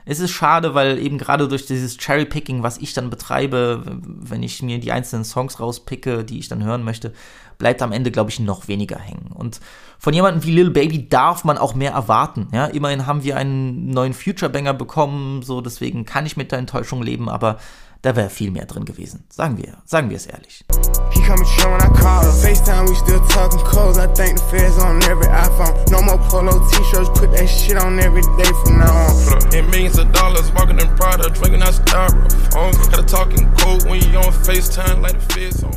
Es 0.06 0.20
ist 0.20 0.32
schade, 0.32 0.76
weil 0.76 1.00
eben 1.00 1.18
gerade 1.18 1.48
durch 1.48 1.66
dieses 1.66 1.98
Cherry-Picking, 1.98 2.62
was 2.62 2.78
ich 2.78 2.94
dann 2.94 3.10
betreibe, 3.10 3.84
wenn 4.06 4.44
ich 4.44 4.62
mir 4.62 4.80
die 4.80 4.92
einzelnen 4.92 5.26
Songs 5.26 5.60
rauspicke, 5.60 6.24
die 6.24 6.38
ich 6.38 6.48
dann 6.48 6.64
hören 6.64 6.84
möchte, 6.84 7.12
bleibt 7.58 7.82
am 7.82 7.92
Ende, 7.92 8.12
glaube 8.12 8.30
ich, 8.30 8.40
noch 8.40 8.68
weniger 8.68 9.00
hängen. 9.00 9.32
Und 9.34 9.60
von 9.98 10.14
jemandem 10.14 10.44
wie 10.44 10.52
Lil 10.52 10.70
Baby 10.70 11.10
darf 11.10 11.44
man 11.44 11.58
auch 11.58 11.74
mehr 11.74 11.92
erwarten. 11.92 12.50
Ja, 12.54 12.66
immerhin 12.66 13.08
haben 13.08 13.24
wir 13.24 13.38
einen 13.38 13.90
neuen 13.90 14.14
Future-Banger 14.14 14.76
bekommen, 14.76 15.42
so 15.42 15.62
deswegen 15.62 16.06
kann 16.06 16.28
ich 16.28 16.38
mit 16.38 16.52
der 16.52 16.60
Enttäuschung 16.60 17.02
leben, 17.02 17.28
aber 17.28 17.58
da 18.04 18.16
wäre 18.16 18.30
viel 18.30 18.52
mehr 18.52 18.66
drin 18.66 18.86
gewesen. 18.86 19.26
Sagen 19.30 19.58
wir, 19.58 19.78
sagen 19.86 20.12
wir 20.12 20.18
es 20.18 20.28
ehrlich. 20.28 20.66
Coming 21.26 21.46
chill 21.58 21.72
when 21.72 21.82
I 21.82 21.90
call 21.90 22.22
her. 22.24 22.30
FaceTime, 22.30 22.88
we 22.88 22.94
still 22.94 23.20
talking 23.28 23.60
codes. 23.62 23.98
I 23.98 24.06
think 24.14 24.38
the 24.38 24.46
feds 24.46 24.78
on 24.78 25.02
every 25.04 25.26
iPhone. 25.26 25.74
No 25.90 26.00
more 26.04 26.20
polo 26.30 26.62
t-shirts, 26.70 27.10
put 27.20 27.32
that 27.32 27.48
shit 27.48 27.78
on 27.78 28.00
every 28.00 28.22
day 28.38 28.52
from 28.64 28.78
now 28.78 28.94
on. 28.94 29.56
And 29.56 29.68
millions 29.72 29.98
of 29.98 30.14
dollars 30.14 30.52
walking 30.54 30.80
in 30.80 30.88
Prada, 30.96 31.30
drinking 31.32 31.64
out 31.64 31.74
styrofoam. 31.74 32.74
Got 32.92 33.00
a 33.00 33.04
talking 33.08 33.52
code 33.58 33.86
when 33.90 34.02
you 34.02 34.20
on 34.20 34.32
FaceTime 34.46 35.02
like 35.02 35.20
the 35.20 35.34
feds 35.34 35.64
on. 35.64 35.72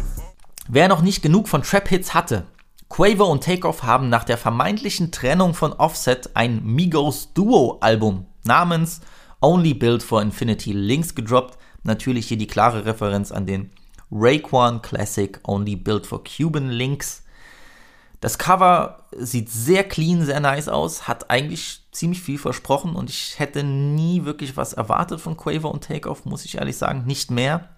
Wer 0.69 0.89
noch 0.89 1.01
nicht 1.01 1.23
genug 1.23 1.49
von 1.49 1.63
Trap-Hits 1.63 2.13
hatte, 2.13 2.47
Quaver 2.91 3.27
und 3.27 3.43
Takeoff 3.43 3.83
haben 3.85 4.11
nach 4.11 4.25
der 4.25 4.37
vermeintlichen 4.37 5.13
Trennung 5.13 5.55
von 5.55 5.73
Offset 5.73 6.29
ein 6.35 6.63
Migos 6.63 7.33
Duo-Album 7.33 8.27
namens 8.45 9.01
Only 9.41 9.73
Built 9.73 10.03
for 10.03 10.21
Infinity 10.21 10.73
Links 10.73 11.15
gedroppt. 11.15 11.57
Natürlich 11.85 12.27
hier 12.27 12.37
die 12.37 12.47
klare 12.47 12.85
Referenz 12.85 13.33
an 13.33 13.47
den 13.47 13.71
Raekwon 14.11 14.83
Classic 14.83 15.39
Only 15.45 15.77
Built 15.77 16.07
for 16.07 16.23
Cuban 16.25 16.71
Links. 16.71 17.25
Das 18.21 18.39
Cover 18.39 19.05
sieht 19.17 19.49
sehr 19.49 19.85
clean, 19.85 20.25
sehr 20.25 20.41
nice 20.41 20.69
aus, 20.69 21.07
hat 21.07 21.31
eigentlich 21.31 21.83
ziemlich 21.93 22.21
viel 22.21 22.39
versprochen 22.39 22.97
und 22.97 23.11
ich 23.11 23.39
hätte 23.39 23.63
nie 23.63 24.25
wirklich 24.25 24.57
was 24.57 24.73
erwartet 24.73 25.21
von 25.21 25.37
Quaver 25.37 25.71
und 25.71 25.85
Takeoff, 25.85 26.25
muss 26.25 26.45
ich 26.45 26.57
ehrlich 26.57 26.77
sagen, 26.77 27.05
nicht 27.07 27.31
mehr. 27.31 27.69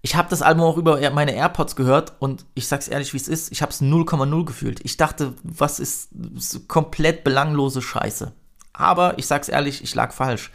Ich 0.00 0.14
habe 0.14 0.30
das 0.30 0.40
Album 0.40 0.64
auch 0.64 0.78
über 0.78 0.98
meine 1.10 1.34
AirPods 1.34 1.76
gehört 1.76 2.14
und 2.18 2.46
ich 2.54 2.68
sag's 2.68 2.88
ehrlich, 2.88 3.12
wie 3.12 3.18
es 3.18 3.28
ist, 3.28 3.52
ich 3.52 3.60
habe 3.60 3.72
es 3.72 3.82
0,0 3.82 4.44
gefühlt. 4.44 4.80
Ich 4.84 4.96
dachte, 4.96 5.34
was 5.42 5.80
ist, 5.80 6.10
ist 6.34 6.68
komplett 6.68 7.24
belanglose 7.24 7.82
Scheiße. 7.82 8.32
Aber 8.72 9.18
ich 9.18 9.26
sag's 9.26 9.48
ehrlich, 9.48 9.82
ich 9.82 9.94
lag 9.94 10.12
falsch. 10.12 10.50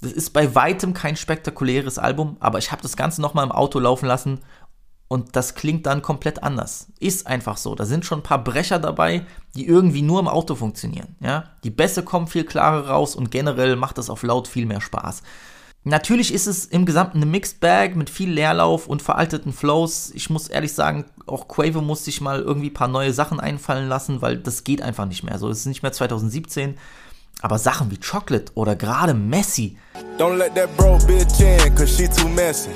Das 0.00 0.12
ist 0.12 0.30
bei 0.30 0.54
weitem 0.54 0.94
kein 0.94 1.16
spektakuläres 1.16 1.98
Album, 1.98 2.36
aber 2.40 2.58
ich 2.58 2.72
habe 2.72 2.82
das 2.82 2.96
Ganze 2.96 3.20
nochmal 3.20 3.44
im 3.44 3.52
Auto 3.52 3.78
laufen 3.78 4.06
lassen 4.06 4.40
und 5.08 5.34
das 5.34 5.54
klingt 5.54 5.86
dann 5.86 6.02
komplett 6.02 6.42
anders. 6.42 6.86
Ist 7.00 7.26
einfach 7.26 7.56
so. 7.56 7.74
Da 7.74 7.84
sind 7.84 8.04
schon 8.04 8.20
ein 8.20 8.22
paar 8.24 8.42
Brecher 8.42 8.78
dabei, 8.78 9.26
die 9.56 9.66
irgendwie 9.66 10.02
nur 10.02 10.20
im 10.20 10.28
Auto 10.28 10.54
funktionieren. 10.54 11.16
Ja? 11.20 11.44
Die 11.64 11.70
Bässe 11.70 12.04
kommen 12.04 12.28
viel 12.28 12.44
klarer 12.44 12.88
raus 12.88 13.16
und 13.16 13.30
generell 13.30 13.74
macht 13.76 13.98
das 13.98 14.08
auf 14.08 14.22
laut 14.22 14.46
viel 14.46 14.66
mehr 14.66 14.80
Spaß. 14.80 15.22
Natürlich 15.82 16.32
ist 16.32 16.46
es 16.46 16.66
im 16.66 16.84
Gesamten 16.86 17.18
eine 17.18 17.26
Mixed 17.26 17.58
Bag 17.58 17.96
mit 17.96 18.08
viel 18.08 18.30
Leerlauf 18.30 18.86
und 18.86 19.02
veralteten 19.02 19.52
Flows. 19.52 20.12
Ich 20.14 20.30
muss 20.30 20.46
ehrlich 20.46 20.74
sagen, 20.74 21.06
auch 21.26 21.48
Quavo 21.48 21.80
muss 21.80 22.04
sich 22.04 22.20
mal 22.20 22.40
irgendwie 22.40 22.68
ein 22.68 22.74
paar 22.74 22.86
neue 22.86 23.14
Sachen 23.14 23.40
einfallen 23.40 23.88
lassen, 23.88 24.22
weil 24.22 24.36
das 24.36 24.62
geht 24.62 24.82
einfach 24.82 25.06
nicht 25.06 25.24
mehr. 25.24 25.38
So, 25.38 25.48
es 25.48 25.60
ist 25.60 25.66
nicht 25.66 25.82
mehr 25.82 25.92
2017. 25.92 26.76
Aber 27.42 27.58
Sachen 27.58 27.90
wie 27.90 27.98
Chocolate 27.98 28.52
oder 28.54 28.76
gerade 28.76 29.14
Messi. 29.14 29.76
Don't 30.18 30.36
let 30.36 30.54
that 30.54 30.74
bro 30.76 30.98
bitch 30.98 31.40
in, 31.40 31.74
cause 31.74 31.96
she 31.96 32.08
too 32.08 32.28
messy. 32.28 32.70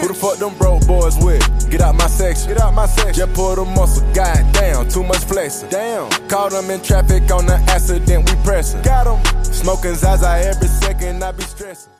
Who 0.00 0.08
the 0.08 0.14
fuck 0.14 0.38
them 0.38 0.54
broke 0.58 0.86
boys 0.86 1.16
with? 1.18 1.42
Get 1.70 1.82
out 1.82 1.96
my 1.96 2.06
section. 2.08 2.48
Get 2.48 2.60
out 2.60 2.74
my 2.74 2.86
section. 2.86 3.14
Just 3.14 3.34
pull 3.34 3.56
the 3.56 3.64
muscle. 3.64 4.02
God 4.14 4.44
damn, 4.52 4.88
too 4.88 5.02
much 5.02 5.24
flexing. 5.24 5.68
Damn. 5.70 6.08
Caught 6.28 6.52
them 6.52 6.70
in 6.70 6.80
traffic 6.80 7.30
on 7.30 7.46
the 7.46 7.56
accident, 7.68 8.30
we 8.30 8.36
pressing. 8.44 8.80
Got 8.82 9.04
them. 9.04 9.44
Smoking 9.44 9.94
Zaza 9.94 10.38
every 10.38 10.68
second, 10.68 11.22
I 11.22 11.32
be 11.32 11.42
stressing 11.42 11.92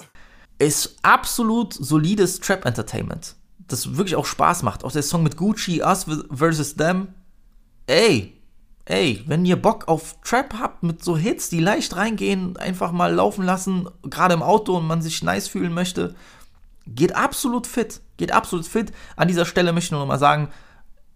ist 0.59 0.97
absolut 1.03 1.73
solides 1.73 2.41
Trap 2.41 2.65
Entertainment. 2.67 3.37
Das 3.69 3.97
wirklich 3.97 4.17
auch 4.17 4.27
Spaß 4.27 4.63
macht. 4.63 4.85
Auch 4.85 4.93
der 4.93 5.03
Song 5.03 5.23
mit 5.23 5.37
Gucci, 5.37 5.83
Us 5.83 6.07
vs. 6.31 6.75
Them. 6.77 7.09
Ey, 7.87 8.38
ey, 8.89 9.23
wenn 9.27 9.45
ihr 9.45 9.61
Bock 9.61 9.87
auf 9.87 10.17
Trap 10.25 10.55
habt 10.59 10.83
mit 10.83 11.05
so 11.05 11.17
Hits, 11.17 11.51
die 11.51 11.61
leicht 11.61 11.95
reingehen, 11.95 12.57
einfach 12.57 12.91
mal 12.91 13.13
laufen 13.13 13.45
lassen, 13.45 13.89
gerade 14.03 14.35
im 14.35 14.43
Auto 14.43 14.77
und 14.77 14.87
man 14.87 15.03
sich 15.03 15.23
nice 15.23 15.47
fühlen 15.47 15.75
möchte, 15.75 16.15
geht 16.87 17.15
absolut 17.15 17.67
fit. 17.67 18.01
Geht 18.17 18.33
absolut 18.33 18.67
fit. 18.67 18.93
An 19.15 19.29
dieser 19.29 19.45
Stelle 19.45 19.73
möchte 19.73 19.89
ich 19.89 19.91
nur 19.93 20.01
noch 20.01 20.07
mal 20.07 20.19
sagen, 20.19 20.49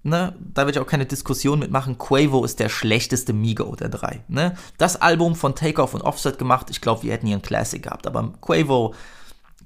ne, 0.02 0.36
da 0.38 0.62
werde 0.62 0.72
ich 0.72 0.84
auch 0.84 0.90
keine 0.90 1.06
Diskussion 1.06 1.60
mitmachen. 1.60 1.96
Quavo 1.96 2.44
ist 2.44 2.60
der 2.60 2.68
schlechteste 2.68 3.32
Migo 3.32 3.74
der 3.74 3.88
drei. 3.88 4.22
Ne? 4.28 4.54
Das 4.76 5.00
Album 5.00 5.34
von 5.34 5.54
Takeoff 5.54 5.94
und 5.94 6.02
Offset 6.02 6.38
gemacht, 6.38 6.68
ich 6.68 6.82
glaube, 6.82 7.04
wir 7.04 7.12
hätten 7.12 7.26
hier 7.26 7.36
einen 7.36 7.42
Classic 7.42 7.82
gehabt, 7.82 8.06
aber 8.06 8.34
Quavo 8.42 8.94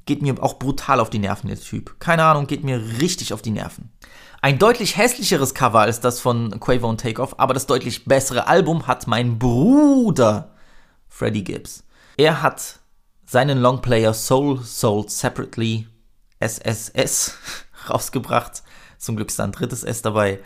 geht 0.07 0.23
mir 0.23 0.41
auch 0.41 0.61
brutal 0.61 1.01
auf 1.01 1.11
die 1.11 1.19
Nerven, 1.19 1.49
der 1.49 1.59
Typ. 1.59 1.99
Keine 1.99 2.23
Ahnung, 2.23 2.47
geht 2.47 2.63
mir 2.63 2.81
richtig 3.01 3.33
auf 3.33 3.43
die 3.43 3.51
Nerven. 3.51 3.91
Ein 4.47 4.61
deutlich 4.61 4.97
hässlicheres 4.97 5.55
Cover 5.55 5.81
als 5.81 5.99
das 5.99 6.21
von 6.21 6.61
Quavo 6.61 6.89
und 6.89 7.01
Takeoff, 7.01 7.35
aber 7.37 7.53
das 7.53 7.67
deutlich 7.67 8.05
bessere 8.05 8.47
Album 8.47 8.87
hat 8.87 9.09
mein 9.09 9.41
Bruder 9.41 10.53
Freddie 11.09 11.43
Gibbs. 11.43 11.83
Er 12.17 12.43
hat 12.43 12.79
seinen 13.25 13.59
Longplayer 13.59 14.15
Soul 14.15 14.61
Sold 14.63 15.11
Separately 15.11 15.89
SSS 16.39 17.35
rausgebracht. 17.91 18.63
Zum 18.99 19.17
Glück 19.17 19.31
ist 19.31 19.41
da 19.41 19.43
ein 19.43 19.51
drittes 19.51 19.83
S 19.83 20.03
dabei, 20.03 20.39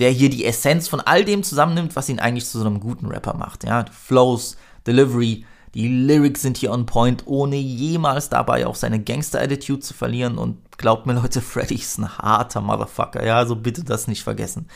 der 0.00 0.10
hier 0.10 0.28
die 0.28 0.44
Essenz 0.44 0.88
von 0.88 1.00
all 1.00 1.24
dem 1.24 1.44
zusammennimmt, 1.44 1.94
was 1.94 2.08
ihn 2.08 2.18
eigentlich 2.18 2.46
zu 2.46 2.58
so 2.58 2.66
einem 2.66 2.80
guten 2.80 3.06
Rapper 3.06 3.34
macht. 3.34 3.62
Ja, 3.62 3.84
Flows, 3.92 4.56
Delivery, 4.88 5.46
die 5.72 5.86
Lyrics 5.86 6.42
sind 6.42 6.56
hier 6.56 6.72
on 6.72 6.84
point, 6.84 7.22
ohne 7.26 7.54
jemals 7.54 8.28
dabei 8.28 8.66
auch 8.66 8.74
seine 8.74 9.00
Gangster-Attitude 9.00 9.78
zu 9.78 9.94
verlieren. 9.94 10.36
Und 10.36 10.58
glaubt 10.78 11.06
mir, 11.06 11.14
Leute, 11.14 11.40
Freddy 11.42 11.76
ist 11.76 11.98
ein 11.98 12.18
harter 12.18 12.60
Motherfucker. 12.60 13.24
Ja, 13.24 13.36
also 13.36 13.56
bitte 13.56 13.84
das 13.84 14.08
nicht 14.08 14.22
vergessen. 14.22 14.68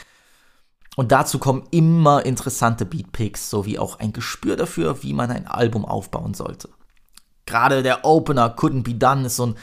Und 0.97 1.13
dazu 1.13 1.39
kommen 1.39 1.67
immer 1.71 2.27
interessante 2.27 2.85
Beatpicks, 2.85 3.49
sowie 3.49 3.79
auch 3.79 3.99
ein 4.01 4.13
Gespür 4.13 4.57
dafür, 4.57 5.03
wie 5.03 5.15
man 5.15 5.31
ein 5.31 5.47
Album 5.47 5.85
aufbauen 5.85 6.35
sollte. 6.35 6.69
Gerade 7.47 7.83
der 7.83 8.05
Opener 8.05 8.55
Couldn't 8.57 8.83
Be 8.83 8.95
Done 8.95 9.27
ist 9.27 9.37
so 9.37 9.47
ein 9.47 9.55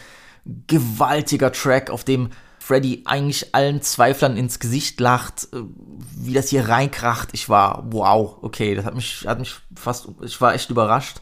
gewaltiger 0.68 1.52
Track, 1.52 1.90
auf 1.90 2.04
dem 2.04 2.30
Freddy 2.60 3.04
eigentlich 3.06 3.56
allen 3.56 3.82
Zweiflern 3.82 4.36
ins 4.36 4.60
Gesicht 4.60 5.00
lacht, 5.00 5.48
äh, 5.54 5.62
wie 6.18 6.34
das 6.34 6.50
hier 6.50 6.68
reinkracht. 6.68 7.30
Ich 7.32 7.48
war, 7.48 7.84
wow, 7.92 8.38
okay, 8.42 8.76
das 8.76 8.84
hat 8.84 8.96
mich, 8.96 9.26
hat 9.26 9.40
mich 9.40 9.56
fast, 9.76 10.10
ich 10.22 10.42
war 10.42 10.54
echt 10.54 10.70
überrascht. 10.70 11.22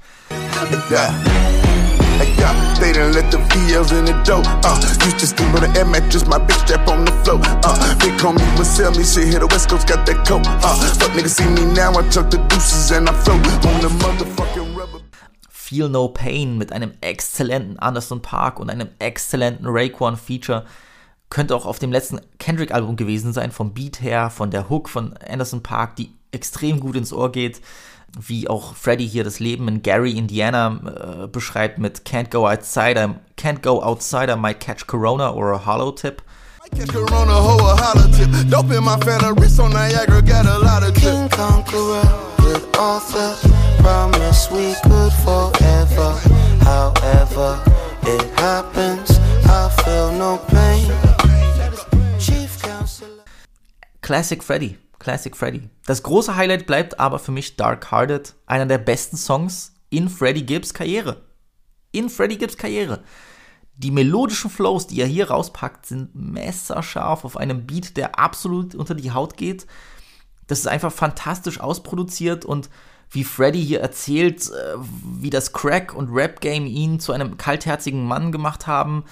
Yeah. 2.39 2.75
They 2.79 2.93
done 2.93 3.13
let 3.13 3.31
the 3.31 3.37
VLs 3.37 3.91
in 3.97 4.05
the 4.05 4.13
dough. 4.23 4.43
Uh, 4.63 4.79
used 5.05 5.19
to 5.19 5.27
sleep 5.27 5.49
on 5.53 5.61
the 5.61 5.79
air 5.79 5.85
mattress, 5.85 6.25
my 6.25 6.39
bitch 6.39 6.59
strap 6.65 6.87
on 6.87 7.05
the 7.05 7.11
floor. 7.23 7.39
Uh, 7.43 7.95
big 7.99 8.13
homie 8.19 8.57
would 8.57 8.65
sell 8.65 8.91
me 8.91 9.03
shit, 9.03 9.27
here 9.27 9.39
the 9.39 9.47
West 9.47 9.69
Coast 9.69 9.87
got 9.87 10.05
that 10.05 10.25
coat. 10.27 10.43
Uh, 10.45 10.75
fuck 10.99 11.11
niggas 11.11 11.35
see 11.35 11.47
me 11.49 11.65
now, 11.73 11.91
I 11.91 12.07
tuck 12.09 12.29
the 12.29 12.37
deuces 12.37 12.91
and 12.91 13.09
I 13.09 13.13
float 13.13 13.43
on 13.65 13.81
the 13.81 13.89
motherfucking 13.99 14.75
rubber. 14.75 14.99
Feel 15.49 15.89
No 15.89 16.07
Pain 16.09 16.57
mit 16.57 16.71
einem 16.71 16.93
exzellenten 17.01 17.79
Anderson 17.79 18.21
Park 18.21 18.59
und 18.59 18.69
einem 18.69 18.89
exzellenten 18.99 19.65
Raekwon 19.67 20.15
Feature 20.15 20.65
könnte 21.29 21.55
auch 21.55 21.65
auf 21.65 21.79
dem 21.79 21.91
letzten 21.91 22.21
Kendrick-Album 22.37 22.95
gewesen 22.95 23.33
sein, 23.33 23.51
vom 23.51 23.73
Beat 23.73 24.01
her, 24.01 24.29
von 24.29 24.51
der 24.51 24.69
Hook 24.69 24.89
von 24.89 25.17
Anderson 25.17 25.63
Park, 25.63 25.95
die 25.95 26.11
extrem 26.31 26.79
gut 26.79 26.95
ins 26.95 27.11
Ohr 27.11 27.31
geht, 27.31 27.61
wie 28.19 28.47
auch 28.47 28.75
Freddy 28.75 29.07
hier 29.07 29.23
das 29.23 29.39
Leben 29.39 29.67
in 29.67 29.81
Gary, 29.81 30.11
Indiana 30.11 31.23
äh, 31.23 31.27
beschreibt 31.27 31.77
mit 31.77 32.03
Can't 32.05 32.29
go 32.29 32.47
outside, 32.47 32.97
I, 32.97 33.15
can't 33.39 33.61
go 33.61 33.81
outside, 33.81 34.31
I 34.31 34.35
might 34.35 34.59
catch 34.59 34.87
Corona 34.87 35.31
or 35.31 35.53
a 35.53 35.65
hollow 35.65 35.91
tip. 35.91 36.21
Catch 36.75 36.89
Corona, 36.89 37.33
ho, 37.33 37.57
a 37.57 37.75
hollow 37.75 38.11
tip. 38.11 38.29
Dope 38.49 38.71
in 38.71 38.83
my 38.83 38.97
fan, 38.97 39.21
wrist 39.35 39.59
on 39.59 39.71
Niagara, 39.71 40.21
got 40.21 40.45
a 40.45 40.59
lot 40.59 40.83
of 40.83 40.95
King 40.95 41.29
Conqueror 41.29 42.03
with 42.39 42.77
author, 42.77 43.35
promise 43.81 44.49
we 44.51 44.73
could 44.83 45.13
forever. 45.23 46.19
However, 46.63 47.61
it 48.03 48.39
happens, 48.39 49.19
I 49.45 49.69
feel 49.83 50.11
no 50.13 50.37
pain. 50.47 50.91
Classic 54.01 54.43
Freddy. 54.43 54.77
Classic 55.05 55.37
Freddy. 55.37 55.69
Das 55.85 56.01
große 56.01 56.35
Highlight 56.35 56.65
bleibt 56.65 56.99
aber 56.99 57.19
für 57.19 57.31
mich 57.31 57.57
Dark 57.57 57.91
Hearted, 57.91 58.33
einer 58.47 58.65
der 58.65 58.79
besten 58.79 59.17
Songs 59.17 59.75
in 59.91 60.09
Freddy 60.09 60.41
Gibbs 60.41 60.73
Karriere. 60.73 61.21
In 61.91 62.09
Freddy 62.09 62.37
Gibbs 62.37 62.57
Karriere. 62.57 63.03
Die 63.77 63.91
melodischen 63.91 64.49
Flows, 64.49 64.87
die 64.87 64.99
er 64.99 65.05
hier 65.05 65.29
rauspackt, 65.29 65.85
sind 65.85 66.15
messerscharf 66.15 67.23
auf 67.23 67.37
einem 67.37 67.67
Beat, 67.67 67.97
der 67.97 68.17
absolut 68.17 68.73
unter 68.73 68.95
die 68.95 69.11
Haut 69.11 69.37
geht. 69.37 69.67
Das 70.47 70.57
ist 70.57 70.67
einfach 70.67 70.91
fantastisch 70.91 71.59
ausproduziert 71.59 72.43
und 72.43 72.71
wie 73.11 73.23
Freddy 73.23 73.63
hier 73.63 73.81
erzählt, 73.81 74.49
äh, 74.49 74.73
wie 75.19 75.29
das 75.29 75.53
Crack- 75.53 75.93
und 75.93 76.11
Rap-Game 76.11 76.65
ihn 76.65 76.99
zu 76.99 77.11
einem 77.13 77.37
kaltherzigen 77.37 78.03
Mann 78.03 78.31
gemacht 78.31 78.65
haben, 78.65 79.05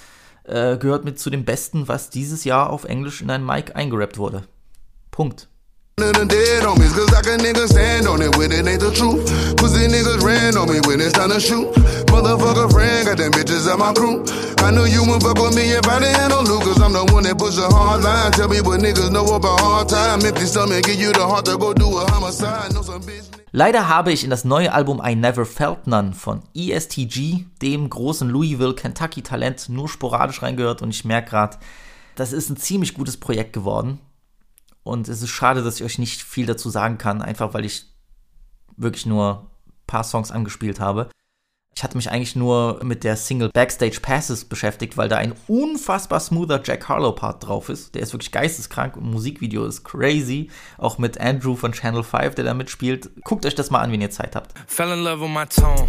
äh, 0.45 0.75
gehört 0.75 1.05
mit 1.05 1.19
zu 1.19 1.29
dem 1.29 1.45
Besten, 1.45 1.87
was 1.87 2.09
dieses 2.09 2.45
Jahr 2.45 2.71
auf 2.71 2.83
Englisch 2.83 3.21
in 3.21 3.29
ein 3.29 3.45
Mic 3.45 3.75
eingerappt 3.75 4.17
wurde. 4.17 4.47
Punkt. 5.11 5.49
Of 6.01 6.13
the 6.13 6.25
dead 6.25 6.63
homies, 6.63 6.93
cause 6.95 7.13
I 7.13 7.21
can 7.21 7.39
nigga 7.39 7.67
stand 7.67 8.07
on 8.07 8.21
it 8.21 8.35
when 8.37 8.51
it 8.51 8.65
ain't 8.65 8.81
the 8.81 8.89
truth. 8.91 9.21
Pussy 9.57 9.85
niggas 9.85 10.25
ran 10.25 10.57
on 10.57 10.65
me 10.69 10.81
when 10.89 10.99
it's 10.99 11.13
time 11.13 11.29
to 11.29 11.39
shoot. 11.39 11.69
Motherfucker 12.09 12.71
friend 12.71 13.05
got 13.05 13.17
them 13.17 13.31
bitches 13.31 13.69
at 13.69 13.77
my 13.77 13.93
crew. 13.93 14.25
I 14.65 14.71
knew 14.71 14.85
you 14.85 15.05
would 15.05 15.21
fuck 15.21 15.37
with 15.37 15.55
me 15.55 15.69
if 15.69 15.85
I 15.87 15.99
didn't 15.99 16.29
no 16.29 16.41
loot, 16.41 16.63
cause 16.63 16.81
I'm 16.81 16.93
the 16.93 17.05
one 17.13 17.23
that 17.23 17.37
push 17.37 17.57
a 17.57 17.69
hard 17.69 18.01
line. 18.01 18.31
Tell 18.31 18.49
me 18.49 18.61
what 18.61 18.81
niggas 18.81 19.11
know 19.11 19.25
about 19.35 19.59
hard 19.59 19.89
time. 19.89 20.25
Empty 20.25 20.45
stomach, 20.45 20.85
give 20.85 20.99
you 20.99 21.13
the 21.13 21.25
heart 21.25 21.45
to 21.45 21.57
go 21.57 21.73
do 21.73 21.85
a 21.97 22.09
homicide. 22.09 22.73
Know 22.73 22.81
some 22.81 23.01
bitch. 23.01 23.29
Leider 23.55 23.87
habe 23.87 24.11
ich 24.11 24.23
in 24.23 24.31
das 24.31 24.45
neue 24.45 24.73
Album 24.73 24.99
I 25.05 25.13
Never 25.13 25.45
Felt 25.45 25.85
None 25.85 26.13
von 26.13 26.41
ESTG, 26.55 27.45
dem 27.61 27.87
großen 27.87 28.27
Louisville, 28.27 28.73
Kentucky 28.73 29.21
Talent, 29.21 29.69
nur 29.69 29.87
sporadisch 29.87 30.41
reingehört 30.41 30.81
und 30.81 30.89
ich 30.89 31.05
merke 31.05 31.29
gerade, 31.29 31.57
das 32.15 32.33
ist 32.33 32.49
ein 32.49 32.57
ziemlich 32.57 32.95
gutes 32.95 33.17
Projekt 33.17 33.53
geworden. 33.53 33.99
Und 34.83 35.07
es 35.07 35.21
ist 35.21 35.29
schade, 35.29 35.63
dass 35.63 35.77
ich 35.77 35.83
euch 35.83 35.97
nicht 35.97 36.21
viel 36.21 36.45
dazu 36.45 36.69
sagen 36.69 36.97
kann, 36.97 37.21
einfach 37.21 37.53
weil 37.53 37.65
ich 37.65 37.85
wirklich 38.75 39.05
nur 39.05 39.51
ein 39.67 39.73
paar 39.87 40.03
Songs 40.03 40.31
angespielt 40.31 40.79
habe. 40.79 41.09
Ich 41.75 41.83
hatte 41.83 41.97
mich 41.97 42.11
eigentlich 42.11 42.35
nur 42.35 42.79
mit 42.83 43.03
der 43.03 43.15
Single 43.15 43.49
Backstage 43.49 43.99
Passes 43.99 44.45
beschäftigt, 44.45 44.95
weil 44.95 45.09
da 45.09 45.17
ein 45.17 45.33
unfassbar 45.47 46.19
smoother 46.19 46.61
Jack 46.63 46.87
Harlow 46.87 47.13
Part 47.13 47.47
drauf 47.47 47.69
ist. 47.69 47.95
Der 47.95 48.03
ist 48.03 48.13
wirklich 48.13 48.31
geisteskrank 48.31 48.95
und 48.95 49.09
Musikvideo 49.09 49.65
ist 49.65 49.83
crazy. 49.83 50.49
Auch 50.77 50.99
mit 50.99 51.19
Andrew 51.19 51.55
von 51.55 51.71
Channel 51.71 52.03
5, 52.03 52.35
der 52.35 52.45
da 52.45 52.53
mitspielt. 52.53 53.09
Guckt 53.23 53.45
euch 53.45 53.55
das 53.55 53.71
mal 53.71 53.79
an, 53.79 53.91
wenn 53.91 54.01
ihr 54.01 54.11
Zeit 54.11 54.35
habt. 54.35 54.53
Fell 54.67 54.91
in 54.91 55.03
love 55.03 55.21
with 55.21 55.29
my 55.29 55.45
tone. 55.45 55.87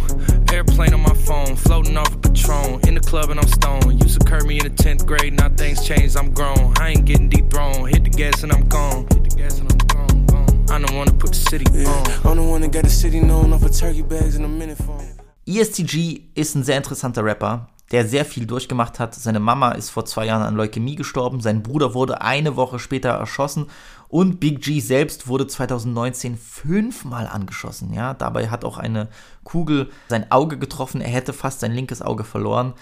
Airplane 0.51 0.93
on 0.95 1.03
my 1.03 1.15
phone. 1.23 1.55
Floating 1.55 1.97
off 1.97 2.11
a 2.13 2.17
Patron. 2.17 2.79
In 2.87 2.95
the 2.95 3.01
club 3.01 3.29
and 3.29 3.39
I'm 3.39 3.47
stoned. 3.47 4.03
Used 4.03 4.19
to 4.19 4.25
curb 4.25 4.47
me 4.47 4.57
in 4.57 4.63
the 4.63 4.83
10th 4.83 5.05
grade. 5.05 5.33
Now 5.33 5.49
things 5.55 5.85
changed. 5.85 6.17
I'm 6.17 6.33
grown. 6.33 6.73
I 6.79 6.89
ain't 6.89 7.05
getting 7.05 7.29
deep 7.29 7.51
thrown. 7.51 7.87
Hit 7.87 8.03
the 8.03 8.09
gas 8.09 8.43
and 8.43 8.51
I'm 8.51 8.67
gone. 8.67 9.05
Hit 9.13 9.23
the 9.29 9.35
gas 9.37 9.59
and 9.59 9.71
I'm 9.71 9.77
gone. 9.87 10.25
gone. 10.25 10.65
I 10.71 10.79
don't 10.79 10.95
wanna 10.95 11.13
put 11.13 11.29
the 11.29 11.49
city 11.49 11.65
on. 11.85 12.03
I'm 12.25 12.37
the 12.37 12.43
one 12.43 12.61
that 12.61 12.71
got 12.71 12.83
the 12.83 12.89
city 12.89 13.19
known 13.19 13.53
off 13.53 13.63
of 13.63 13.71
turkey 13.75 14.01
bags 14.01 14.35
in 14.35 14.43
a 14.43 14.47
minute 14.47 14.77
phone. 14.79 15.14
ESTG 15.47 16.21
ist 16.33 16.55
ein 16.55 16.63
sehr 16.63 16.77
interessanter 16.77 17.23
Rapper, 17.23 17.69
der 17.91 18.07
sehr 18.07 18.25
viel 18.25 18.47
durchgemacht 18.47 18.99
hat. 18.99 19.13
Seine 19.13 19.39
Mama 19.39 19.73
ist 19.73 19.91
vor 19.91 20.05
zwei 20.05 20.25
Jahren 20.25 20.41
an 20.41 20.55
Leukämie 20.55 20.95
gestorben, 20.95 21.39
sein 21.39 21.61
Bruder 21.61 21.93
wurde 21.93 22.21
eine 22.21 22.55
Woche 22.55 22.79
später 22.79 23.09
erschossen 23.09 23.67
und 24.07 24.39
Big 24.39 24.61
G 24.63 24.79
selbst 24.79 25.27
wurde 25.27 25.45
2019 25.45 26.35
fünfmal 26.37 27.27
angeschossen. 27.27 27.93
Ja, 27.93 28.15
dabei 28.15 28.49
hat 28.49 28.65
auch 28.65 28.79
eine 28.79 29.09
Kugel 29.43 29.91
sein 30.07 30.31
Auge 30.31 30.57
getroffen. 30.57 30.99
Er 30.99 31.11
hätte 31.11 31.31
fast 31.31 31.59
sein 31.59 31.73
linkes 31.73 32.01
Auge 32.01 32.23
verloren. 32.23 32.73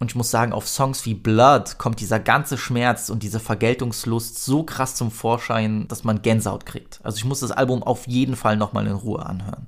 Und 0.00 0.10
ich 0.10 0.16
muss 0.16 0.30
sagen, 0.30 0.54
auf 0.54 0.66
Songs 0.66 1.04
wie 1.04 1.12
Blood 1.12 1.76
kommt 1.76 2.00
dieser 2.00 2.18
ganze 2.18 2.56
Schmerz 2.56 3.10
und 3.10 3.22
diese 3.22 3.40
Vergeltungslust 3.40 4.42
so 4.42 4.62
krass 4.62 4.94
zum 4.94 5.10
Vorschein, 5.10 5.86
dass 5.88 6.04
man 6.04 6.22
Gänsehaut 6.22 6.64
kriegt. 6.64 7.00
Also 7.02 7.18
ich 7.18 7.26
muss 7.26 7.40
das 7.40 7.50
Album 7.50 7.82
auf 7.82 8.06
jeden 8.06 8.36
Fall 8.36 8.56
nochmal 8.56 8.86
in 8.86 8.94
Ruhe 8.94 9.26
anhören. 9.26 9.66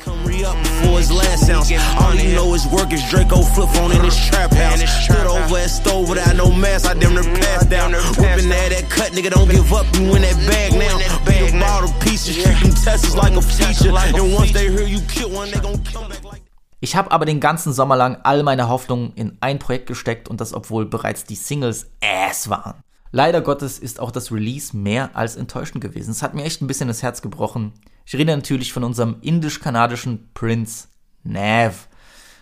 Come 0.00 0.26
re 0.26 0.44
up 0.44 0.56
before 0.62 0.98
his 0.98 1.10
last 1.10 1.48
ounce. 1.48 1.72
All 2.00 2.14
you 2.14 2.34
know 2.34 2.52
is 2.54 2.66
work 2.66 2.92
is 2.92 3.02
Draco 3.08 3.40
flip 3.40 3.70
phone 3.70 3.92
in 3.92 4.04
his 4.04 4.16
trap 4.28 4.52
house. 4.52 4.80
Stood 5.04 5.26
over 5.26 5.56
at 5.56 5.70
stove 5.70 6.10
without 6.10 6.36
no 6.36 6.52
mask, 6.52 6.84
I 6.86 6.92
damn 6.94 7.14
near 7.14 7.22
passed 7.22 7.70
down. 7.70 7.92
Whipping 7.92 8.50
that, 8.50 8.70
that 8.72 8.90
cut, 8.90 9.12
nigga, 9.12 9.30
don't 9.30 9.48
give 9.48 9.72
up, 9.72 9.86
you 9.96 10.14
in 10.14 10.22
that 10.22 10.36
bag 10.46 10.72
now. 10.74 10.98
Beat 11.24 11.54
a 11.54 11.58
bottle 11.58 11.92
pieces, 12.00 12.42
treat 12.42 12.60
them 12.60 12.72
Teslas 12.72 13.16
like 13.16 13.32
a 13.32 13.40
feature. 13.40 13.96
And 13.96 14.34
once 14.34 14.52
they 14.52 14.68
hear 14.70 14.86
you 14.86 15.00
kill 15.08 15.30
one, 15.30 15.50
they 15.50 15.60
gon' 15.60 15.82
come 15.84 16.08
back 16.08 16.24
like. 16.24 16.42
Ich 16.82 16.96
habe 16.96 17.10
aber 17.10 17.24
den 17.24 17.40
ganzen 17.40 17.72
Sommer 17.72 17.96
lang 17.96 18.18
all 18.22 18.42
meine 18.42 18.68
Hoffnungen 18.68 19.12
in 19.14 19.36
ein 19.40 19.58
Projekt 19.58 19.86
gesteckt 19.86 20.28
und 20.28 20.40
das 20.40 20.52
obwohl 20.52 20.86
bereits 20.86 21.24
die 21.24 21.36
Singles 21.36 21.90
ass 22.02 22.48
waren. 22.48 22.82
Leider 23.12 23.40
Gottes 23.40 23.78
ist 23.78 23.98
auch 23.98 24.10
das 24.10 24.30
Release 24.30 24.76
mehr 24.76 25.10
als 25.14 25.36
enttäuschend 25.36 25.82
gewesen. 25.82 26.10
Es 26.10 26.22
hat 26.22 26.34
mir 26.34 26.44
echt 26.44 26.62
ein 26.62 26.66
bisschen 26.66 26.88
das 26.88 27.02
Herz 27.02 27.22
gebrochen. 27.22 27.72
Ich 28.10 28.16
rede 28.18 28.34
natürlich 28.34 28.72
von 28.72 28.82
unserem 28.82 29.18
indisch-kanadischen 29.20 30.30
Prince 30.34 30.88
Nav, 31.22 31.86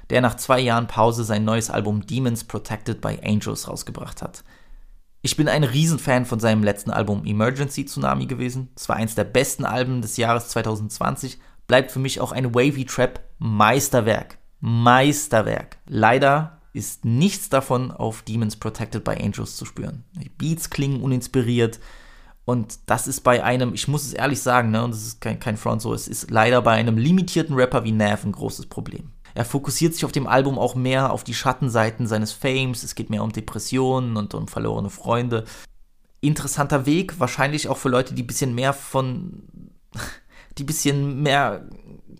der 0.09 0.23
nach 0.23 0.39
zwei 0.39 0.61
Jahren 0.61 0.87
Pause 0.87 1.25
sein 1.25 1.45
neues 1.45 1.69
Album 1.69 2.07
Demons 2.07 2.45
Protected 2.45 3.03
by 3.03 3.19
Angels 3.23 3.69
rausgebracht 3.69 4.23
hat. 4.23 4.45
Ich 5.21 5.37
bin 5.37 5.47
ein 5.47 5.65
Riesenfan 5.65 6.25
von 6.25 6.41
seinem 6.41 6.63
letzten 6.63 6.91
Album 6.91 7.27
Emergency 7.27 7.85
Tsunami 7.85 8.25
gewesen. 8.25 8.71
Es 8.77 8.89
war 8.89 8.97
eins 8.97 9.15
der 9.15 9.25
besten 9.25 9.67
Alben 9.67 10.01
des 10.01 10.17
Jahres 10.17 10.49
2020. 10.49 11.39
Bleibt 11.67 11.91
für 11.91 11.99
mich 11.99 12.23
auch 12.23 12.33
ein 12.33 12.55
Wavy 12.55 12.87
Trap 12.87 13.21
Meisterwerk. 13.39 14.39
Meisterwerk. 14.61 15.77
Leider 15.87 16.63
ist 16.73 17.05
nichts 17.05 17.51
davon 17.51 17.91
auf 17.91 18.23
Demons 18.23 18.57
Protected 18.57 19.05
by 19.05 19.23
Angels 19.23 19.57
zu 19.57 19.67
spüren. 19.67 20.05
Die 20.15 20.31
Beats 20.31 20.71
klingen 20.71 21.03
uninspiriert 21.03 21.79
und 22.49 22.79
das 22.87 23.07
ist 23.07 23.21
bei 23.21 23.45
einem, 23.45 23.75
ich 23.75 23.89
muss 23.89 24.07
es 24.07 24.15
ehrlich 24.15 24.41
sagen, 24.41 24.71
ne, 24.71 24.83
und 24.83 24.93
das 24.93 25.03
ist 25.03 25.21
kein, 25.21 25.39
kein 25.39 25.59
Front 25.59 25.83
so, 25.83 25.93
es 25.93 26.09
ist 26.09 26.31
leider 26.31 26.63
bei 26.63 26.73
einem 26.73 26.97
limitierten 26.97 27.55
Rapper 27.55 27.85
wie 27.85 27.93
Nav 27.93 28.25
ein 28.25 28.33
großes 28.33 28.69
Problem. 28.69 29.11
Er 29.35 29.45
fokussiert 29.45 29.93
sich 29.93 30.07
auf 30.07 30.13
dem 30.13 30.27
Album 30.27 30.59
auch 30.59 30.75
mehr 30.75 31.13
auf 31.13 31.25
die 31.25 31.35
Schattenseiten 31.35 32.07
seines 32.07 32.33
Fames, 32.33 32.85
es 32.85 32.95
geht 32.95 33.11
mehr 33.11 33.23
um 33.23 33.33
Depressionen 33.33 34.17
und 34.17 34.33
um 34.33 34.49
verlorene 34.49 34.89
Freunde. 34.89 35.45
Interessanter 36.23 36.87
Weg, 36.87 37.21
wahrscheinlich 37.21 37.69
auch 37.69 37.77
für 37.77 37.91
Leute, 37.91 38.15
die 38.15 38.23
ein 38.23 38.27
bisschen 38.27 38.55
mehr 38.55 38.73
von, 38.73 39.43
die 40.57 40.63
ein 40.63 40.67
bisschen 40.67 41.23
mehr 41.23 41.69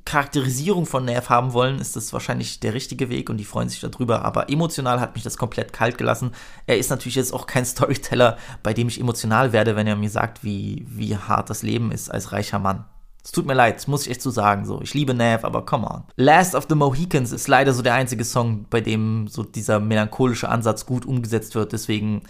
Charakterisierung 0.09 0.87
von 0.87 1.05
Nerv 1.05 1.29
haben 1.29 1.53
wollen, 1.53 1.81
ist 1.81 1.95
das 1.95 2.15
wahrscheinlich 2.15 2.61
der 2.61 2.73
richtige 2.73 3.11
Weg 3.11 3.29
und 3.29 3.37
die 3.37 3.45
freuen 3.45 3.69
sich 3.69 3.81
darüber. 3.81 4.25
Aber 4.25 4.49
emotional 4.49 5.01
hat 5.01 5.15
mich 5.15 5.23
das 5.23 5.37
komplett 5.37 5.75
kalt 5.75 5.99
gelassen. 5.99 6.33
Er 6.67 6.79
ist 6.79 6.89
natürlich 6.89 7.17
jetzt 7.17 7.35
auch 7.35 7.47
kein 7.47 7.65
Storyteller, 7.67 8.39
bei 8.63 8.73
dem 8.73 8.89
ich 8.89 8.99
emotional 8.99 9.53
werde, 9.53 9.77
wenn 9.77 9.87
er 9.87 9.97
mir 9.97 10.09
sagt, 10.09 10.43
wie, 10.43 10.87
wie 10.89 11.15
hart 11.15 11.51
das 11.51 11.63
Leben 11.63 11.93
ist 11.93 12.11
als 12.11 12.33
reicher 12.33 12.59
Mann. 12.59 12.87
Es 13.23 13.33
tut 13.33 13.45
mir 13.45 13.53
leid, 13.53 13.87
muss 13.87 14.07
ich 14.07 14.13
echt 14.13 14.23
so 14.23 14.31
sagen. 14.31 14.65
So, 14.65 14.81
ich 14.81 14.95
liebe 14.95 15.13
Nav, 15.13 15.45
aber 15.45 15.67
come 15.67 15.87
on. 15.87 16.05
Last 16.17 16.55
of 16.55 16.65
the 16.71 16.75
Mohicans 16.75 17.31
ist 17.31 17.47
leider 17.47 17.75
so 17.75 17.83
der 17.83 17.93
einzige 17.93 18.25
Song, 18.25 18.65
bei 18.71 18.81
dem 18.81 19.29
so 19.29 19.43
dieser 19.43 19.79
melancholische 19.79 20.49
Ansatz 20.49 20.87
gut 20.87 21.05
umgesetzt 21.05 21.55
wird. 21.55 21.73
Deswegen 21.75 22.23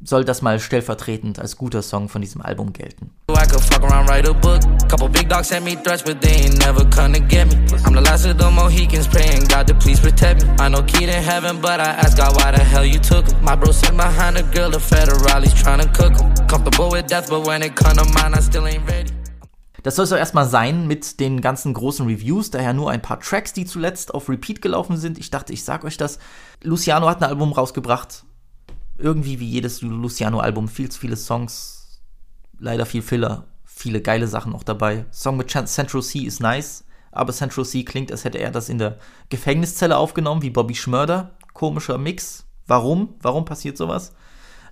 soll 0.00 0.24
das 0.24 0.42
mal 0.42 0.60
stellvertretend 0.60 1.38
als 1.38 1.56
guter 1.56 1.82
Song 1.82 2.08
von 2.08 2.20
diesem 2.20 2.42
Album 2.42 2.72
gelten. 2.72 3.10
Das 19.82 19.94
soll 19.94 20.02
es 20.02 20.10
doch 20.10 20.16
erstmal 20.16 20.48
sein 20.48 20.88
mit 20.88 21.20
den 21.20 21.40
ganzen 21.40 21.72
großen 21.72 22.08
Reviews, 22.08 22.50
daher 22.50 22.72
nur 22.72 22.90
ein 22.90 23.02
paar 23.02 23.20
Tracks, 23.20 23.52
die 23.52 23.66
zuletzt 23.66 24.14
auf 24.14 24.28
Repeat 24.28 24.60
gelaufen 24.60 24.96
sind. 24.96 25.16
Ich 25.16 25.30
dachte, 25.30 25.52
ich 25.52 25.62
sag 25.62 25.84
euch 25.84 25.96
das. 25.96 26.18
Luciano 26.60 27.08
hat 27.08 27.22
ein 27.22 27.28
Album 27.28 27.52
rausgebracht, 27.52 28.24
irgendwie 28.98 29.40
wie 29.40 29.48
jedes 29.48 29.82
Luciano-Album 29.82 30.68
viel 30.68 30.88
zu 30.90 31.00
viele 31.00 31.16
Songs, 31.16 32.00
leider 32.58 32.86
viel 32.86 33.02
Filler, 33.02 33.44
viele 33.64 34.00
geile 34.00 34.28
Sachen 34.28 34.54
auch 34.54 34.62
dabei. 34.62 35.06
Song 35.10 35.36
mit 35.36 35.50
Central 35.50 36.02
C 36.02 36.20
ist 36.20 36.40
nice, 36.40 36.84
aber 37.12 37.32
Central 37.32 37.64
C 37.64 37.84
klingt, 37.84 38.10
als 38.10 38.24
hätte 38.24 38.38
er 38.38 38.50
das 38.50 38.68
in 38.68 38.78
der 38.78 38.98
Gefängniszelle 39.28 39.96
aufgenommen, 39.96 40.42
wie 40.42 40.50
Bobby 40.50 40.74
Schmörder. 40.74 41.32
Komischer 41.52 41.98
Mix. 41.98 42.44
Warum? 42.66 43.14
Warum 43.20 43.44
passiert 43.44 43.76
sowas? 43.76 44.12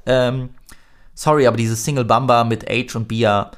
Ähm, 0.06 0.50
sorry, 1.14 1.46
aber 1.46 1.56
diese 1.56 1.76
Single 1.76 2.04
Bamba 2.04 2.44
mit 2.44 2.70
Age 2.70 2.96
und 2.96 3.08
Bia, 3.08 3.50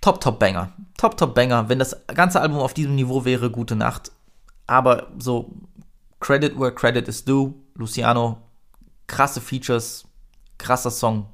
top, 0.00 0.20
top 0.20 0.38
Banger. 0.38 0.72
Top, 0.98 1.16
top 1.16 1.34
Banger. 1.34 1.68
Wenn 1.68 1.78
das 1.78 1.96
ganze 2.08 2.40
Album 2.40 2.58
auf 2.58 2.74
diesem 2.74 2.94
Niveau 2.94 3.24
wäre, 3.24 3.50
gute 3.50 3.76
Nacht. 3.76 4.12
Aber 4.66 5.06
so, 5.18 5.54
Credit 6.20 6.58
where 6.58 6.72
credit 6.72 7.08
is 7.08 7.24
due. 7.24 7.54
Luciano, 7.74 8.38
krasse 9.06 9.40
Features, 9.40 10.04
krasser 10.58 10.90
Song. 10.90 11.26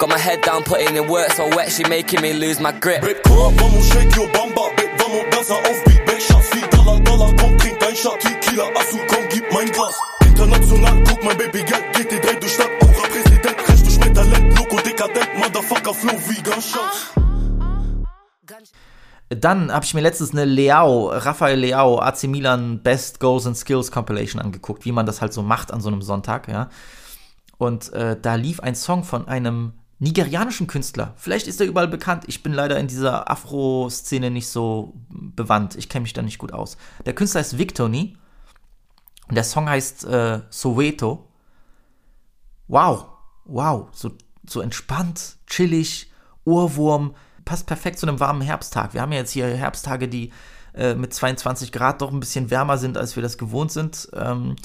Got 0.00 0.08
my 0.08 0.18
head 0.18 0.42
down, 0.42 0.62
putting 0.64 0.96
in 0.96 1.08
work, 1.08 1.30
so 1.32 1.48
wet, 1.56 1.70
she 1.70 1.84
making 1.84 2.20
me 2.22 2.32
lose 2.32 2.58
my 2.60 2.72
grip. 2.72 3.02
Pull 3.24 3.46
up, 3.46 3.54
vamos, 3.54 3.88
shake 3.92 4.16
your 4.16 4.28
bamba, 4.28 4.76
babe, 4.76 4.90
vamos, 4.98 5.24
dansa 5.30 5.54
auf 5.54 5.84
Beat, 5.84 6.06
babe, 6.06 6.20
Schatz, 6.20 6.48
viel 6.48 6.68
Dollar, 6.68 7.00
Dollar, 7.00 7.36
komm, 7.36 7.58
trink 7.58 7.78
dein 7.78 7.94
Shot, 7.94 8.18
Tequila, 8.20 8.64
Asu, 8.76 8.98
komm, 9.08 9.28
gib 9.30 9.44
mein 9.52 9.70
Glas. 9.70 9.94
International, 10.26 11.04
guck, 11.04 11.22
mein 11.22 11.36
Baby, 11.38 11.62
Geld, 11.62 11.92
geht 11.92 12.10
die 12.10 12.20
drei 12.20 12.34
durch 12.34 12.52
Stadt, 12.54 12.70
auch 12.82 13.08
Präsident, 13.08 13.68
recht 13.68 13.86
durch 13.86 14.12
Talent, 14.14 14.58
Loco, 14.58 14.76
dekadent, 14.76 15.38
Motherfucker, 15.38 15.94
Flow, 15.94 16.18
wie 16.28 16.42
Gunshot. 16.42 17.23
Dann 19.30 19.72
habe 19.72 19.84
ich 19.84 19.94
mir 19.94 20.00
letztens 20.00 20.32
eine 20.32 20.44
Leao, 20.44 21.08
Rafael 21.08 21.58
Leao, 21.58 21.98
AC 21.98 22.24
Milan 22.24 22.82
Best 22.82 23.20
Goals 23.20 23.46
and 23.46 23.56
Skills 23.56 23.90
Compilation 23.90 24.40
angeguckt, 24.40 24.84
wie 24.84 24.92
man 24.92 25.06
das 25.06 25.20
halt 25.20 25.32
so 25.32 25.42
macht 25.42 25.72
an 25.72 25.80
so 25.80 25.88
einem 25.88 26.02
Sonntag, 26.02 26.48
ja. 26.48 26.68
Und 27.56 27.92
äh, 27.92 28.16
da 28.20 28.34
lief 28.34 28.60
ein 28.60 28.74
Song 28.74 29.04
von 29.04 29.26
einem 29.26 29.72
nigerianischen 29.98 30.66
Künstler. 30.66 31.14
Vielleicht 31.16 31.46
ist 31.46 31.60
er 31.60 31.66
überall 31.66 31.88
bekannt. 31.88 32.24
Ich 32.26 32.42
bin 32.42 32.52
leider 32.52 32.78
in 32.78 32.88
dieser 32.88 33.30
Afro-Szene 33.30 34.30
nicht 34.30 34.48
so 34.48 34.94
bewandt. 35.08 35.76
Ich 35.76 35.88
kenne 35.88 36.02
mich 36.02 36.12
da 36.12 36.22
nicht 36.22 36.38
gut 36.38 36.52
aus. 36.52 36.76
Der 37.06 37.14
Künstler 37.14 37.40
ist 37.40 37.58
Victoni 37.58 38.16
und 39.28 39.34
der 39.34 39.44
Song 39.44 39.68
heißt 39.68 40.04
äh, 40.04 40.40
Soweto. 40.50 41.28
Wow, 42.66 43.06
wow, 43.44 43.88
so, 43.92 44.12
so 44.46 44.60
entspannt, 44.60 45.36
chillig, 45.46 46.10
Ohrwurm, 46.44 47.14
passt 47.44 47.66
perfekt 47.66 47.98
zu 47.98 48.06
einem 48.06 48.20
warmen 48.20 48.42
Herbsttag. 48.42 48.94
Wir 48.94 49.02
haben 49.02 49.12
ja 49.12 49.18
jetzt 49.18 49.32
hier 49.32 49.46
Herbsttage, 49.46 50.08
die 50.08 50.32
äh, 50.74 50.94
mit 50.94 51.14
22 51.14 51.72
Grad 51.72 52.02
doch 52.02 52.12
ein 52.12 52.20
bisschen 52.20 52.50
wärmer 52.50 52.78
sind, 52.78 52.96
als 52.96 53.16
wir 53.16 53.22
das 53.22 53.38
gewohnt 53.38 53.72
sind. 53.72 54.08
Ähm, 54.14 54.56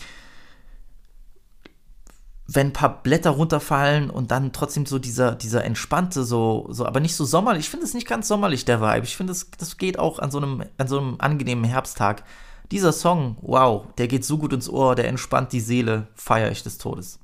wenn 2.52 2.68
ein 2.68 2.74
paar 2.74 3.04
Blätter 3.04 3.30
runterfallen 3.30 4.10
und 4.10 4.32
dann 4.32 4.52
trotzdem 4.52 4.88
so 4.88 4.98
dieser, 4.98 5.36
dieser 5.36 5.64
entspannte, 5.64 6.24
so, 6.24 6.68
so, 6.72 6.86
aber 6.86 7.00
nicht 7.00 7.16
so 7.16 7.24
sommerlich. 7.24 7.66
Ich 7.66 7.70
finde 7.70 7.86
es 7.86 7.94
nicht 7.94 8.08
ganz 8.08 8.28
sommerlich, 8.28 8.66
der 8.66 8.82
Vibe. 8.82 9.06
Ich 9.06 9.16
finde, 9.16 9.34
das, 9.34 9.52
das 9.58 9.78
geht 9.78 10.00
auch 10.00 10.18
an 10.18 10.32
so, 10.32 10.40
einem, 10.40 10.64
an 10.78 10.88
so 10.88 11.00
einem 11.00 11.16
angenehmen 11.20 11.64
Herbsttag. 11.64 12.24
Dieser 12.72 12.92
Song, 12.92 13.38
wow, 13.42 13.86
der 14.00 14.08
geht 14.08 14.26
so 14.26 14.40
gut 14.40 14.54
ins 14.54 14.70
Ohr, 14.70 14.96
der 14.96 15.08
entspannt 15.08 15.52
die 15.54 15.60
Seele, 15.60 16.08
feiere 16.16 16.52
ich 16.52 16.64
des 16.64 16.80
Todes. 16.80 17.20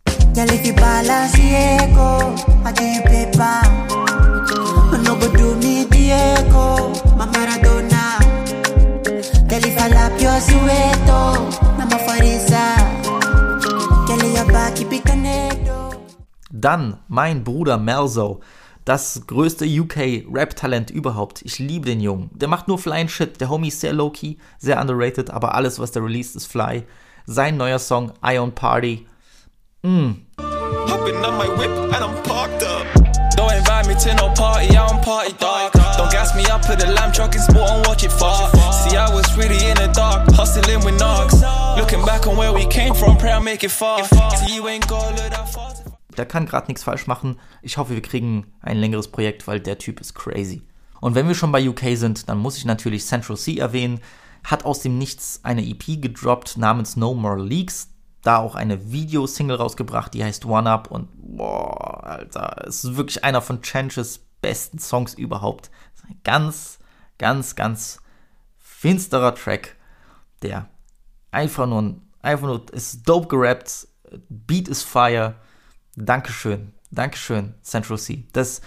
Dann 16.52 16.98
mein 17.08 17.44
Bruder 17.44 17.78
Melzo, 17.78 18.42
das 18.86 19.24
größte 19.28 19.66
UK-Rap-Talent 19.66 20.92
überhaupt. 20.92 21.42
Ich 21.44 21.60
liebe 21.60 21.86
den 21.86 22.02
Jungen. 22.02 22.30
Der 22.34 22.48
macht 22.48 22.68
nur 22.68 22.78
flying 22.78 23.08
Shit. 23.08 23.42
Der 23.42 23.50
Homie 23.50 23.70
ist 23.70 23.82
sehr 23.82 23.94
low-key, 23.94 24.38
sehr 24.58 24.80
underrated, 24.80 25.32
aber 25.32 25.56
alles, 25.56 25.80
was 25.80 25.92
der 25.92 26.04
released, 26.04 26.36
ist 26.36 26.48
fly. 26.48 26.84
Sein 27.26 27.58
neuer 27.58 27.80
Song, 27.80 28.14
Ion 28.24 28.54
Party. 28.54 29.06
Mm. 29.86 30.18
Hopping 30.40 31.16
on 31.18 31.38
my 31.38 31.48
whip 31.48 31.70
and 31.70 32.04
I'm 32.04 32.16
parked 32.24 32.64
up. 32.64 32.88
Don't 33.38 33.54
invite 33.54 33.88
me 33.88 33.94
to 33.94 34.16
no 34.16 34.34
party, 34.34 34.76
I 34.76 34.88
don't 34.88 35.04
party 35.04 35.34
dark. 35.38 35.74
Don't 35.74 36.12
gas 36.12 36.36
me 36.36 36.44
up 36.46 36.68
at 36.68 36.80
the 36.80 36.88
lamb 36.88 37.12
truck 37.12 37.36
in 37.36 37.42
sport 37.42 37.70
and 37.70 37.86
watch 37.86 38.04
it 38.04 38.12
far. 38.12 38.50
See, 38.74 38.98
I 38.98 39.14
was 39.14 39.38
really 39.38 39.64
in 39.70 39.78
the 39.78 39.92
dark, 39.94 40.28
hustling 40.32 40.84
with 40.84 40.98
knocks. 40.98 41.36
Looking 41.78 42.04
back 42.04 42.26
on 42.26 42.36
where 42.36 42.52
we 42.52 42.66
came 42.66 42.96
from, 42.96 43.16
pray 43.18 43.32
I 43.32 43.40
make 43.40 43.64
it 43.64 43.70
far. 43.70 44.04
See, 44.06 44.56
you 44.56 44.68
ain't 44.68 44.88
gonna 44.88 45.16
look 45.16 45.32
that 45.32 45.54
far 45.54 45.76
der 46.18 46.26
kann 46.26 46.46
gerade 46.46 46.68
nichts 46.68 46.84
falsch 46.84 47.08
machen. 47.08 47.38
Ich 47.62 47.78
hoffe, 47.78 47.94
wir 47.94 48.02
kriegen 48.02 48.48
ein 48.62 48.78
längeres 48.78 49.10
Projekt, 49.10 49.48
weil 49.48 49.60
der 49.60 49.78
Typ 49.78 50.00
ist 50.00 50.16
crazy. 50.16 50.62
Und 51.02 51.14
wenn 51.14 51.28
wir 51.28 51.36
schon 51.36 51.52
bei 51.52 51.68
UK 51.68 51.96
sind, 51.98 52.30
dann 52.30 52.38
muss 52.38 52.58
ich 52.58 52.66
natürlich 52.66 53.06
Central 53.06 53.38
C 53.38 53.58
erwähnen. 53.58 54.00
Hat 54.44 54.66
aus 54.66 54.80
dem 54.80 54.98
Nichts 54.98 55.42
eine 55.44 55.66
EP 55.68 56.02
gedroppt 56.02 56.58
namens 56.58 56.96
No 56.96 57.14
More 57.14 57.42
Leaks. 57.44 57.90
Da 58.26 58.40
auch 58.40 58.56
eine 58.56 58.92
Videosingle 58.92 59.56
rausgebracht, 59.56 60.16
die 60.16 60.24
heißt 60.24 60.46
One 60.46 60.68
Up. 60.68 60.90
Und 60.90 61.10
boah, 61.16 62.04
Alter, 62.04 62.66
es 62.68 62.84
ist 62.84 62.98
wirklich 62.98 63.24
einer 63.24 63.40
von 63.40 63.62
Changes 63.62 64.26
besten 64.42 64.80
Songs 64.80 65.14
überhaupt. 65.14 65.70
Ein 66.10 66.20
ganz, 66.24 66.80
ganz, 67.20 67.56
ganz 67.56 68.00
finsterer 68.58 69.36
Track, 69.36 69.76
der 70.42 70.68
einfach 71.30 71.68
nur, 71.68 72.02
einfach 72.24 72.48
nur, 72.48 72.74
ist 72.74 73.08
dope 73.08 73.28
gerappt, 73.28 73.88
Beat 74.30 74.70
ist 74.70 74.82
fire 74.82 75.36
Dankeschön. 75.96 76.74
Dankeschön, 76.90 77.54
Central 77.62 78.00
C. 78.00 78.28
Das, 78.34 78.62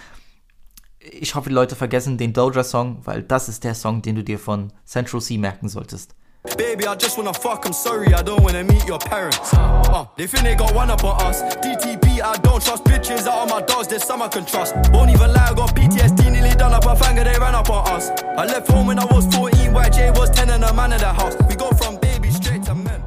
ich 0.99 1.35
hoffe, 1.35 1.49
die 1.49 1.55
Leute 1.55 1.75
vergessen 1.75 2.17
den 2.17 2.31
Doja-Song, 2.31 3.05
weil 3.05 3.23
das 3.23 3.49
ist 3.49 3.65
der 3.65 3.75
Song, 3.75 4.01
den 4.01 4.15
du 4.15 4.23
dir 4.23 4.39
von 4.39 4.71
Central 4.85 5.21
C 5.21 5.37
merken 5.37 5.67
solltest. 5.67 6.15
Baby, 6.57 6.87
I 6.87 6.95
just 6.95 7.17
wanna 7.17 7.33
fuck, 7.33 7.65
I'm 7.65 7.73
sorry, 7.73 8.13
I 8.13 8.21
don't 8.21 8.41
wanna 8.41 8.63
meet 8.63 8.87
your 8.87 8.97
parents. 8.97 9.53
Uh, 9.53 10.05
they 10.15 10.25
think 10.25 10.45
they 10.45 10.55
got 10.55 10.73
one 10.73 10.89
up 10.89 11.03
on 11.03 11.21
us. 11.21 11.41
DTP, 11.41 12.21
I 12.21 12.37
don't 12.37 12.63
trust 12.63 12.85
bitches 12.85 13.27
out 13.27 13.43
of 13.43 13.49
my 13.49 13.61
dogs, 13.61 13.87
there's 13.89 14.05
some 14.05 14.21
I 14.21 14.29
can 14.29 14.45
trust. 14.45 14.73
Won't 14.93 15.11
even 15.11 15.33
lie, 15.33 15.49
I 15.49 15.53
got 15.53 15.75
PTSD, 15.75 16.31
nearly 16.31 16.55
done 16.55 16.73
up 16.73 16.85
a 16.85 16.95
finger, 16.95 17.25
they 17.25 17.37
ran 17.37 17.55
up 17.55 17.69
on 17.69 17.85
us. 17.89 18.09
I 18.37 18.45
left 18.45 18.69
home 18.69 18.87
when 18.87 18.99
I 18.99 19.05
was 19.05 19.25
14, 19.35 19.73
YJ 19.73 20.17
was 20.17 20.29
10 20.29 20.49
and 20.49 20.63
a 20.63 20.73
man 20.73 20.93
in 20.93 20.99
the 20.99 21.11
house. 21.11 21.35
We 21.49 21.55
go 21.55 21.71
from 21.71 21.97
baby 21.99 22.29
straight 22.31 22.63
to 22.63 22.73
men. 22.75 23.03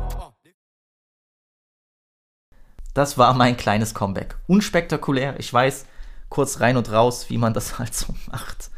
Das 2.92 3.16
war 3.16 3.32
mein 3.32 3.56
kleines 3.56 3.94
Comeback. 3.94 4.36
Unspektakulär, 4.46 5.40
ich 5.40 5.50
weiß, 5.50 5.86
kurz 6.28 6.60
rein 6.60 6.76
und 6.76 6.92
raus, 6.92 7.30
wie 7.30 7.38
man 7.38 7.54
das 7.54 7.78
halt 7.78 7.94
so 7.94 8.14
macht. 8.30 8.70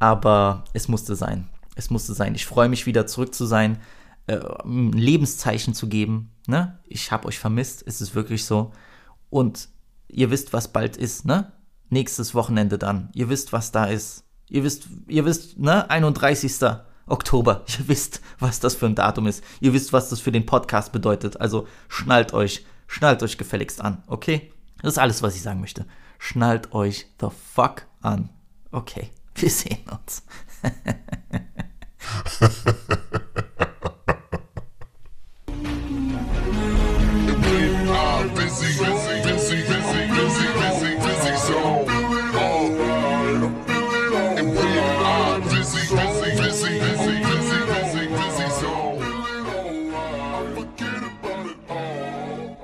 Aber 0.00 0.64
es 0.72 0.88
musste 0.88 1.14
sein. 1.14 1.48
Es 1.76 1.90
musste 1.90 2.12
sein. 2.14 2.34
Ich 2.34 2.46
freue 2.46 2.68
mich 2.68 2.86
wieder 2.86 3.06
zurück 3.06 3.32
zu 3.34 3.46
sein, 3.46 3.78
äh, 4.26 4.40
ein 4.64 4.90
Lebenszeichen 4.90 5.72
zu 5.72 5.88
geben. 5.88 6.32
Ne? 6.48 6.80
Ich 6.84 7.12
habe 7.12 7.28
euch 7.28 7.38
vermisst, 7.38 7.84
es 7.86 8.00
ist 8.00 8.16
wirklich 8.16 8.44
so. 8.44 8.72
Und 9.30 9.68
ihr 10.08 10.30
wisst, 10.32 10.52
was 10.52 10.72
bald 10.72 10.96
ist, 10.96 11.24
ne? 11.24 11.52
Nächstes 11.88 12.34
Wochenende 12.34 12.78
dann. 12.78 13.10
Ihr 13.14 13.28
wisst, 13.28 13.52
was 13.52 13.70
da 13.70 13.84
ist. 13.84 14.24
Ihr 14.48 14.64
wisst, 14.64 14.88
ihr 15.06 15.24
wisst, 15.24 15.58
ne? 15.58 15.88
31. 15.88 16.56
Oktober. 17.06 17.64
Ihr 17.78 17.86
wisst, 17.86 18.20
was 18.40 18.58
das 18.58 18.74
für 18.74 18.86
ein 18.86 18.96
Datum 18.96 19.28
ist. 19.28 19.44
Ihr 19.60 19.72
wisst, 19.72 19.92
was 19.92 20.08
das 20.08 20.18
für 20.18 20.32
den 20.32 20.44
Podcast 20.44 20.90
bedeutet. 20.90 21.40
Also 21.40 21.68
schnallt 21.88 22.32
euch 22.32 22.66
Schnallt 22.86 23.22
euch 23.22 23.36
gefälligst 23.36 23.80
an, 23.80 24.02
okay? 24.06 24.52
Das 24.82 24.94
ist 24.94 24.98
alles, 24.98 25.22
was 25.22 25.34
ich 25.34 25.42
sagen 25.42 25.60
möchte. 25.60 25.86
Schnallt 26.18 26.72
euch 26.72 27.06
the 27.20 27.28
fuck 27.54 27.86
an. 28.00 28.30
Okay, 28.70 29.10
wir 29.34 29.50
sehen 29.50 29.84
uns. 29.90 30.22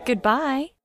Goodbye. 0.05 0.82